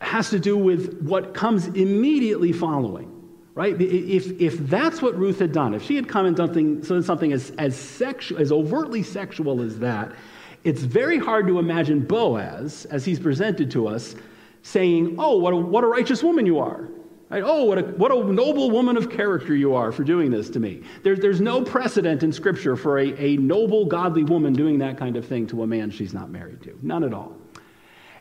has 0.00 0.30
to 0.30 0.38
do 0.38 0.56
with 0.56 1.02
what 1.02 1.34
comes 1.34 1.66
immediately 1.66 2.52
following. 2.52 3.16
Right? 3.54 3.78
If, 3.80 4.40
if 4.40 4.58
that's 4.58 5.02
what 5.02 5.18
Ruth 5.18 5.40
had 5.40 5.52
done, 5.52 5.74
if 5.74 5.82
she 5.82 5.96
had 5.96 6.08
come 6.08 6.24
and 6.24 6.36
done 6.36 6.82
something, 6.82 7.02
something 7.02 7.32
as, 7.32 7.50
as, 7.58 7.76
sexual, 7.76 8.38
as 8.40 8.52
overtly 8.52 9.02
sexual 9.02 9.60
as 9.60 9.78
that, 9.80 10.12
it's 10.62 10.82
very 10.82 11.18
hard 11.18 11.46
to 11.48 11.58
imagine 11.58 12.00
Boaz, 12.00 12.86
as 12.86 13.04
he's 13.04 13.18
presented 13.18 13.70
to 13.72 13.88
us, 13.88 14.14
saying, 14.62 15.16
Oh, 15.18 15.36
what 15.36 15.52
a, 15.52 15.56
what 15.56 15.84
a 15.84 15.88
righteous 15.88 16.22
woman 16.22 16.46
you 16.46 16.58
are. 16.58 16.88
Right? 17.30 17.44
Oh, 17.46 17.62
what 17.62 17.78
a, 17.78 17.82
what 17.82 18.10
a 18.10 18.24
noble 18.24 18.72
woman 18.72 18.96
of 18.96 19.08
character 19.08 19.54
you 19.54 19.72
are 19.74 19.92
for 19.92 20.02
doing 20.02 20.32
this 20.32 20.50
to 20.50 20.58
me. 20.58 20.82
There, 21.04 21.14
there's 21.14 21.40
no 21.40 21.62
precedent 21.62 22.24
in 22.24 22.32
Scripture 22.32 22.76
for 22.76 22.98
a, 22.98 23.16
a 23.22 23.36
noble, 23.36 23.84
godly 23.86 24.24
woman 24.24 24.52
doing 24.52 24.78
that 24.78 24.98
kind 24.98 25.16
of 25.16 25.24
thing 25.24 25.46
to 25.48 25.62
a 25.62 25.66
man 25.66 25.92
she's 25.92 26.12
not 26.12 26.30
married 26.30 26.60
to. 26.62 26.76
None 26.82 27.04
at 27.04 27.14
all. 27.14 27.36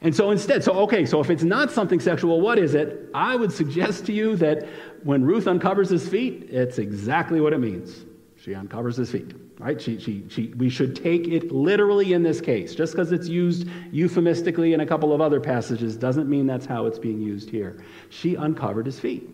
And 0.01 0.15
so 0.15 0.29
instead, 0.29 0.63
so 0.63 0.73
okay, 0.81 1.07
so 1.07 1.19
if 1.19 1.31
it's 1.31 1.43
not 1.43 1.71
something 1.71 1.99
sexual, 1.99 2.39
what 2.39 2.59
is 2.59 2.75
it? 2.75 3.09
I 3.13 3.35
would 3.35 3.51
suggest 3.51 4.05
to 4.05 4.13
you 4.13 4.35
that 4.37 4.67
when 5.03 5.23
Ruth 5.23 5.47
uncovers 5.47 5.89
his 5.89 6.07
feet, 6.07 6.47
it's 6.51 6.77
exactly 6.77 7.41
what 7.41 7.51
it 7.51 7.57
means. 7.57 8.05
She 8.37 8.53
uncovers 8.53 8.95
his 8.95 9.11
feet, 9.11 9.48
right? 9.59 9.79
She, 9.79 9.99
she, 9.99 10.23
she, 10.29 10.47
we 10.57 10.69
should 10.69 10.95
take 10.95 11.27
it 11.27 11.51
literally 11.51 12.13
in 12.13 12.23
this 12.23 12.39
case. 12.39 12.73
Just 12.73 12.93
because 12.93 13.11
it's 13.11 13.27
used 13.27 13.67
euphemistically 13.91 14.73
in 14.73 14.79
a 14.79 14.85
couple 14.85 15.13
of 15.13 15.19
other 15.19 15.41
passages 15.41 15.97
doesn't 15.97 16.29
mean 16.29 16.47
that's 16.47 16.65
how 16.65 16.85
it's 16.85 16.97
being 16.97 17.21
used 17.21 17.49
here. 17.49 17.83
She 18.09 18.35
uncovered 18.35 18.85
his 18.85 18.99
feet. 18.99 19.29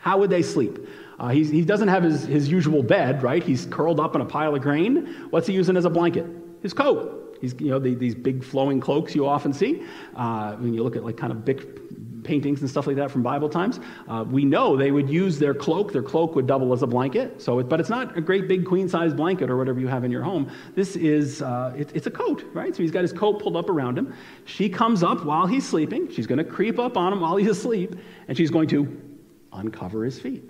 How 0.00 0.18
would 0.18 0.30
they 0.30 0.42
sleep? 0.42 0.78
Uh, 1.20 1.28
he 1.28 1.64
doesn't 1.64 1.88
have 1.88 2.02
his, 2.02 2.24
his 2.24 2.48
usual 2.48 2.82
bed, 2.82 3.22
right? 3.22 3.44
He's 3.44 3.66
curled 3.66 4.00
up 4.00 4.16
in 4.16 4.22
a 4.22 4.24
pile 4.24 4.56
of 4.56 4.62
grain. 4.62 5.28
What's 5.30 5.46
he 5.46 5.52
using 5.52 5.76
as 5.76 5.84
a 5.84 5.90
blanket? 5.90 6.26
His 6.62 6.72
coat. 6.72 7.36
He's, 7.40 7.54
you 7.60 7.70
know, 7.70 7.78
the, 7.78 7.94
these 7.94 8.14
big 8.14 8.42
flowing 8.42 8.80
cloaks 8.80 9.14
you 9.14 9.26
often 9.26 9.52
see. 9.52 9.82
Uh, 10.16 10.54
when 10.56 10.72
you 10.72 10.82
look 10.82 10.96
at 10.96 11.04
like 11.04 11.16
kind 11.16 11.30
of 11.30 11.44
big 11.44 11.60
paintings 12.22 12.60
and 12.60 12.70
stuff 12.70 12.86
like 12.86 12.96
that 12.96 13.10
from 13.10 13.22
Bible 13.22 13.48
times, 13.48 13.80
uh, 14.08 14.24
we 14.28 14.44
know 14.44 14.76
they 14.76 14.90
would 14.90 15.08
use 15.08 15.38
their 15.38 15.54
cloak. 15.54 15.92
Their 15.92 16.02
cloak 16.02 16.34
would 16.34 16.46
double 16.46 16.72
as 16.72 16.82
a 16.82 16.86
blanket. 16.86 17.40
So, 17.40 17.58
it, 17.58 17.68
but 17.68 17.80
it's 17.80 17.88
not 17.88 18.16
a 18.16 18.20
great 18.20 18.48
big 18.48 18.64
queen 18.64 18.88
size 18.88 19.12
blanket 19.14 19.50
or 19.50 19.56
whatever 19.56 19.80
you 19.80 19.88
have 19.88 20.04
in 20.04 20.10
your 20.10 20.22
home. 20.22 20.50
This 20.74 20.96
is 20.96 21.42
uh, 21.42 21.74
it, 21.76 21.90
it's 21.94 22.06
a 22.06 22.10
coat, 22.10 22.44
right? 22.52 22.74
So 22.74 22.82
he's 22.82 22.92
got 22.92 23.02
his 23.02 23.12
coat 23.12 23.42
pulled 23.42 23.56
up 23.56 23.68
around 23.68 23.98
him. 23.98 24.14
She 24.44 24.68
comes 24.68 25.02
up 25.02 25.24
while 25.24 25.46
he's 25.46 25.68
sleeping. 25.68 26.10
She's 26.10 26.26
going 26.26 26.38
to 26.38 26.44
creep 26.44 26.78
up 26.78 26.96
on 26.96 27.12
him 27.12 27.20
while 27.20 27.36
he's 27.36 27.48
asleep, 27.48 27.96
and 28.28 28.36
she's 28.36 28.50
going 28.50 28.68
to 28.68 29.00
uncover 29.52 30.04
his 30.04 30.18
feet. 30.20 30.44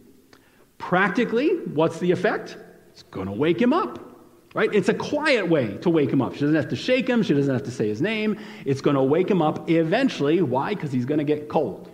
Practically, 0.78 1.50
what's 1.74 1.98
the 1.98 2.11
effect? 2.11 2.56
It's 2.90 3.02
going 3.04 3.26
to 3.26 3.32
wake 3.32 3.61
him 3.61 3.72
up 3.72 4.12
right? 4.54 4.72
It's 4.72 4.88
a 4.88 4.94
quiet 4.94 5.48
way 5.48 5.78
to 5.78 5.90
wake 5.90 6.10
him 6.10 6.20
up. 6.20 6.34
She 6.34 6.40
doesn't 6.40 6.54
have 6.54 6.68
to 6.68 6.76
shake 6.76 7.08
him, 7.08 7.22
she 7.22 7.34
doesn't 7.34 7.52
have 7.52 7.64
to 7.64 7.70
say 7.70 7.88
his 7.88 8.02
name. 8.02 8.38
It's 8.64 8.80
going 8.80 8.96
to 8.96 9.02
wake 9.02 9.30
him 9.30 9.42
up 9.42 9.70
eventually. 9.70 10.42
Why? 10.42 10.74
Because 10.74 10.92
he's 10.92 11.04
going 11.04 11.18
to 11.18 11.24
get 11.24 11.48
cold. 11.48 11.90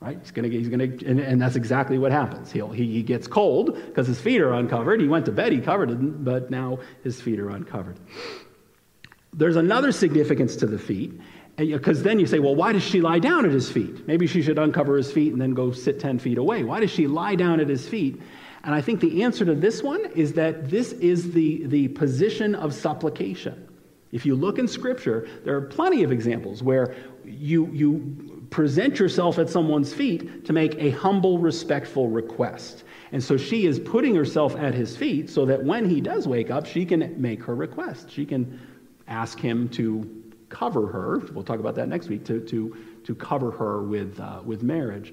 Right? 0.00 0.18
He's 0.20 0.30
going 0.30 0.44
to 0.44 0.50
get, 0.50 0.58
he's 0.58 0.68
going 0.68 0.98
to, 0.98 1.06
and, 1.06 1.20
and 1.20 1.40
that's 1.40 1.56
exactly 1.56 1.98
what 1.98 2.12
happens. 2.12 2.52
He'll, 2.52 2.70
he, 2.70 2.92
he 2.92 3.02
gets 3.02 3.26
cold 3.26 3.74
because 3.74 4.06
his 4.06 4.20
feet 4.20 4.40
are 4.40 4.52
uncovered. 4.52 5.00
He 5.00 5.08
went 5.08 5.24
to 5.26 5.32
bed, 5.32 5.52
he 5.52 5.60
covered 5.60 5.90
it, 5.90 6.24
but 6.24 6.50
now 6.50 6.78
his 7.02 7.20
feet 7.20 7.40
are 7.40 7.50
uncovered. 7.50 7.98
There's 9.32 9.56
another 9.56 9.92
significance 9.92 10.56
to 10.56 10.66
the 10.66 10.78
feet, 10.78 11.18
because 11.56 12.02
then 12.02 12.18
you 12.18 12.26
say, 12.26 12.38
well, 12.38 12.54
why 12.54 12.72
does 12.72 12.82
she 12.82 13.00
lie 13.00 13.18
down 13.18 13.46
at 13.46 13.52
his 13.52 13.70
feet? 13.70 14.06
Maybe 14.06 14.26
she 14.26 14.42
should 14.42 14.58
uncover 14.58 14.96
his 14.96 15.10
feet 15.10 15.32
and 15.32 15.40
then 15.40 15.52
go 15.54 15.72
sit 15.72 15.98
10 15.98 16.18
feet 16.18 16.38
away. 16.38 16.62
Why 16.62 16.80
does 16.80 16.90
she 16.90 17.06
lie 17.06 17.34
down 17.34 17.60
at 17.60 17.68
his 17.68 17.88
feet? 17.88 18.20
And 18.66 18.74
I 18.74 18.80
think 18.80 19.00
the 19.00 19.22
answer 19.22 19.44
to 19.44 19.54
this 19.54 19.80
one 19.80 20.04
is 20.16 20.32
that 20.32 20.68
this 20.68 20.92
is 20.94 21.30
the, 21.30 21.66
the 21.68 21.86
position 21.88 22.56
of 22.56 22.74
supplication. 22.74 23.68
If 24.10 24.26
you 24.26 24.34
look 24.34 24.58
in 24.58 24.66
Scripture, 24.66 25.28
there 25.44 25.54
are 25.56 25.62
plenty 25.62 26.02
of 26.02 26.10
examples 26.10 26.64
where 26.64 26.96
you, 27.24 27.66
you 27.72 28.44
present 28.50 28.98
yourself 28.98 29.38
at 29.38 29.48
someone's 29.48 29.94
feet 29.94 30.44
to 30.44 30.52
make 30.52 30.74
a 30.78 30.90
humble, 30.90 31.38
respectful 31.38 32.08
request. 32.08 32.82
And 33.12 33.22
so 33.22 33.36
she 33.36 33.66
is 33.66 33.78
putting 33.78 34.16
herself 34.16 34.56
at 34.56 34.74
his 34.74 34.96
feet 34.96 35.30
so 35.30 35.46
that 35.46 35.62
when 35.62 35.88
he 35.88 36.00
does 36.00 36.26
wake 36.26 36.50
up, 36.50 36.66
she 36.66 36.84
can 36.84 37.20
make 37.20 37.42
her 37.44 37.54
request. 37.54 38.10
She 38.10 38.26
can 38.26 38.60
ask 39.06 39.38
him 39.38 39.68
to 39.70 40.24
cover 40.48 40.88
her. 40.88 41.18
We'll 41.32 41.44
talk 41.44 41.60
about 41.60 41.76
that 41.76 41.88
next 41.88 42.08
week, 42.08 42.24
to, 42.24 42.40
to, 42.40 42.76
to 43.04 43.14
cover 43.14 43.52
her 43.52 43.82
with, 43.82 44.18
uh, 44.18 44.40
with 44.44 44.64
marriage. 44.64 45.12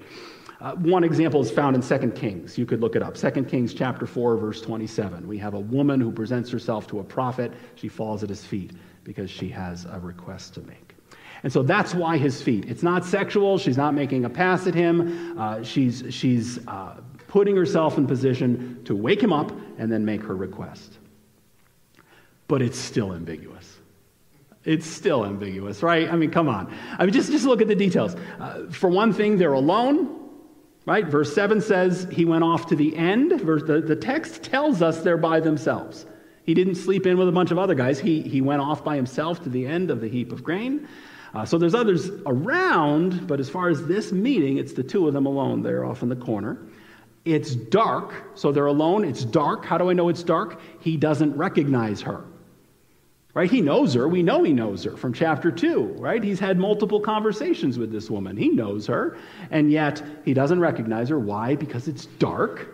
Uh, 0.60 0.74
one 0.76 1.04
example 1.04 1.40
is 1.40 1.50
found 1.50 1.76
in 1.76 1.82
2 1.82 2.10
Kings. 2.12 2.56
You 2.56 2.66
could 2.66 2.80
look 2.80 2.96
it 2.96 3.02
up. 3.02 3.14
2 3.14 3.44
Kings 3.44 3.74
chapter 3.74 4.06
4, 4.06 4.36
verse 4.36 4.60
27. 4.60 5.26
We 5.26 5.38
have 5.38 5.54
a 5.54 5.60
woman 5.60 6.00
who 6.00 6.12
presents 6.12 6.50
herself 6.50 6.86
to 6.88 7.00
a 7.00 7.04
prophet. 7.04 7.52
She 7.74 7.88
falls 7.88 8.22
at 8.22 8.28
his 8.28 8.44
feet 8.44 8.72
because 9.02 9.30
she 9.30 9.48
has 9.50 9.84
a 9.84 9.98
request 9.98 10.54
to 10.54 10.60
make. 10.62 10.94
And 11.42 11.52
so 11.52 11.62
that's 11.62 11.94
why 11.94 12.16
his 12.16 12.40
feet. 12.40 12.64
It's 12.66 12.82
not 12.82 13.04
sexual. 13.04 13.58
She's 13.58 13.76
not 13.76 13.92
making 13.92 14.24
a 14.24 14.30
pass 14.30 14.66
at 14.66 14.74
him. 14.74 15.38
Uh, 15.38 15.62
she's 15.62 16.02
she's 16.08 16.66
uh, 16.66 16.96
putting 17.28 17.54
herself 17.54 17.98
in 17.98 18.06
position 18.06 18.82
to 18.84 18.96
wake 18.96 19.22
him 19.22 19.32
up 19.32 19.52
and 19.76 19.92
then 19.92 20.04
make 20.04 20.22
her 20.22 20.34
request. 20.34 20.98
But 22.48 22.62
it's 22.62 22.78
still 22.78 23.12
ambiguous. 23.12 23.78
It's 24.64 24.86
still 24.86 25.26
ambiguous, 25.26 25.82
right? 25.82 26.10
I 26.10 26.16
mean, 26.16 26.30
come 26.30 26.48
on. 26.48 26.74
I 26.98 27.04
mean, 27.04 27.12
just, 27.12 27.30
just 27.30 27.44
look 27.44 27.60
at 27.60 27.68
the 27.68 27.74
details. 27.74 28.16
Uh, 28.40 28.70
for 28.70 28.88
one 28.88 29.12
thing, 29.12 29.36
they're 29.36 29.52
alone. 29.52 30.23
Right? 30.86 31.06
Verse 31.06 31.34
7 31.34 31.60
says 31.60 32.06
he 32.12 32.24
went 32.24 32.44
off 32.44 32.66
to 32.66 32.76
the 32.76 32.94
end. 32.94 33.40
Verse, 33.40 33.62
the, 33.62 33.80
the 33.80 33.96
text 33.96 34.42
tells 34.42 34.82
us 34.82 35.00
they're 35.00 35.16
by 35.16 35.40
themselves. 35.40 36.04
He 36.44 36.52
didn't 36.52 36.74
sleep 36.74 37.06
in 37.06 37.16
with 37.16 37.28
a 37.28 37.32
bunch 37.32 37.50
of 37.50 37.58
other 37.58 37.74
guys. 37.74 37.98
He, 37.98 38.20
he 38.20 38.42
went 38.42 38.60
off 38.60 38.84
by 38.84 38.96
himself 38.96 39.42
to 39.44 39.48
the 39.48 39.66
end 39.66 39.90
of 39.90 40.02
the 40.02 40.08
heap 40.08 40.30
of 40.30 40.44
grain. 40.44 40.86
Uh, 41.34 41.44
so 41.44 41.56
there's 41.56 41.74
others 41.74 42.10
around, 42.26 43.26
but 43.26 43.40
as 43.40 43.48
far 43.48 43.70
as 43.70 43.86
this 43.86 44.12
meeting, 44.12 44.58
it's 44.58 44.74
the 44.74 44.82
two 44.82 45.08
of 45.08 45.14
them 45.14 45.24
alone. 45.24 45.62
They're 45.62 45.86
off 45.86 46.02
in 46.02 46.10
the 46.10 46.16
corner. 46.16 46.58
It's 47.24 47.54
dark, 47.54 48.12
so 48.34 48.52
they're 48.52 48.66
alone. 48.66 49.04
It's 49.04 49.24
dark. 49.24 49.64
How 49.64 49.78
do 49.78 49.88
I 49.88 49.94
know 49.94 50.10
it's 50.10 50.22
dark? 50.22 50.60
He 50.80 50.98
doesn't 50.98 51.34
recognize 51.34 52.02
her 52.02 52.24
right? 53.34 53.50
He 53.50 53.60
knows 53.60 53.92
her. 53.94 54.08
We 54.08 54.22
know 54.22 54.44
he 54.44 54.52
knows 54.52 54.84
her 54.84 54.96
from 54.96 55.12
chapter 55.12 55.50
2, 55.50 55.96
right? 55.98 56.22
He's 56.22 56.38
had 56.38 56.56
multiple 56.56 57.00
conversations 57.00 57.78
with 57.78 57.90
this 57.90 58.08
woman. 58.08 58.36
He 58.36 58.48
knows 58.48 58.86
her, 58.86 59.18
and 59.50 59.70
yet 59.70 60.02
he 60.24 60.32
doesn't 60.32 60.60
recognize 60.60 61.08
her. 61.08 61.18
Why? 61.18 61.56
Because 61.56 61.88
it's 61.88 62.06
dark, 62.06 62.68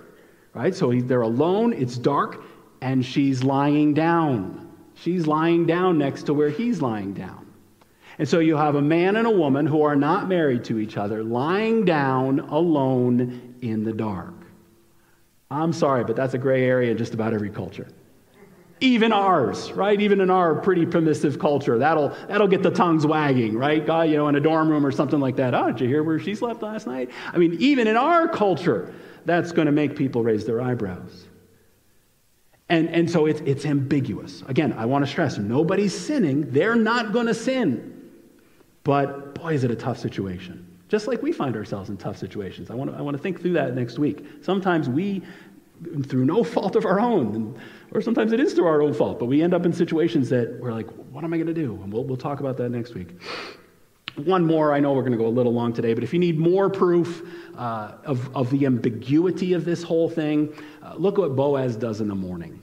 right? 0.53 0.75
So 0.75 0.92
they're 0.92 1.23
alone, 1.23 1.73
it's 1.73 1.96
dark, 1.96 2.44
and 2.83 3.05
she's 3.05 3.42
lying 3.42 3.94
down. 3.94 4.70
She's 4.94 5.27
lying 5.27 5.64
down 5.64 5.96
next 5.96 6.25
to 6.25 6.35
where 6.35 6.51
he's 6.51 6.83
lying 6.83 7.14
down. 7.14 7.46
And 8.18 8.29
so 8.29 8.38
you 8.38 8.55
have 8.59 8.75
a 8.75 8.83
man 8.83 9.16
and 9.16 9.27
a 9.27 9.31
woman 9.31 9.66
who 9.66 9.83
are 9.83 9.96
not 9.96 10.29
married 10.29 10.64
to 10.64 10.79
each 10.79 10.99
other 10.99 11.25
lying 11.25 11.87
down 11.87 12.40
alone 12.40 13.57
in 13.62 13.83
the 13.83 13.94
dark. 13.94 14.35
I'm 15.51 15.73
sorry, 15.73 16.05
but 16.05 16.16
that's 16.16 16.35
a 16.35 16.38
gray 16.38 16.64
area 16.64 16.90
in 16.90 16.99
just 16.99 17.14
about 17.14 17.33
every 17.33 17.49
culture 17.49 17.88
even 18.81 19.12
ours, 19.12 19.73
right? 19.73 20.01
Even 20.01 20.21
in 20.21 20.31
our 20.31 20.55
pretty 20.55 20.87
permissive 20.87 21.38
culture, 21.38 21.79
that'll 21.79 22.09
that'll 22.29 22.49
get 22.49 22.62
the 22.62 22.71
tongues 22.71 23.07
wagging, 23.07 23.57
right? 23.57 23.85
God, 23.85 24.09
you 24.09 24.16
know, 24.16 24.29
in 24.29 24.37
a 24.37 24.40
dorm 24.40 24.69
room 24.69 24.85
or 24.87 24.90
something 24.90 25.21
like 25.21 25.37
that. 25.37 25.55
Oh, 25.55 25.66
did 25.66 25.81
you 25.81 25.88
hear 25.88 26.03
where 26.03 26.19
she 26.19 26.35
slept 26.35 26.62
last 26.62 26.87
night? 26.87 27.11
I 27.33 27.38
mean, 27.38 27.57
even 27.61 27.87
in 27.87 27.97
our 27.97 28.29
culture, 28.29 28.95
that's 29.25 29.53
going 29.53 29.66
to 29.66 29.73
make 29.73 29.97
people 29.97 30.23
raise 30.23 30.45
their 30.45 30.61
eyebrows. 30.61 31.27
And, 32.71 32.88
and 32.90 33.11
so 33.11 33.27
it's, 33.27 33.40
it's 33.40 33.66
ambiguous. 33.66 34.43
Again, 34.47 34.73
I 34.75 34.87
want 34.87 35.05
to 35.05 35.11
stress 35.11 35.38
nobody's 35.38 35.99
sinning. 35.99 36.53
They're 36.53 36.77
not 36.77 37.12
going 37.12 37.27
to 37.27 37.35
sin. 37.35 38.11
But 38.85 39.35
boy, 39.35 39.55
is 39.55 39.64
it 39.64 39.73
a 39.73 39.77
tough 39.77 39.99
situation. 39.99 40.66
Just 40.88 41.09
like 41.09 41.21
we 41.23 41.33
find 41.33 41.57
ourselves 41.57 41.90
in 41.90 41.97
tough 41.97 42.16
situations. 42.16 42.71
I 42.71 42.75
want 42.75 42.93
to, 42.93 42.97
I 42.97 43.01
want 43.01 43.16
to 43.16 43.23
think 43.23 43.40
through 43.40 43.55
that 43.55 43.75
next 43.75 43.99
week. 43.99 44.25
Sometimes 44.43 44.88
we, 44.88 45.23
through 46.07 46.25
no 46.25 46.45
fault 46.45 46.77
of 46.77 46.85
our 46.85 47.01
own, 47.01 47.59
or 47.93 48.01
sometimes 48.01 48.33
it 48.33 48.40
is 48.40 48.53
through 48.53 48.66
our 48.66 48.83
own 48.83 48.93
fault, 48.93 49.19
but 49.19 49.27
we 49.27 49.43
end 49.43 49.55
up 49.55 49.64
in 49.64 49.73
situations 49.73 50.29
that 50.29 50.59
we're 50.61 50.73
like, 50.73 50.88
what 51.11 51.25
am 51.25 51.33
I 51.33 51.37
going 51.37 51.47
to 51.47 51.55
do? 51.55 51.79
And 51.83 51.93
we'll, 51.93 52.05
we'll 52.05 52.16
talk 52.16 52.40
about 52.40 52.57
that 52.59 52.71
next 52.71 52.95
week. 52.95 53.21
One 54.16 54.45
more, 54.45 54.75
I 54.75 54.81
know 54.81 54.93
we're 54.93 55.03
going 55.03 55.12
to 55.12 55.19
go 55.19 55.27
a 55.27 55.29
little 55.29 55.55
long 55.55 55.73
today, 55.73 55.95
but 55.95 56.05
if 56.05 56.12
you 56.12 56.19
need 56.19 56.38
more 56.38 56.69
proof 56.69 57.23
uh, 57.57 57.93
of, 58.05 58.35
of 58.37 58.51
the 58.51 58.66
ambiguity 58.66 59.55
of 59.55 59.64
this 59.64 59.83
whole 59.83 60.11
thing, 60.11 60.53
uh, 60.83 60.95
look 60.97 61.14
at 61.14 61.21
what 61.21 61.37
Boaz 61.37 61.77
does 61.77 62.01
in 62.01 62.09
the 62.09 62.14
morning. 62.14 62.61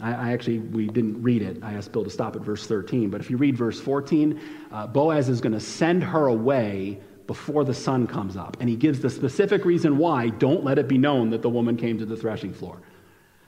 I, 0.00 0.12
I, 0.12 0.32
actually, 0.32 0.58
we 0.58 0.86
didn't 0.86 1.22
read 1.22 1.42
it. 1.42 1.62
I 1.62 1.74
asked 1.74 1.92
Bill 1.92 2.04
to 2.04 2.10
stop 2.10 2.36
at 2.36 2.42
verse 2.42 2.66
13. 2.66 3.10
But 3.10 3.20
if 3.20 3.30
you 3.30 3.36
read 3.36 3.56
verse 3.56 3.80
14, 3.80 4.40
uh, 4.70 4.86
Boaz 4.86 5.28
is 5.28 5.40
going 5.40 5.52
to 5.52 5.60
send 5.60 6.04
her 6.04 6.26
away 6.26 7.00
before 7.28 7.62
the 7.62 7.74
sun 7.74 8.08
comes 8.08 8.36
up. 8.36 8.56
And 8.58 8.68
he 8.68 8.74
gives 8.74 8.98
the 8.98 9.10
specific 9.10 9.64
reason 9.64 9.98
why 9.98 10.30
don't 10.30 10.64
let 10.64 10.78
it 10.78 10.88
be 10.88 10.98
known 10.98 11.30
that 11.30 11.42
the 11.42 11.50
woman 11.50 11.76
came 11.76 11.98
to 11.98 12.06
the 12.06 12.16
threshing 12.16 12.52
floor. 12.52 12.80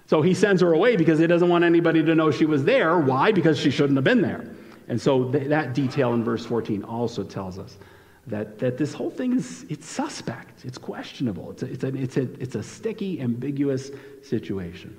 So 0.06 0.22
he 0.22 0.34
sends 0.34 0.62
her 0.62 0.72
away 0.72 0.96
because 0.96 1.18
he 1.18 1.26
doesn't 1.26 1.48
want 1.48 1.64
anybody 1.64 2.04
to 2.04 2.14
know 2.14 2.30
she 2.30 2.44
was 2.44 2.62
there. 2.62 2.98
Why? 2.98 3.32
Because 3.32 3.58
she 3.58 3.70
shouldn't 3.70 3.96
have 3.96 4.04
been 4.04 4.20
there. 4.22 4.44
And 4.86 5.00
so 5.00 5.30
th- 5.32 5.48
that 5.48 5.72
detail 5.72 6.12
in 6.14 6.22
verse 6.22 6.44
14 6.44 6.84
also 6.84 7.24
tells 7.24 7.58
us 7.58 7.78
that, 8.26 8.58
that 8.58 8.76
this 8.76 8.92
whole 8.92 9.10
thing 9.10 9.32
is 9.32 9.64
it's 9.68 9.86
suspect, 9.86 10.64
it's 10.64 10.78
questionable, 10.78 11.50
it's 11.52 11.62
a, 11.62 11.66
it's, 11.66 11.84
a, 11.84 11.96
it's, 11.96 12.16
a, 12.16 12.22
it's 12.42 12.54
a 12.54 12.62
sticky, 12.62 13.20
ambiguous 13.20 13.90
situation. 14.22 14.96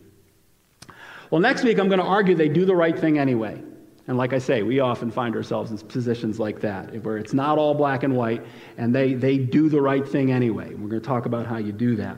Well, 1.30 1.42
next 1.42 1.64
week 1.64 1.78
I'm 1.78 1.88
going 1.88 2.00
to 2.00 2.06
argue 2.06 2.34
they 2.34 2.50
do 2.50 2.66
the 2.66 2.76
right 2.76 2.98
thing 2.98 3.20
anyway. 3.20 3.62
And 4.08 4.18
like 4.18 4.34
I 4.34 4.40
say, 4.40 4.64
we 4.64 4.80
often 4.80 5.12
find 5.12 5.36
ourselves 5.36 5.72
in 5.72 5.78
positions 5.78 6.40
like 6.40 6.60
that, 6.62 7.04
where 7.04 7.18
it's 7.18 7.34
not 7.34 7.58
all 7.58 7.74
black 7.74 8.04
and 8.04 8.16
white, 8.16 8.44
and 8.78 8.94
they, 8.94 9.14
they 9.14 9.38
do 9.38 9.70
the 9.70 9.82
right 9.82 10.08
thing 10.08 10.32
anyway. 10.32 10.74
We're 10.74 10.90
going 10.90 11.02
to 11.02 11.08
talk 11.08 11.26
about 11.26 11.46
how 11.46 11.58
you 11.58 11.72
do 11.72 11.96
that. 11.98 12.18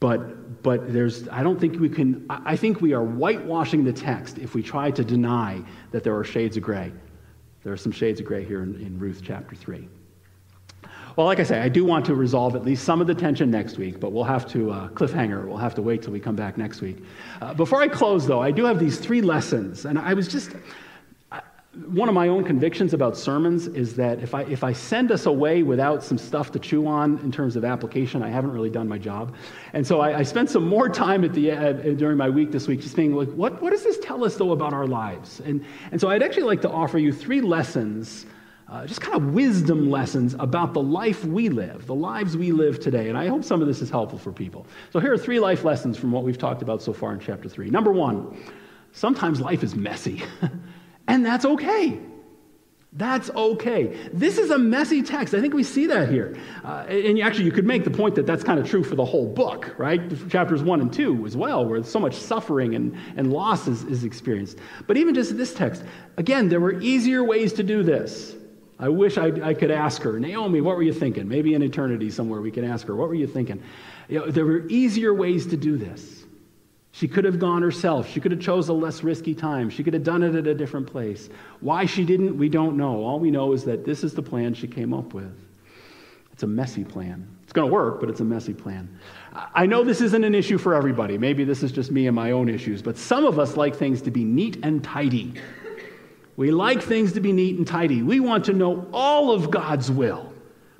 But, 0.00 0.62
but 0.62 0.92
there's, 0.92 1.28
I 1.28 1.42
don't 1.42 1.60
think 1.60 1.78
we 1.78 1.88
can, 1.88 2.26
I 2.28 2.56
think 2.56 2.80
we 2.80 2.94
are 2.94 3.04
whitewashing 3.04 3.84
the 3.84 3.92
text 3.92 4.38
if 4.38 4.54
we 4.54 4.62
try 4.62 4.90
to 4.90 5.04
deny 5.04 5.62
that 5.92 6.02
there 6.02 6.16
are 6.16 6.24
shades 6.24 6.56
of 6.56 6.62
gray. 6.62 6.92
There 7.62 7.72
are 7.72 7.76
some 7.76 7.92
shades 7.92 8.18
of 8.18 8.26
gray 8.26 8.44
here 8.44 8.62
in, 8.62 8.74
in 8.80 8.98
Ruth 8.98 9.20
chapter 9.22 9.54
3. 9.54 9.88
Well, 11.20 11.26
like 11.26 11.38
I 11.38 11.42
say, 11.42 11.60
I 11.60 11.68
do 11.68 11.84
want 11.84 12.06
to 12.06 12.14
resolve 12.14 12.56
at 12.56 12.64
least 12.64 12.82
some 12.82 13.02
of 13.02 13.06
the 13.06 13.14
tension 13.14 13.50
next 13.50 13.76
week, 13.76 14.00
but 14.00 14.10
we'll 14.10 14.24
have 14.24 14.50
to 14.52 14.70
uh, 14.70 14.88
cliffhanger. 14.88 15.46
We'll 15.46 15.58
have 15.58 15.74
to 15.74 15.82
wait 15.82 16.00
till 16.00 16.14
we 16.14 16.18
come 16.18 16.34
back 16.34 16.56
next 16.56 16.80
week. 16.80 16.96
Uh, 17.42 17.52
before 17.52 17.82
I 17.82 17.88
close, 17.88 18.26
though, 18.26 18.40
I 18.40 18.50
do 18.50 18.64
have 18.64 18.78
these 18.78 18.98
three 18.98 19.20
lessons, 19.20 19.84
and 19.84 19.98
I 19.98 20.14
was 20.14 20.26
just 20.26 20.52
one 21.88 22.08
of 22.08 22.14
my 22.14 22.28
own 22.28 22.42
convictions 22.42 22.94
about 22.94 23.18
sermons 23.18 23.66
is 23.66 23.96
that 23.96 24.20
if 24.20 24.34
I, 24.34 24.44
if 24.44 24.64
I 24.64 24.72
send 24.72 25.12
us 25.12 25.26
away 25.26 25.62
without 25.62 26.02
some 26.02 26.16
stuff 26.16 26.52
to 26.52 26.58
chew 26.58 26.86
on 26.86 27.18
in 27.18 27.30
terms 27.30 27.54
of 27.54 27.66
application, 27.66 28.22
I 28.22 28.30
haven't 28.30 28.52
really 28.52 28.70
done 28.70 28.88
my 28.88 28.96
job. 28.96 29.34
And 29.74 29.86
so 29.86 30.00
I, 30.00 30.20
I 30.20 30.22
spent 30.22 30.48
some 30.48 30.66
more 30.66 30.88
time 30.88 31.22
at 31.22 31.34
the, 31.34 31.52
uh, 31.52 31.72
during 31.98 32.16
my 32.16 32.30
week 32.30 32.50
this 32.50 32.66
week 32.66 32.80
just 32.80 32.96
being 32.96 33.14
like, 33.14 33.28
what, 33.32 33.60
what 33.60 33.72
does 33.72 33.84
this 33.84 33.98
tell 33.98 34.24
us, 34.24 34.36
though, 34.36 34.52
about 34.52 34.72
our 34.72 34.86
lives? 34.86 35.40
And, 35.40 35.66
and 35.92 36.00
so 36.00 36.08
I'd 36.08 36.22
actually 36.22 36.44
like 36.44 36.62
to 36.62 36.70
offer 36.70 36.96
you 36.96 37.12
three 37.12 37.42
lessons, 37.42 38.24
uh, 38.70 38.86
just 38.86 39.00
kind 39.00 39.16
of 39.16 39.34
wisdom 39.34 39.90
lessons 39.90 40.34
about 40.38 40.72
the 40.72 40.82
life 40.82 41.24
we 41.24 41.48
live, 41.48 41.86
the 41.86 41.94
lives 41.94 42.36
we 42.36 42.52
live 42.52 42.80
today. 42.80 43.08
And 43.08 43.18
I 43.18 43.26
hope 43.26 43.44
some 43.44 43.60
of 43.60 43.66
this 43.66 43.82
is 43.82 43.90
helpful 43.90 44.18
for 44.18 44.32
people. 44.32 44.66
So 44.92 45.00
here 45.00 45.12
are 45.12 45.18
three 45.18 45.40
life 45.40 45.64
lessons 45.64 45.98
from 45.98 46.12
what 46.12 46.22
we've 46.22 46.38
talked 46.38 46.62
about 46.62 46.80
so 46.80 46.92
far 46.92 47.12
in 47.12 47.20
chapter 47.20 47.48
three. 47.48 47.68
Number 47.68 47.90
one, 47.90 48.40
sometimes 48.92 49.40
life 49.40 49.62
is 49.62 49.74
messy. 49.74 50.22
And 51.10 51.26
that's 51.26 51.44
okay. 51.44 51.98
That's 52.92 53.30
okay. 53.30 53.96
This 54.12 54.38
is 54.38 54.50
a 54.50 54.58
messy 54.58 55.02
text. 55.02 55.34
I 55.34 55.40
think 55.40 55.54
we 55.54 55.64
see 55.64 55.86
that 55.86 56.08
here. 56.08 56.36
Uh, 56.64 56.84
and 56.88 57.20
actually, 57.20 57.46
you 57.46 57.50
could 57.50 57.66
make 57.66 57.82
the 57.82 57.90
point 57.90 58.14
that 58.14 58.26
that's 58.26 58.44
kind 58.44 58.60
of 58.60 58.68
true 58.68 58.84
for 58.84 58.94
the 58.94 59.04
whole 59.04 59.26
book, 59.26 59.74
right? 59.76 60.00
Chapters 60.30 60.62
1 60.62 60.80
and 60.80 60.92
2 60.92 61.26
as 61.26 61.36
well, 61.36 61.66
where 61.66 61.82
so 61.82 61.98
much 61.98 62.14
suffering 62.14 62.76
and, 62.76 62.96
and 63.16 63.32
loss 63.32 63.66
is, 63.66 63.82
is 63.84 64.04
experienced. 64.04 64.58
But 64.86 64.96
even 64.96 65.14
just 65.14 65.36
this 65.36 65.52
text, 65.52 65.82
again, 66.16 66.48
there 66.48 66.60
were 66.60 66.80
easier 66.80 67.24
ways 67.24 67.52
to 67.54 67.64
do 67.64 67.82
this. 67.82 68.36
I 68.80 68.88
wish 68.88 69.18
I, 69.18 69.26
I 69.42 69.52
could 69.52 69.70
ask 69.70 70.00
her, 70.02 70.18
Naomi, 70.18 70.62
what 70.62 70.74
were 70.74 70.82
you 70.82 70.94
thinking? 70.94 71.28
Maybe 71.28 71.52
in 71.52 71.62
eternity 71.62 72.10
somewhere 72.10 72.40
we 72.40 72.50
can 72.50 72.64
ask 72.64 72.86
her, 72.86 72.96
what 72.96 73.08
were 73.08 73.14
you 73.14 73.26
thinking? 73.26 73.62
You 74.08 74.20
know, 74.20 74.30
there 74.30 74.46
were 74.46 74.66
easier 74.68 75.12
ways 75.12 75.46
to 75.48 75.56
do 75.56 75.76
this. 75.76 76.24
She 76.92 77.06
could 77.06 77.24
have 77.24 77.38
gone 77.38 77.62
herself. 77.62 78.08
She 78.08 78.20
could 78.20 78.32
have 78.32 78.40
chose 78.40 78.68
a 78.68 78.72
less 78.72 79.04
risky 79.04 79.34
time. 79.34 79.68
She 79.68 79.84
could 79.84 79.94
have 79.94 80.02
done 80.02 80.22
it 80.22 80.34
at 80.34 80.46
a 80.46 80.54
different 80.54 80.86
place. 80.86 81.28
Why 81.60 81.84
she 81.84 82.04
didn't, 82.04 82.36
we 82.36 82.48
don't 82.48 82.76
know. 82.76 83.04
All 83.04 83.20
we 83.20 83.30
know 83.30 83.52
is 83.52 83.64
that 83.64 83.84
this 83.84 84.02
is 84.02 84.14
the 84.14 84.22
plan 84.22 84.54
she 84.54 84.66
came 84.66 84.94
up 84.94 85.12
with. 85.12 85.32
It's 86.32 86.42
a 86.42 86.48
messy 86.48 86.84
plan. 86.84 87.28
It's 87.42 87.52
going 87.52 87.68
to 87.68 87.72
work, 87.72 88.00
but 88.00 88.08
it's 88.08 88.20
a 88.20 88.24
messy 88.24 88.54
plan. 88.54 88.98
I 89.54 89.66
know 89.66 89.84
this 89.84 90.00
isn't 90.00 90.24
an 90.24 90.34
issue 90.34 90.56
for 90.56 90.74
everybody. 90.74 91.18
Maybe 91.18 91.44
this 91.44 91.62
is 91.62 91.70
just 91.70 91.90
me 91.90 92.06
and 92.06 92.16
my 92.16 92.30
own 92.30 92.48
issues, 92.48 92.80
but 92.80 92.96
some 92.96 93.26
of 93.26 93.38
us 93.38 93.56
like 93.56 93.76
things 93.76 94.00
to 94.02 94.10
be 94.10 94.24
neat 94.24 94.58
and 94.62 94.82
tidy. 94.82 95.34
We 96.40 96.52
like 96.52 96.80
things 96.82 97.12
to 97.12 97.20
be 97.20 97.32
neat 97.34 97.58
and 97.58 97.66
tidy. 97.66 98.02
We 98.02 98.18
want 98.18 98.46
to 98.46 98.54
know 98.54 98.86
all 98.94 99.30
of 99.30 99.50
God's 99.50 99.90
will 99.90 100.32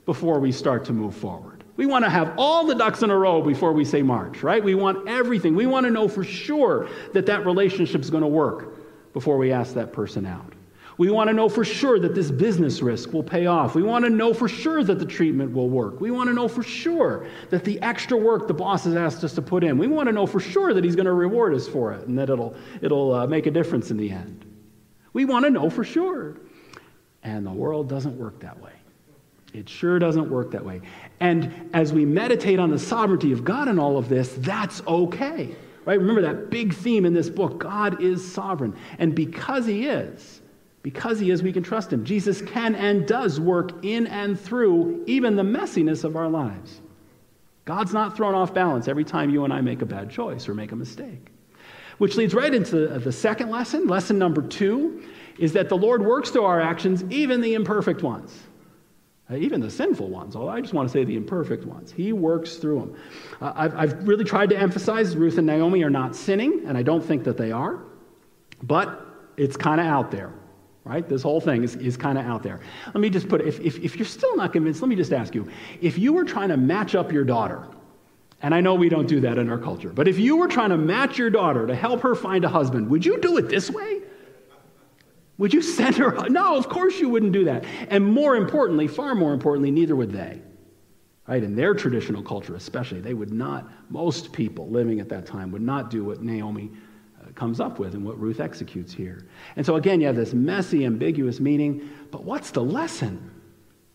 before 0.07 0.41
we 0.41 0.53
start 0.53 0.87
to 0.87 0.95
move 0.95 1.15
forward. 1.15 1.65
We 1.77 1.85
want 1.85 2.03
to 2.07 2.11
have 2.11 2.33
all 2.39 2.65
the 2.65 2.75
ducks 2.75 3.03
in 3.03 3.11
a 3.11 3.19
row 3.19 3.43
before 3.43 3.75
we 3.75 3.85
say 3.85 4.01
march, 4.01 4.43
right? 4.43 4.65
We 4.65 4.75
want 4.75 5.07
everything. 5.07 5.55
We 5.55 5.67
want 5.67 5.85
to 5.85 5.91
know 5.91 6.09
for 6.09 6.25
sure 6.25 6.89
that 7.13 7.27
that 7.27 7.45
relationship 7.45 8.01
is 8.01 8.09
going 8.09 8.23
to 8.23 8.27
work 8.27 9.13
before 9.13 9.37
we 9.37 9.53
ask 9.53 9.75
that 9.75 9.93
person 9.93 10.25
out. 10.25 10.51
We 10.97 11.11
want 11.11 11.29
to 11.29 11.35
know 11.35 11.51
for 11.51 11.63
sure 11.63 11.99
that 11.99 12.15
this 12.15 12.31
business 12.31 12.81
risk 12.81 13.13
will 13.13 13.23
pay 13.23 13.45
off. 13.45 13.75
We 13.75 13.83
want 13.83 14.07
to 14.07 14.11
know 14.11 14.33
for 14.33 14.49
sure 14.49 14.83
that 14.83 14.99
the 14.99 15.05
treatment 15.05 15.53
will 15.53 15.69
work. 15.69 16.01
We 16.01 16.11
want 16.11 16.29
to 16.31 16.35
know 16.35 16.49
for 16.49 16.63
sure 16.63 17.27
that 17.51 17.65
the 17.65 17.79
extra 17.83 18.17
work 18.17 18.49
the 18.49 18.55
boss 18.55 18.85
has 18.85 18.97
asked 18.97 19.23
us 19.25 19.35
to 19.35 19.43
put 19.43 19.63
in, 19.63 19.77
we 19.77 19.89
want 19.89 20.09
to 20.09 20.15
know 20.15 20.25
for 20.25 20.41
sure 20.41 20.73
that 20.73 20.85
he's 20.85 20.97
going 20.97 21.05
to 21.05 21.13
reward 21.13 21.53
us 21.53 21.69
for 21.69 21.93
it 21.93 22.09
and 22.09 22.19
that 22.19 22.31
it'll, 22.31 22.55
it'll 22.81 23.13
uh, 23.13 23.27
make 23.27 23.45
a 23.45 23.51
difference 23.51 23.91
in 23.91 23.99
the 23.99 24.11
end. 24.11 24.50
We 25.13 25.25
want 25.25 25.45
to 25.45 25.51
know 25.51 25.71
for 25.71 25.85
sure. 25.85 26.37
And 27.23 27.47
the 27.47 27.53
world 27.53 27.89
doesn't 27.89 28.17
work 28.17 28.41
that 28.41 28.61
way. 28.61 28.73
It 29.53 29.69
sure 29.69 29.99
doesn't 29.99 30.31
work 30.31 30.53
that 30.53 30.65
way. 30.65 30.81
And 31.19 31.71
as 31.73 31.93
we 31.93 32.05
meditate 32.05 32.59
on 32.59 32.71
the 32.71 32.79
sovereignty 32.79 33.33
of 33.33 33.45
God 33.45 33.69
in 33.69 33.79
all 33.79 33.99
of 33.99 34.09
this, 34.09 34.35
that's 34.39 34.81
okay. 34.87 35.55
Right? 35.85 35.99
Remember 35.99 36.23
that 36.23 36.51
big 36.51 36.75
theme 36.75 37.05
in 37.05 37.15
this 37.15 37.29
book 37.29 37.59
God 37.59 38.03
is 38.03 38.33
sovereign. 38.33 38.77
And 38.99 39.15
because 39.15 39.67
He 39.67 39.87
is, 39.87 40.41
because 40.83 41.19
He 41.19 41.31
is, 41.31 41.43
we 41.43 41.53
can 41.53 41.63
trust 41.63 41.93
Him. 41.93 42.05
Jesus 42.05 42.41
can 42.43 42.75
and 42.75 43.07
does 43.07 43.41
work 43.41 43.85
in 43.85 44.07
and 44.07 44.39
through 44.39 45.03
even 45.07 45.37
the 45.37 45.43
messiness 45.43 46.05
of 46.05 46.17
our 46.17 46.29
lives. 46.29 46.81
God's 47.65 47.93
not 47.93 48.17
thrown 48.17 48.35
off 48.35 48.55
balance 48.55 48.89
every 48.89 49.05
time 49.05 49.31
you 49.31 49.45
and 49.45 49.53
I 49.53 49.61
make 49.61 49.83
a 49.83 49.87
bad 49.87 50.11
choice 50.11 50.49
or 50.49 50.55
make 50.55 50.73
a 50.73 50.77
mistake. 50.77 51.29
Which 52.01 52.17
leads 52.17 52.33
right 52.33 52.55
into 52.55 52.87
the 52.99 53.13
second 53.13 53.51
lesson. 53.51 53.87
Lesson 53.87 54.19
number 54.19 54.41
two 54.41 55.03
is 55.39 55.53
that 55.53 55.69
the 55.69 55.77
Lord 55.77 56.03
works 56.03 56.31
through 56.31 56.45
our 56.45 56.59
actions, 56.59 57.05
even 57.11 57.43
the 57.43 57.53
imperfect 57.53 58.03
ones. 58.03 58.35
Uh, 59.31 59.37
even 59.37 59.61
the 59.61 59.71
sinful 59.71 60.09
ones, 60.09 60.35
although 60.35 60.51
I 60.51 60.63
just 60.63 60.73
want 60.73 60.89
to 60.89 60.93
say 60.93 61.05
the 61.05 61.15
imperfect 61.15 61.67
ones. 61.67 61.93
He 61.93 62.15
works 62.15 62.57
through 62.57 62.81
them. 62.81 62.97
Uh, 63.43 63.53
I've, 63.55 63.77
I've 63.77 64.09
really 64.09 64.25
tried 64.25 64.49
to 64.49 64.57
emphasize 64.57 65.15
Ruth 65.15 65.37
and 65.37 65.47
Naomi 65.47 65.85
are 65.85 65.91
not 65.91 66.17
sinning, 66.17 66.63
and 66.67 66.79
I 66.79 66.83
don't 66.83 67.05
think 67.05 67.23
that 67.25 67.37
they 67.37 67.53
are, 67.53 67.81
but 68.63 69.07
it's 69.37 69.59
kind 69.59 69.79
of 69.79 69.87
out 69.87 70.11
there, 70.11 70.33
right? 70.85 71.07
This 71.07 71.23
whole 71.23 71.41
thing 71.41 71.63
is, 71.63 71.77
is 71.77 71.99
kind 71.99 72.17
of 72.17 72.25
out 72.25 72.43
there. 72.43 72.61
Let 72.87 72.97
me 72.97 73.11
just 73.11 73.29
put 73.29 73.43
it, 73.43 73.47
if, 73.47 73.61
if, 73.61 73.79
if 73.85 73.97
you're 73.97 74.07
still 74.07 74.35
not 74.37 74.55
convinced, 74.55 74.81
let 74.81 74.89
me 74.89 74.97
just 74.97 75.13
ask 75.13 75.35
you 75.35 75.47
if 75.83 75.99
you 75.99 76.15
were 76.15 76.25
trying 76.25 76.49
to 76.49 76.57
match 76.57 76.95
up 76.95 77.13
your 77.13 77.25
daughter, 77.25 77.69
and 78.43 78.55
I 78.55 78.61
know 78.61 78.75
we 78.75 78.89
don't 78.89 79.07
do 79.07 79.21
that 79.21 79.39
in 79.39 79.51
our 79.51 79.59
culture, 79.59 79.91
but 79.91 80.09
if 80.09 80.19
you 80.19 80.37
were 80.37 80.49
trying 80.49 80.71
to 80.71 80.79
match 80.79 81.19
your 81.19 81.31
daughter 81.31 81.67
to 81.67 81.75
help 81.75 82.01
her 82.01 82.15
find 82.15 82.45
a 82.45 82.49
husband, 82.49 82.89
would 82.89 83.05
you 83.05 83.21
do 83.21 83.37
it 83.37 83.49
this 83.49 83.71
way? 83.71 84.01
Would 85.41 85.55
you 85.55 85.63
send 85.63 85.97
her? 85.97 86.11
No, 86.31 86.57
of 86.57 86.69
course 86.69 87.01
you 87.01 87.09
wouldn't 87.09 87.33
do 87.33 87.45
that. 87.45 87.65
And 87.89 88.05
more 88.05 88.37
importantly, 88.37 88.87
far 88.87 89.15
more 89.15 89.33
importantly, 89.33 89.71
neither 89.71 89.97
would 89.97 90.13
they. 90.13 90.41
Right? 91.27 91.43
In 91.43 91.55
their 91.55 91.75
traditional 91.75 92.23
culture, 92.23 92.57
especially, 92.57 93.01
they 93.01 93.15
would 93.15 93.33
not, 93.33 93.71
most 93.91 94.33
people 94.33 94.69
living 94.69 95.01
at 95.01 95.09
that 95.11 95.27
time 95.27 95.51
would 95.53 95.63
not 95.63 95.91
do 95.91 96.05
what 96.05 96.23
Naomi 96.23 96.71
uh, 97.21 97.31
comes 97.35 97.61
up 97.61 97.79
with 97.79 97.95
and 97.95 98.05
what 98.05 98.19
Ruth 98.19 98.41
executes 98.41 98.93
here. 98.93 99.27
And 99.57 99.65
so, 99.65 99.77
again, 99.77 100.01
you 100.01 100.09
have 100.09 100.17
this 100.17 100.35
messy, 100.35 100.85
ambiguous 100.85 101.41
meaning, 101.41 101.89
but 102.11 102.25
what's 102.25 102.51
the 102.51 102.63
lesson? 102.63 103.31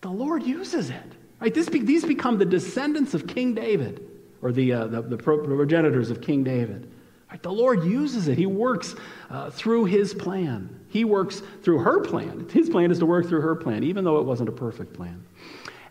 The 0.02 0.10
Lord 0.10 0.44
uses 0.44 0.90
it. 0.90 1.14
Right? 1.40 1.54
This 1.54 1.68
be, 1.70 1.80
these 1.80 2.06
become 2.06 2.38
the 2.38 2.46
descendants 2.46 3.14
of 3.14 3.28
King 3.28 3.54
David, 3.54 4.15
or 4.46 4.52
the, 4.52 4.72
uh, 4.72 4.86
the, 4.86 5.02
the 5.02 5.18
progenitors 5.18 6.12
of 6.12 6.22
King 6.22 6.44
David. 6.44 6.92
Right? 7.32 7.42
The 7.42 7.52
Lord 7.52 7.84
uses 7.84 8.28
it, 8.28 8.38
He 8.38 8.46
works 8.46 8.94
uh, 9.32 9.50
through 9.50 9.86
His 9.86 10.14
plan. 10.14 10.70
He 10.88 11.04
works 11.04 11.42
through 11.64 11.80
her 11.80 12.00
plan. 12.02 12.48
His 12.54 12.70
plan 12.70 12.92
is 12.92 13.00
to 13.00 13.08
work 13.08 13.28
through 13.28 13.42
her 13.42 13.56
plan, 13.56 13.84
even 13.84 14.06
though 14.06 14.20
it 14.20 14.24
wasn't 14.24 14.50
a 14.50 14.52
perfect 14.52 14.94
plan. 14.94 15.26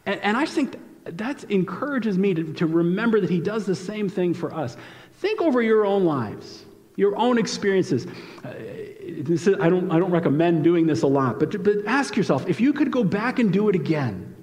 And, 0.06 0.20
and 0.20 0.36
I 0.36 0.46
think 0.46 0.76
that 1.04 1.42
encourages 1.50 2.16
me 2.16 2.32
to, 2.32 2.52
to 2.54 2.66
remember 2.66 3.20
that 3.20 3.28
He 3.28 3.40
does 3.40 3.66
the 3.66 3.74
same 3.74 4.08
thing 4.08 4.32
for 4.34 4.54
us. 4.54 4.76
Think 5.14 5.40
over 5.40 5.60
your 5.60 5.84
own 5.84 6.04
lives, 6.04 6.64
your 6.94 7.16
own 7.16 7.38
experiences. 7.38 8.06
Uh, 8.44 8.50
is, 8.56 9.48
I, 9.48 9.68
don't, 9.68 9.90
I 9.90 9.98
don't 9.98 10.12
recommend 10.12 10.62
doing 10.62 10.86
this 10.86 11.02
a 11.02 11.08
lot, 11.08 11.40
but, 11.40 11.60
but 11.64 11.84
ask 11.86 12.16
yourself 12.16 12.48
if 12.48 12.60
you 12.60 12.72
could 12.72 12.92
go 12.92 13.02
back 13.02 13.40
and 13.40 13.52
do 13.52 13.68
it 13.68 13.74
again, 13.74 14.36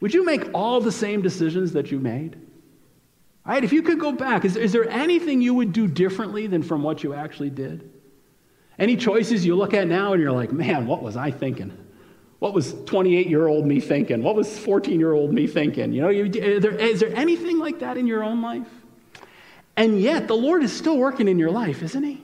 would 0.00 0.12
you 0.12 0.24
make 0.24 0.48
all 0.52 0.80
the 0.80 0.90
same 0.90 1.22
decisions 1.22 1.72
that 1.74 1.92
you 1.92 2.00
made? 2.00 2.36
Right? 3.46 3.64
If 3.64 3.72
you 3.72 3.82
could 3.82 3.98
go 3.98 4.12
back, 4.12 4.44
is, 4.44 4.56
is 4.56 4.72
there 4.72 4.88
anything 4.88 5.40
you 5.40 5.54
would 5.54 5.72
do 5.72 5.88
differently 5.88 6.46
than 6.46 6.62
from 6.62 6.82
what 6.82 7.02
you 7.02 7.14
actually 7.14 7.50
did? 7.50 7.90
Any 8.78 8.96
choices 8.96 9.44
you 9.44 9.56
look 9.56 9.74
at 9.74 9.86
now 9.86 10.12
and 10.12 10.22
you're 10.22 10.32
like, 10.32 10.52
man, 10.52 10.86
what 10.86 11.02
was 11.02 11.16
I 11.16 11.30
thinking? 11.30 11.76
What 12.38 12.54
was 12.54 12.74
28 12.84 13.26
year 13.26 13.46
old 13.46 13.66
me 13.66 13.80
thinking? 13.80 14.22
What 14.22 14.34
was 14.34 14.58
14 14.58 14.98
year 14.98 15.12
old 15.12 15.32
me 15.32 15.46
thinking? 15.46 15.92
You 15.92 16.02
know, 16.02 16.08
is 16.08 16.28
uh, 16.36 16.60
there, 16.60 16.72
is 16.72 17.00
there 17.00 17.14
anything 17.14 17.58
like 17.58 17.80
that 17.80 17.98
in 17.98 18.06
your 18.06 18.24
own 18.24 18.40
life? 18.40 18.66
And 19.76 20.00
yet, 20.00 20.26
the 20.26 20.36
Lord 20.36 20.62
is 20.62 20.72
still 20.72 20.96
working 20.96 21.28
in 21.28 21.38
your 21.38 21.50
life, 21.50 21.82
isn't 21.82 22.02
He? 22.02 22.22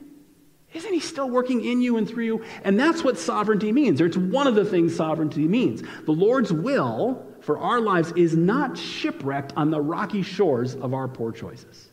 Isn't 0.73 0.93
He 0.93 1.01
still 1.01 1.29
working 1.29 1.65
in 1.65 1.83
you 1.83 1.99
and 1.99 2.09
through 2.09 2.25
you? 2.25 2.45
And 2.65 2.81
that's 2.81 3.05
what 3.05 3.19
sovereignty 3.19 3.73
means. 3.73 4.01
It's 4.01 4.17
one 4.17 4.47
of 4.47 4.55
the 4.55 4.65
things 4.65 4.97
sovereignty 4.97 5.47
means. 5.47 5.83
The 6.05 6.13
Lord's 6.13 6.53
will 6.53 7.26
for 7.47 7.61
our 7.61 7.81
lives 7.81 8.13
is 8.17 8.37
not 8.37 8.77
shipwrecked 8.77 9.53
on 9.57 9.71
the 9.71 9.81
rocky 9.81 10.23
shores 10.23 10.75
of 10.75 10.93
our 10.93 11.07
poor 11.07 11.31
choices. 11.31 11.89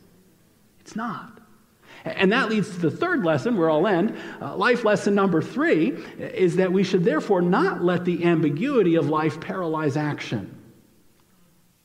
It's 0.80 0.96
not. 0.96 1.38
And 2.04 2.32
that 2.32 2.50
leads 2.50 2.70
to 2.70 2.78
the 2.78 2.90
third 2.90 3.24
lesson, 3.24 3.56
where 3.56 3.70
I'll 3.70 3.86
end. 3.86 4.18
Uh, 4.42 4.56
life 4.56 4.84
lesson 4.84 5.14
number 5.14 5.40
three 5.40 5.90
is 6.18 6.56
that 6.56 6.72
we 6.72 6.82
should 6.82 7.04
therefore 7.04 7.40
not 7.40 7.84
let 7.84 8.04
the 8.04 8.24
ambiguity 8.24 8.96
of 8.96 9.08
life 9.08 9.40
paralyze 9.40 9.96
action. 9.96 10.60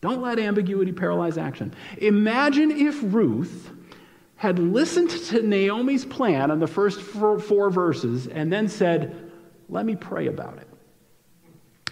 Don't 0.01 0.20
let 0.24 0.39
ambiguity 0.39 0.91
paralyze 0.91 1.38
action. 1.38 1.72
Imagine 1.99 2.72
if 2.72 2.97
Ruth 3.03 3.70
had 4.36 4.57
listened 4.57 5.11
to 5.11 5.43
Naomi's 5.43 6.05
plan 6.05 6.49
on 6.49 6.59
the 6.59 6.67
first 6.67 7.01
four, 7.01 7.38
four 7.38 7.70
verses 7.70 8.26
and 8.26 8.51
then 8.51 8.67
said, 8.67 9.32
Let 9.70 9.86
me 9.86 9.95
pray 9.95 10.26
about 10.26 10.57
it. 10.57 10.68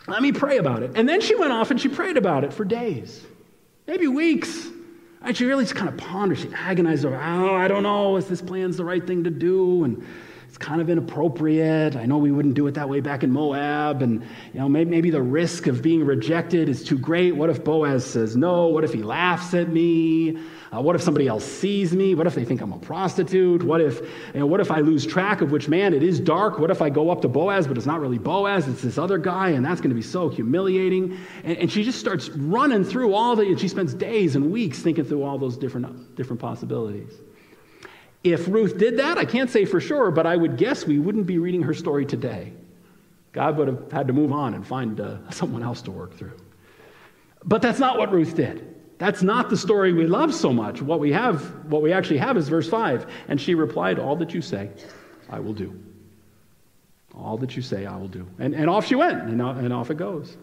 Let 0.08 0.22
me 0.22 0.32
pray 0.32 0.58
about 0.58 0.84
it. 0.84 0.92
And 0.96 1.08
then 1.08 1.22
she 1.22 1.36
went 1.36 1.52
off 1.52 1.70
and 1.70 1.80
she 1.80 1.90
prayed 1.90 2.18
about 2.18 2.44
it 2.44 2.54
for 2.54 2.64
days, 2.64 3.26
maybe 3.88 4.08
weeks. 4.08 4.68
And 5.22 5.36
she 5.36 5.46
really 5.46 5.66
just 5.66 5.76
kind 5.76 5.90
of 5.90 5.98
pondered, 5.98 6.40
she 6.40 6.50
agonized 6.54 7.06
over, 7.06 7.16
oh, 7.16 7.56
I 7.56 7.68
don't 7.68 7.84
know 7.84 8.18
if 8.18 8.30
this 8.30 8.42
plan's 8.42 8.78
the 8.78 8.86
right 8.86 9.06
thing 9.06 9.26
to 9.26 9.30
do. 9.30 9.84
And 9.84 10.06
it's 10.48 10.58
kind 10.58 10.80
of 10.80 10.90
inappropriate. 10.90 11.98
I 11.98 12.06
know 12.06 12.18
we 12.18 12.32
wouldn't 12.32 12.54
do 12.54 12.68
it 12.68 12.76
that 12.76 12.88
way 12.88 13.02
back 13.02 13.24
in 13.24 13.32
Moab. 13.32 14.02
And, 14.02 14.22
you 14.54 14.60
know, 14.60 14.70
maybe, 14.70 14.90
maybe 14.90 15.10
the 15.10 15.22
risk 15.22 15.68
of 15.68 15.82
being 15.82 16.06
rejected 16.06 16.70
is 16.70 16.84
too 16.84 16.98
great. 16.98 17.36
What 17.36 17.50
if 17.50 17.64
Boaz 17.64 18.06
says 18.06 18.38
no? 18.38 18.68
What 18.68 18.86
if 18.86 18.94
he 18.94 19.04
laughs 19.04 19.54
at 19.54 19.68
me? 19.68 20.38
Uh, 20.74 20.82
what 20.82 20.96
if 20.96 21.02
somebody 21.02 21.28
else 21.28 21.46
sees 21.46 21.94
me? 21.94 22.14
What 22.14 22.28
if 22.28 22.36
they 22.36 22.44
think 22.44 22.62
I'm 22.62 22.74
a 22.74 22.80
prostitute? 22.80 23.64
What 23.64 23.80
if, 23.80 24.02
you 24.34 24.42
know, 24.42 24.46
what 24.46 24.60
if 24.60 24.70
I 24.70 24.82
lose 24.82 25.06
track 25.06 25.42
of 25.42 25.52
which 25.52 25.70
man 25.70 25.94
it 25.94 26.04
is 26.04 26.20
dark? 26.20 26.60
What 26.60 26.72
if 26.72 26.82
I 26.82 26.90
go 26.90 27.10
up 27.10 27.22
to 27.22 27.30
Boaz, 27.30 27.68
but 27.68 27.78
it's 27.78 27.86
not 27.86 28.02
really 28.02 28.18
Boaz, 28.18 28.68
it's 28.68 28.82
this 28.82 28.98
other 28.98 29.18
guy, 29.18 29.50
and 29.50 29.66
that's 29.66 29.80
going 29.80 29.92
to 29.92 29.96
be 29.96 30.02
so 30.02 30.28
humiliating? 30.28 31.18
And, 31.44 31.58
and 31.58 31.72
she 31.72 31.84
just 31.84 32.00
starts 32.00 32.30
running 32.30 32.84
through 32.84 33.14
all 33.14 33.36
the, 33.36 33.44
and 33.44 33.60
she 33.60 33.70
spends 33.70 33.94
days 33.94 34.36
and 34.36 34.52
weeks 34.52 34.80
thinking 34.80 35.06
through 35.06 35.24
all 35.24 35.38
those 35.38 35.58
different, 35.58 36.16
different 36.16 36.42
possibilities. 36.42 37.14
If 38.24 38.48
Ruth 38.48 38.78
did 38.78 38.98
that, 38.98 39.18
I 39.18 39.24
can't 39.24 39.50
say 39.50 39.64
for 39.64 39.80
sure, 39.80 40.12
but 40.12 40.26
I 40.26 40.36
would 40.36 40.58
guess 40.58 40.86
we 40.86 41.00
wouldn't 41.00 41.28
be 41.28 41.38
reading 41.38 41.64
her 41.64 41.74
story 41.74 42.06
today. 42.06 42.52
God 43.32 43.58
would 43.58 43.68
have 43.68 43.92
had 43.92 44.08
to 44.08 44.14
move 44.14 44.34
on 44.34 44.54
and 44.54 44.68
find 44.68 45.00
uh, 45.00 45.30
someone 45.30 45.64
else 45.64 45.82
to 45.84 45.92
work 45.92 46.16
through. 46.16 46.34
But 47.46 47.62
that's 47.62 47.80
not 47.80 47.98
what 47.98 48.12
Ruth 48.12 48.36
did. 48.36 48.77
That's 48.98 49.22
not 49.22 49.50
the 49.50 49.58
story 49.58 49.94
we 49.94 50.08
love 50.08 50.34
so 50.34 50.52
much. 50.52 50.82
What 50.82 51.00
we 51.00 51.12
have, 51.12 51.66
what 51.66 51.82
we 51.82 51.94
actually 51.94 52.18
have 52.18 52.36
is 52.36 52.50
verse 52.50 52.68
5. 52.68 53.06
And 53.28 53.40
she 53.40 53.54
replied, 53.54 54.00
All 54.00 54.16
that 54.16 54.34
you 54.34 54.42
say, 54.42 54.70
I 55.30 55.40
will 55.40 55.54
do. 55.54 55.78
All 57.14 57.38
that 57.38 57.56
you 57.56 57.62
say, 57.62 57.86
I 57.86 57.96
will 57.96 58.08
do. 58.08 58.28
And, 58.40 58.54
and 58.56 58.70
off 58.70 58.86
she 58.86 58.96
went, 58.96 59.22
and, 59.24 59.42
and 59.42 59.74
off 59.74 59.92
it 59.92 59.98
goes. 59.98 60.38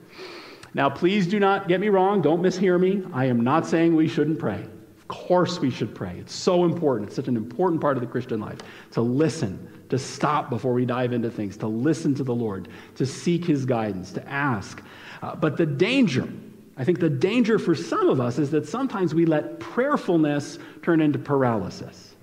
Now, 0.72 0.90
please 0.90 1.26
do 1.26 1.38
not 1.38 1.68
get 1.68 1.80
me 1.80 1.88
wrong. 1.88 2.20
Don't 2.20 2.42
mishear 2.42 2.80
me. 2.80 3.05
I 3.12 3.26
am 3.26 3.42
not 3.42 3.66
saying 3.66 3.94
we 3.94 4.09
shouldn't 4.09 4.38
pray. 4.38 4.64
Of 4.98 5.09
course, 5.09 5.61
we 5.61 5.70
should 5.70 5.94
pray. 5.94 6.16
It's 6.18 6.34
so 6.34 6.64
important. 6.64 7.09
It's 7.09 7.16
such 7.16 7.28
an 7.28 7.36
important 7.36 7.80
part 7.80 7.96
of 7.96 8.00
the 8.00 8.07
Christian 8.09 8.40
life 8.40 8.59
to 8.92 9.00
listen, 9.00 9.84
to 9.90 9.98
stop 9.98 10.50
before 10.50 10.72
we 10.72 10.84
dive 10.84 11.12
into 11.12 11.30
things, 11.30 11.57
to 11.59 11.68
listen 11.68 12.14
to 12.16 12.24
the 12.24 12.34
Lord, 12.34 12.68
to 12.96 13.07
seek 13.07 13.44
His 13.44 13.64
guidance, 13.64 14.12
to 14.12 14.28
ask. 14.28 14.82
Uh, 15.22 15.36
but 15.36 15.57
the 15.57 15.66
danger, 15.66 16.28
I 16.77 16.85
think 16.85 16.99
the 16.99 17.11
danger 17.11 17.59
for 17.59 17.75
some 17.75 18.09
of 18.09 18.20
us 18.20 18.39
is 18.39 18.51
that 18.51 18.66
sometimes 18.66 19.14
we 19.14 19.27
let 19.27 19.61
prayerfulness 19.61 20.59
turn 20.83 21.01
into 21.01 21.18
paralysis. 21.18 22.14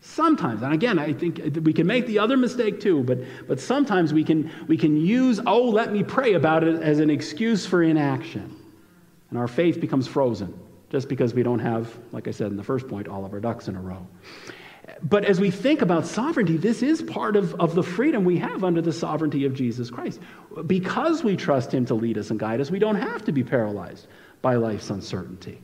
Sometimes, 0.00 0.62
and 0.62 0.72
again, 0.72 0.98
I 0.98 1.12
think 1.12 1.40
we 1.62 1.72
can 1.72 1.86
make 1.86 2.06
the 2.06 2.18
other 2.18 2.36
mistake 2.36 2.80
too, 2.80 3.02
but, 3.04 3.18
but 3.46 3.60
sometimes 3.60 4.12
we 4.12 4.24
can, 4.24 4.50
we 4.66 4.76
can 4.76 4.96
use, 4.96 5.40
oh, 5.46 5.62
let 5.62 5.92
me 5.92 6.02
pray 6.02 6.34
about 6.34 6.64
it 6.64 6.82
as 6.82 6.98
an 6.98 7.08
excuse 7.08 7.64
for 7.66 7.82
inaction. 7.82 8.56
And 9.30 9.38
our 9.38 9.48
faith 9.48 9.80
becomes 9.80 10.06
frozen 10.08 10.58
just 10.90 11.08
because 11.08 11.34
we 11.34 11.42
don't 11.42 11.60
have, 11.60 11.96
like 12.12 12.28
I 12.28 12.32
said 12.32 12.48
in 12.48 12.56
the 12.56 12.64
first 12.64 12.86
point, 12.88 13.08
all 13.08 13.24
of 13.24 13.32
our 13.32 13.40
ducks 13.40 13.68
in 13.68 13.76
a 13.76 13.80
row. 13.80 14.06
But 15.04 15.24
as 15.24 15.40
we 15.40 15.50
think 15.50 15.82
about 15.82 16.06
sovereignty, 16.06 16.56
this 16.56 16.82
is 16.82 17.02
part 17.02 17.34
of, 17.34 17.54
of 17.60 17.74
the 17.74 17.82
freedom 17.82 18.24
we 18.24 18.38
have 18.38 18.62
under 18.62 18.80
the 18.80 18.92
sovereignty 18.92 19.44
of 19.44 19.54
Jesus 19.54 19.90
Christ. 19.90 20.20
Because 20.66 21.24
we 21.24 21.36
trust 21.36 21.72
Him 21.74 21.84
to 21.86 21.94
lead 21.94 22.18
us 22.18 22.30
and 22.30 22.38
guide 22.38 22.60
us, 22.60 22.70
we 22.70 22.78
don't 22.78 22.96
have 22.96 23.24
to 23.24 23.32
be 23.32 23.42
paralyzed 23.42 24.06
by 24.42 24.54
life's 24.54 24.90
uncertainty. 24.90 25.60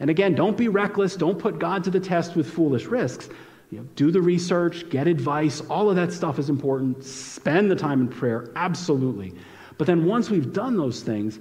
And 0.00 0.08
again, 0.10 0.34
don't 0.34 0.56
be 0.56 0.68
reckless. 0.68 1.16
Don't 1.16 1.38
put 1.38 1.58
God 1.58 1.84
to 1.84 1.90
the 1.90 2.00
test 2.00 2.34
with 2.34 2.50
foolish 2.50 2.86
risks. 2.86 3.28
You 3.70 3.78
know, 3.78 3.84
do 3.96 4.10
the 4.10 4.20
research, 4.20 4.88
get 4.90 5.06
advice. 5.06 5.62
All 5.70 5.88
of 5.88 5.96
that 5.96 6.12
stuff 6.12 6.38
is 6.38 6.50
important. 6.50 7.04
Spend 7.04 7.70
the 7.70 7.76
time 7.76 8.00
in 8.00 8.08
prayer, 8.08 8.50
absolutely. 8.56 9.34
But 9.78 9.86
then 9.86 10.04
once 10.04 10.28
we've 10.28 10.52
done 10.52 10.76
those 10.76 11.02
things, 11.02 11.38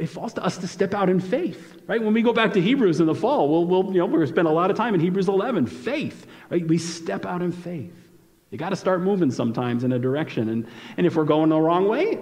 it 0.00 0.06
falls 0.06 0.32
to 0.34 0.44
us 0.44 0.58
to 0.58 0.68
step 0.68 0.94
out 0.94 1.08
in 1.08 1.20
faith, 1.20 1.82
right? 1.86 2.02
When 2.02 2.14
we 2.14 2.22
go 2.22 2.32
back 2.32 2.52
to 2.54 2.60
Hebrews 2.60 3.00
in 3.00 3.06
the 3.06 3.14
fall, 3.14 3.48
we'll, 3.48 3.64
we'll 3.64 3.92
you 3.92 3.98
know, 3.98 4.06
we're 4.06 4.18
going 4.18 4.26
to 4.26 4.32
spend 4.32 4.48
a 4.48 4.52
lot 4.52 4.70
of 4.70 4.76
time 4.76 4.94
in 4.94 5.00
Hebrews 5.00 5.28
11. 5.28 5.66
Faith, 5.66 6.26
right? 6.50 6.66
We 6.66 6.78
step 6.78 7.26
out 7.26 7.42
in 7.42 7.52
faith. 7.52 7.94
You 8.50 8.58
got 8.58 8.68
to 8.68 8.76
start 8.76 9.00
moving 9.00 9.30
sometimes 9.30 9.82
in 9.82 9.92
a 9.92 9.98
direction. 9.98 10.50
And, 10.50 10.66
and 10.96 11.06
if 11.06 11.16
we're 11.16 11.24
going 11.24 11.48
the 11.48 11.58
wrong 11.58 11.88
way, 11.88 12.18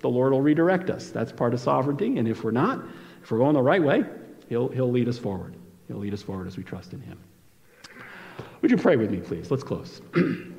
the 0.00 0.08
Lord 0.08 0.32
will 0.32 0.42
redirect 0.42 0.90
us. 0.90 1.10
That's 1.10 1.30
part 1.30 1.54
of 1.54 1.60
sovereignty. 1.60 2.18
And 2.18 2.26
if 2.26 2.42
we're 2.42 2.50
not, 2.50 2.84
if 3.22 3.30
we're 3.30 3.38
going 3.38 3.54
the 3.54 3.62
right 3.62 3.82
way, 3.82 4.04
He'll, 4.48 4.68
he'll 4.68 4.90
lead 4.90 5.08
us 5.08 5.18
forward. 5.18 5.56
He'll 5.88 5.98
lead 5.98 6.14
us 6.14 6.22
forward 6.22 6.46
as 6.46 6.56
we 6.56 6.62
trust 6.62 6.92
in 6.92 7.00
Him. 7.00 7.18
Would 8.60 8.70
you 8.70 8.76
pray 8.76 8.96
with 8.96 9.10
me, 9.10 9.20
please? 9.20 9.50
Let's 9.50 9.62
close. 9.62 10.00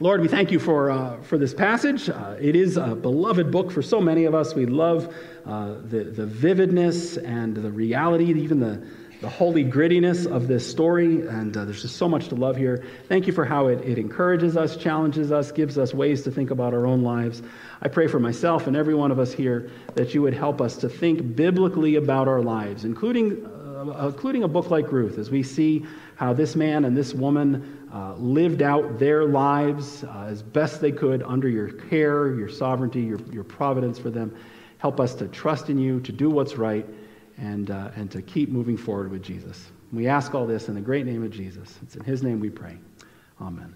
Lord, 0.00 0.20
we 0.20 0.28
thank 0.28 0.50
you 0.50 0.58
for, 0.58 0.90
uh, 0.90 1.20
for 1.22 1.36
this 1.36 1.52
passage. 1.52 2.08
Uh, 2.08 2.36
it 2.40 2.56
is 2.56 2.76
a 2.76 2.94
beloved 2.94 3.50
book 3.50 3.70
for 3.70 3.82
so 3.82 4.00
many 4.00 4.24
of 4.24 4.34
us. 4.34 4.54
We 4.54 4.66
love 4.66 5.14
uh, 5.44 5.74
the, 5.84 6.04
the 6.04 6.24
vividness 6.26 7.18
and 7.18 7.54
the 7.54 7.70
reality, 7.70 8.32
even 8.42 8.58
the, 8.58 8.84
the 9.20 9.28
holy 9.28 9.64
grittiness 9.64 10.26
of 10.26 10.48
this 10.48 10.68
story. 10.68 11.26
And 11.26 11.54
uh, 11.56 11.66
there's 11.66 11.82
just 11.82 11.96
so 11.96 12.08
much 12.08 12.28
to 12.28 12.34
love 12.34 12.56
here. 12.56 12.84
Thank 13.08 13.26
you 13.26 13.32
for 13.32 13.44
how 13.44 13.66
it, 13.66 13.80
it 13.82 13.98
encourages 13.98 14.56
us, 14.56 14.76
challenges 14.76 15.30
us, 15.30 15.52
gives 15.52 15.76
us 15.76 15.92
ways 15.92 16.22
to 16.22 16.30
think 16.30 16.50
about 16.50 16.72
our 16.72 16.86
own 16.86 17.02
lives. 17.02 17.42
I 17.82 17.88
pray 17.88 18.06
for 18.06 18.18
myself 18.18 18.66
and 18.66 18.76
every 18.76 18.94
one 18.94 19.10
of 19.10 19.18
us 19.18 19.32
here 19.32 19.70
that 19.94 20.14
you 20.14 20.22
would 20.22 20.34
help 20.34 20.60
us 20.60 20.76
to 20.78 20.88
think 20.88 21.36
biblically 21.36 21.96
about 21.96 22.28
our 22.28 22.40
lives, 22.40 22.84
including, 22.84 23.44
uh, 23.46 24.06
including 24.06 24.42
a 24.42 24.48
book 24.48 24.70
like 24.70 24.90
Ruth, 24.90 25.18
as 25.18 25.30
we 25.30 25.42
see 25.42 25.84
how 26.16 26.32
this 26.32 26.56
man 26.56 26.84
and 26.84 26.96
this 26.96 27.12
woman 27.12 27.81
uh, 27.92 28.14
lived 28.14 28.62
out 28.62 28.98
their 28.98 29.24
lives 29.24 30.04
uh, 30.04 30.26
as 30.28 30.42
best 30.42 30.80
they 30.80 30.92
could 30.92 31.22
under 31.22 31.48
your 31.48 31.68
care, 31.68 32.34
your 32.34 32.48
sovereignty, 32.48 33.02
your, 33.02 33.20
your 33.30 33.44
providence 33.44 33.98
for 33.98 34.10
them. 34.10 34.34
Help 34.78 34.98
us 34.98 35.14
to 35.14 35.28
trust 35.28 35.68
in 35.68 35.78
you, 35.78 36.00
to 36.00 36.12
do 36.12 36.30
what's 36.30 36.56
right, 36.56 36.86
and, 37.38 37.70
uh, 37.70 37.90
and 37.94 38.10
to 38.10 38.22
keep 38.22 38.48
moving 38.48 38.76
forward 38.76 39.10
with 39.10 39.22
Jesus. 39.22 39.70
We 39.92 40.08
ask 40.08 40.34
all 40.34 40.46
this 40.46 40.68
in 40.68 40.74
the 40.74 40.80
great 40.80 41.04
name 41.04 41.22
of 41.22 41.30
Jesus. 41.30 41.78
It's 41.82 41.96
in 41.96 42.04
his 42.04 42.22
name 42.22 42.40
we 42.40 42.50
pray. 42.50 42.78
Amen. 43.40 43.74